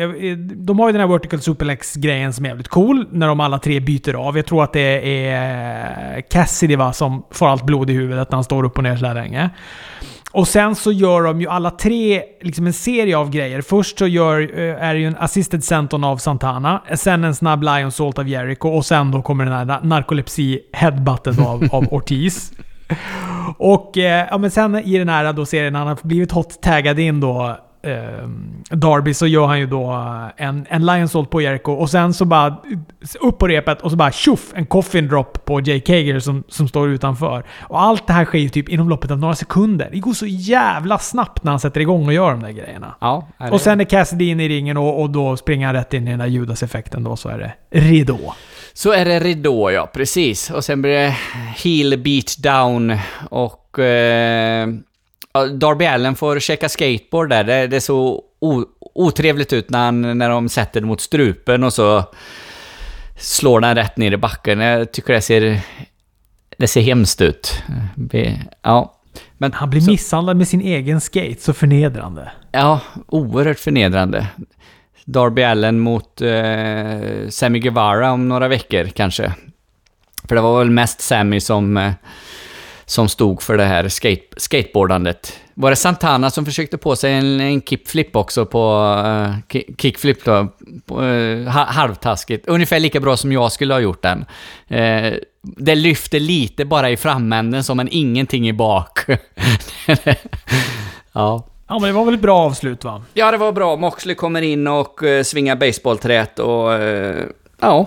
De 0.56 0.78
har 0.78 0.88
ju 0.88 0.92
den 0.92 1.00
här 1.00 1.08
Vertical 1.08 1.40
Suplex-grejen 1.40 2.32
som 2.32 2.44
är 2.44 2.48
jävligt 2.48 2.68
cool. 2.68 3.06
När 3.10 3.28
de 3.28 3.40
alla 3.40 3.58
tre 3.58 3.80
byter 3.80 4.14
av. 4.14 4.36
Jag 4.36 4.46
tror 4.46 4.64
att 4.64 4.72
det 4.72 5.26
är 5.28 6.20
Cassidy 6.30 6.76
va, 6.76 6.92
som 6.92 7.22
får 7.30 7.48
allt 7.48 7.64
blod 7.64 7.90
i 7.90 7.92
huvudet 7.92 8.30
när 8.30 8.36
han 8.36 8.44
står 8.44 8.64
upp 8.64 8.76
och 8.76 8.82
ner 8.82 8.96
sådär 8.96 9.14
länge. 9.14 9.50
Och 10.32 10.48
sen 10.48 10.74
så 10.74 10.92
gör 10.92 11.22
de 11.22 11.40
ju 11.40 11.48
alla 11.48 11.70
tre 11.70 12.22
liksom 12.40 12.66
en 12.66 12.72
serie 12.72 13.16
av 13.16 13.30
grejer. 13.30 13.60
Först 13.60 13.98
så 13.98 14.06
gör, 14.06 14.40
eh, 14.40 14.84
är 14.84 14.94
det 14.94 15.00
ju 15.00 15.06
en 15.06 15.16
assisted 15.16 15.64
senton 15.64 16.04
av 16.04 16.16
Santana, 16.16 16.82
sen 16.94 17.24
en 17.24 17.34
snabb 17.34 17.62
Lion 17.62 17.92
Salt 17.92 18.18
av 18.18 18.28
Jericho 18.28 18.68
och 18.68 18.86
sen 18.86 19.10
då 19.10 19.22
kommer 19.22 19.44
den 19.44 19.54
här 19.54 19.80
narkolepsi 19.82 20.60
headbuttet 20.72 21.38
av, 21.38 21.68
av 21.72 21.84
Ortiz. 21.90 22.52
Och 23.58 23.98
eh, 23.98 24.26
ja, 24.30 24.38
men 24.38 24.50
sen 24.50 24.74
i 24.78 24.98
den 24.98 25.08
här 25.08 25.32
då 25.32 25.46
serien, 25.46 25.74
han 25.74 25.86
har 25.86 25.98
blivit 26.02 26.32
hot-taggad 26.32 26.98
in 26.98 27.20
då 27.20 27.58
eh, 27.82 28.28
Darby 28.70 29.14
så 29.14 29.26
gör 29.26 29.46
han 29.46 29.58
ju 29.60 29.66
då 29.66 30.04
en, 30.36 30.66
en 30.68 30.86
Lion 30.86 31.08
Salt 31.08 31.30
på 31.30 31.40
Jericho 31.40 31.72
och 31.72 31.90
sen 31.90 32.14
så 32.14 32.24
bara 32.24 32.56
upp 33.20 33.38
på 33.38 33.48
repet 33.48 33.80
och 33.80 33.90
så 33.90 33.96
bara 33.96 34.12
tjoff! 34.12 34.52
En 34.54 34.66
coffin 34.66 35.08
drop 35.08 35.44
på 35.44 35.60
Jake 35.60 35.92
Hager 35.92 36.18
som, 36.18 36.44
som 36.48 36.68
står 36.68 36.88
utanför. 36.88 37.44
Och 37.60 37.82
allt 37.82 38.06
det 38.06 38.12
här 38.12 38.24
sker 38.24 38.38
ju 38.38 38.48
typ 38.48 38.68
inom 38.68 38.88
loppet 38.88 39.10
av 39.10 39.18
några 39.18 39.34
sekunder. 39.34 39.88
Det 39.92 39.98
går 39.98 40.12
så 40.12 40.26
jävla 40.26 40.98
snabbt 40.98 41.44
när 41.44 41.52
han 41.52 41.60
sätter 41.60 41.80
igång 41.80 42.06
och 42.06 42.12
gör 42.12 42.30
de 42.30 42.42
där 42.42 42.50
grejerna. 42.50 42.94
Ja, 43.00 43.28
och 43.50 43.60
sen 43.60 43.80
är 43.80 43.84
Cassidy 43.84 44.30
inne 44.30 44.44
i 44.44 44.48
ringen 44.48 44.76
och, 44.76 45.02
och 45.02 45.10
då 45.10 45.36
springer 45.36 45.66
han 45.66 45.74
rätt 45.74 45.94
in 45.94 46.08
i 46.08 46.10
den 46.10 46.18
där 46.18 46.26
Judas-effekten 46.26 47.04
då, 47.04 47.16
så 47.16 47.28
är 47.28 47.38
det 47.38 47.80
ridå. 47.80 48.34
Så 48.72 48.92
är 48.92 49.04
det 49.04 49.20
ridå, 49.20 49.70
ja. 49.70 49.86
Precis. 49.86 50.50
Och 50.50 50.64
sen 50.64 50.82
blir 50.82 50.92
det 50.92 51.16
heel 51.56 51.98
beat 51.98 52.36
down 52.38 52.98
och... 53.30 53.78
Eh 53.78 54.68
Darby 55.32 55.86
Allen 55.86 56.16
får 56.16 56.38
checka 56.38 56.68
skateboard 56.68 57.28
där. 57.28 57.44
Det, 57.44 57.66
det 57.66 57.76
är 57.76 57.80
så 57.80 58.24
otrevligt 58.94 59.52
ut 59.52 59.70
när, 59.70 59.78
han, 59.78 60.18
när 60.18 60.28
de 60.28 60.48
sätter 60.48 60.80
det 60.80 60.86
mot 60.86 61.00
strupen 61.00 61.64
och 61.64 61.72
så 61.72 62.04
slår 63.18 63.60
den 63.60 63.74
rätt 63.74 63.96
ner 63.96 64.12
i 64.12 64.16
backen. 64.16 64.60
Jag 64.60 64.92
tycker 64.92 65.12
det 65.12 65.20
ser... 65.20 65.60
Det 66.58 66.66
ser 66.66 66.80
hemskt 66.80 67.20
ut. 67.20 67.62
Ja. 68.62 68.94
Men, 69.38 69.52
han 69.52 69.70
blir 69.70 69.80
så, 69.80 69.90
misshandlad 69.90 70.36
med 70.36 70.48
sin 70.48 70.60
egen 70.60 71.00
skate, 71.00 71.36
så 71.40 71.52
förnedrande. 71.52 72.32
Ja, 72.52 72.80
oerhört 73.06 73.58
förnedrande. 73.58 74.26
Darby 75.04 75.42
Allen 75.42 75.80
mot 75.80 76.20
eh, 76.20 77.28
Sammy 77.28 77.58
Guevara 77.58 78.12
om 78.12 78.28
några 78.28 78.48
veckor 78.48 78.84
kanske. 78.84 79.32
För 80.28 80.34
det 80.34 80.40
var 80.40 80.58
väl 80.58 80.70
mest 80.70 81.00
Sammy 81.00 81.40
som... 81.40 81.76
Eh, 81.76 81.92
som 82.90 83.08
stod 83.08 83.42
för 83.42 83.56
det 83.56 83.64
här 83.64 83.88
skate, 83.88 84.26
skateboardandet. 84.36 85.38
Var 85.54 85.70
det 85.70 85.76
Santana 85.76 86.30
som 86.30 86.44
försökte 86.44 86.78
på 86.78 86.96
sig 86.96 87.12
en, 87.12 87.40
en 87.40 87.62
kickflip 87.62 88.16
också 88.16 88.46
på... 88.46 88.94
Uh, 89.06 89.58
kickflip 89.78 90.24
då? 90.24 90.48
På, 90.86 91.02
uh, 91.02 91.48
halvtaskigt. 91.48 92.48
Ungefär 92.48 92.80
lika 92.80 93.00
bra 93.00 93.16
som 93.16 93.32
jag 93.32 93.52
skulle 93.52 93.74
ha 93.74 93.80
gjort 93.80 94.02
den. 94.02 94.18
Uh, 94.70 95.14
det 95.42 95.74
lyfter 95.74 96.20
lite 96.20 96.64
bara 96.64 96.90
i 96.90 96.96
framänden 96.96 97.64
som 97.64 97.76
men 97.76 97.88
ingenting 97.90 98.48
i 98.48 98.52
bak. 98.52 98.98
ja. 101.12 101.46
Ja, 101.68 101.78
men 101.78 101.82
det 101.82 101.92
var 101.92 102.04
väl 102.04 102.14
ett 102.14 102.20
bra 102.20 102.38
avslut 102.38 102.84
va? 102.84 103.02
Ja, 103.14 103.30
det 103.30 103.36
var 103.36 103.52
bra. 103.52 103.76
Moxley 103.76 104.14
kommer 104.14 104.42
in 104.42 104.66
och 104.66 105.02
uh, 105.02 105.22
svingar 105.22 105.56
baseballträt 105.56 106.38
och... 106.38 106.70
Uh, 106.70 107.24
ja. 107.60 107.86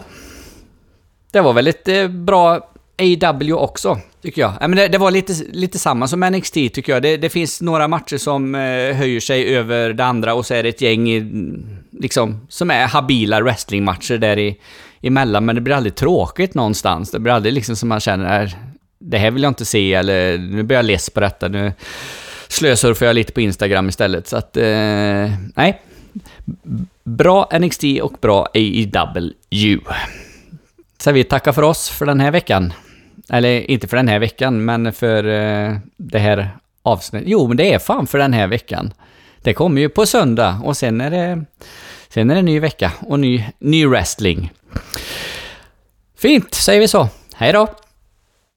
Det 1.31 1.41
var 1.41 1.53
väl 1.53 1.67
ett 1.67 2.11
bra 2.11 2.69
AW 2.97 3.53
också, 3.53 3.99
tycker 4.21 4.41
jag. 4.41 4.53
men 4.59 4.75
det, 4.75 4.87
det, 4.87 4.97
var 4.97 5.11
lite, 5.11 5.33
lite 5.51 5.79
samma 5.79 6.07
som 6.07 6.19
NXT, 6.19 6.53
tycker 6.53 6.93
jag. 6.93 7.01
Det, 7.01 7.17
det 7.17 7.29
finns 7.29 7.61
några 7.61 7.87
matcher 7.87 8.17
som 8.17 8.55
eh, 8.55 8.95
höjer 8.95 9.19
sig 9.19 9.55
över 9.55 9.93
det 9.93 10.05
andra 10.05 10.33
och 10.33 10.45
så 10.45 10.53
är 10.53 10.63
det 10.63 10.69
ett 10.69 10.81
gäng 10.81 11.09
i, 11.09 11.31
liksom, 11.91 12.47
som 12.49 12.71
är 12.71 12.87
habila 12.87 13.41
wrestlingmatcher 13.41 14.17
där 14.17 14.39
i, 14.39 14.57
emellan, 15.01 15.45
men 15.45 15.55
det 15.55 15.61
blir 15.61 15.75
aldrig 15.75 15.95
tråkigt 15.95 16.53
någonstans. 16.53 17.11
Det 17.11 17.19
blir 17.19 17.33
aldrig 17.33 17.53
liksom 17.53 17.75
som 17.75 17.89
man 17.89 17.99
känner, 17.99 18.43
äh, 18.43 18.49
det 18.99 19.17
här 19.17 19.31
vill 19.31 19.43
jag 19.43 19.49
inte 19.49 19.65
se, 19.65 19.93
eller 19.93 20.37
nu 20.37 20.63
blir 20.63 20.77
jag 20.77 20.85
less 20.85 21.09
på 21.09 21.19
detta, 21.19 21.47
nu 21.47 21.73
slösurfar 22.47 23.05
jag 23.05 23.15
lite 23.15 23.31
på 23.31 23.41
Instagram 23.41 23.89
istället. 23.89 24.27
Så 24.27 24.37
att, 24.37 24.57
eh, 24.57 25.31
nej. 25.55 25.81
Bra 27.03 27.49
NXT 27.59 27.83
och 28.01 28.13
bra 28.21 28.47
AEW. 28.53 29.29
Så 30.97 31.11
vi 31.11 31.23
tackar 31.23 31.51
för 31.51 31.61
oss 31.61 31.89
för 31.89 32.05
den 32.05 32.19
här 32.19 32.31
veckan. 32.31 32.73
Eller 33.29 33.71
inte 33.71 33.87
för 33.87 33.97
den 33.97 34.07
här 34.07 34.19
veckan, 34.19 34.65
men 34.65 34.93
för 34.93 35.23
eh, 35.23 35.77
det 35.97 36.19
här 36.19 36.49
avsnittet. 36.83 37.29
Jo, 37.29 37.47
men 37.47 37.57
det 37.57 37.73
är 37.73 37.79
fan 37.79 38.07
för 38.07 38.17
den 38.17 38.33
här 38.33 38.47
veckan. 38.47 38.93
Det 39.41 39.53
kommer 39.53 39.81
ju 39.81 39.89
på 39.89 40.05
söndag 40.05 40.61
och 40.63 40.77
sen 40.77 41.01
är 41.01 41.11
det, 41.11 41.45
sen 42.09 42.29
är 42.29 42.35
det 42.35 42.41
ny 42.41 42.59
vecka 42.59 42.91
och 42.99 43.19
ny, 43.19 43.45
ny 43.59 43.85
wrestling. 43.85 44.51
Fint, 46.17 46.53
säger 46.53 46.79
vi 46.79 46.87
så. 46.87 47.07
Hej 47.35 47.53
då! 47.53 47.67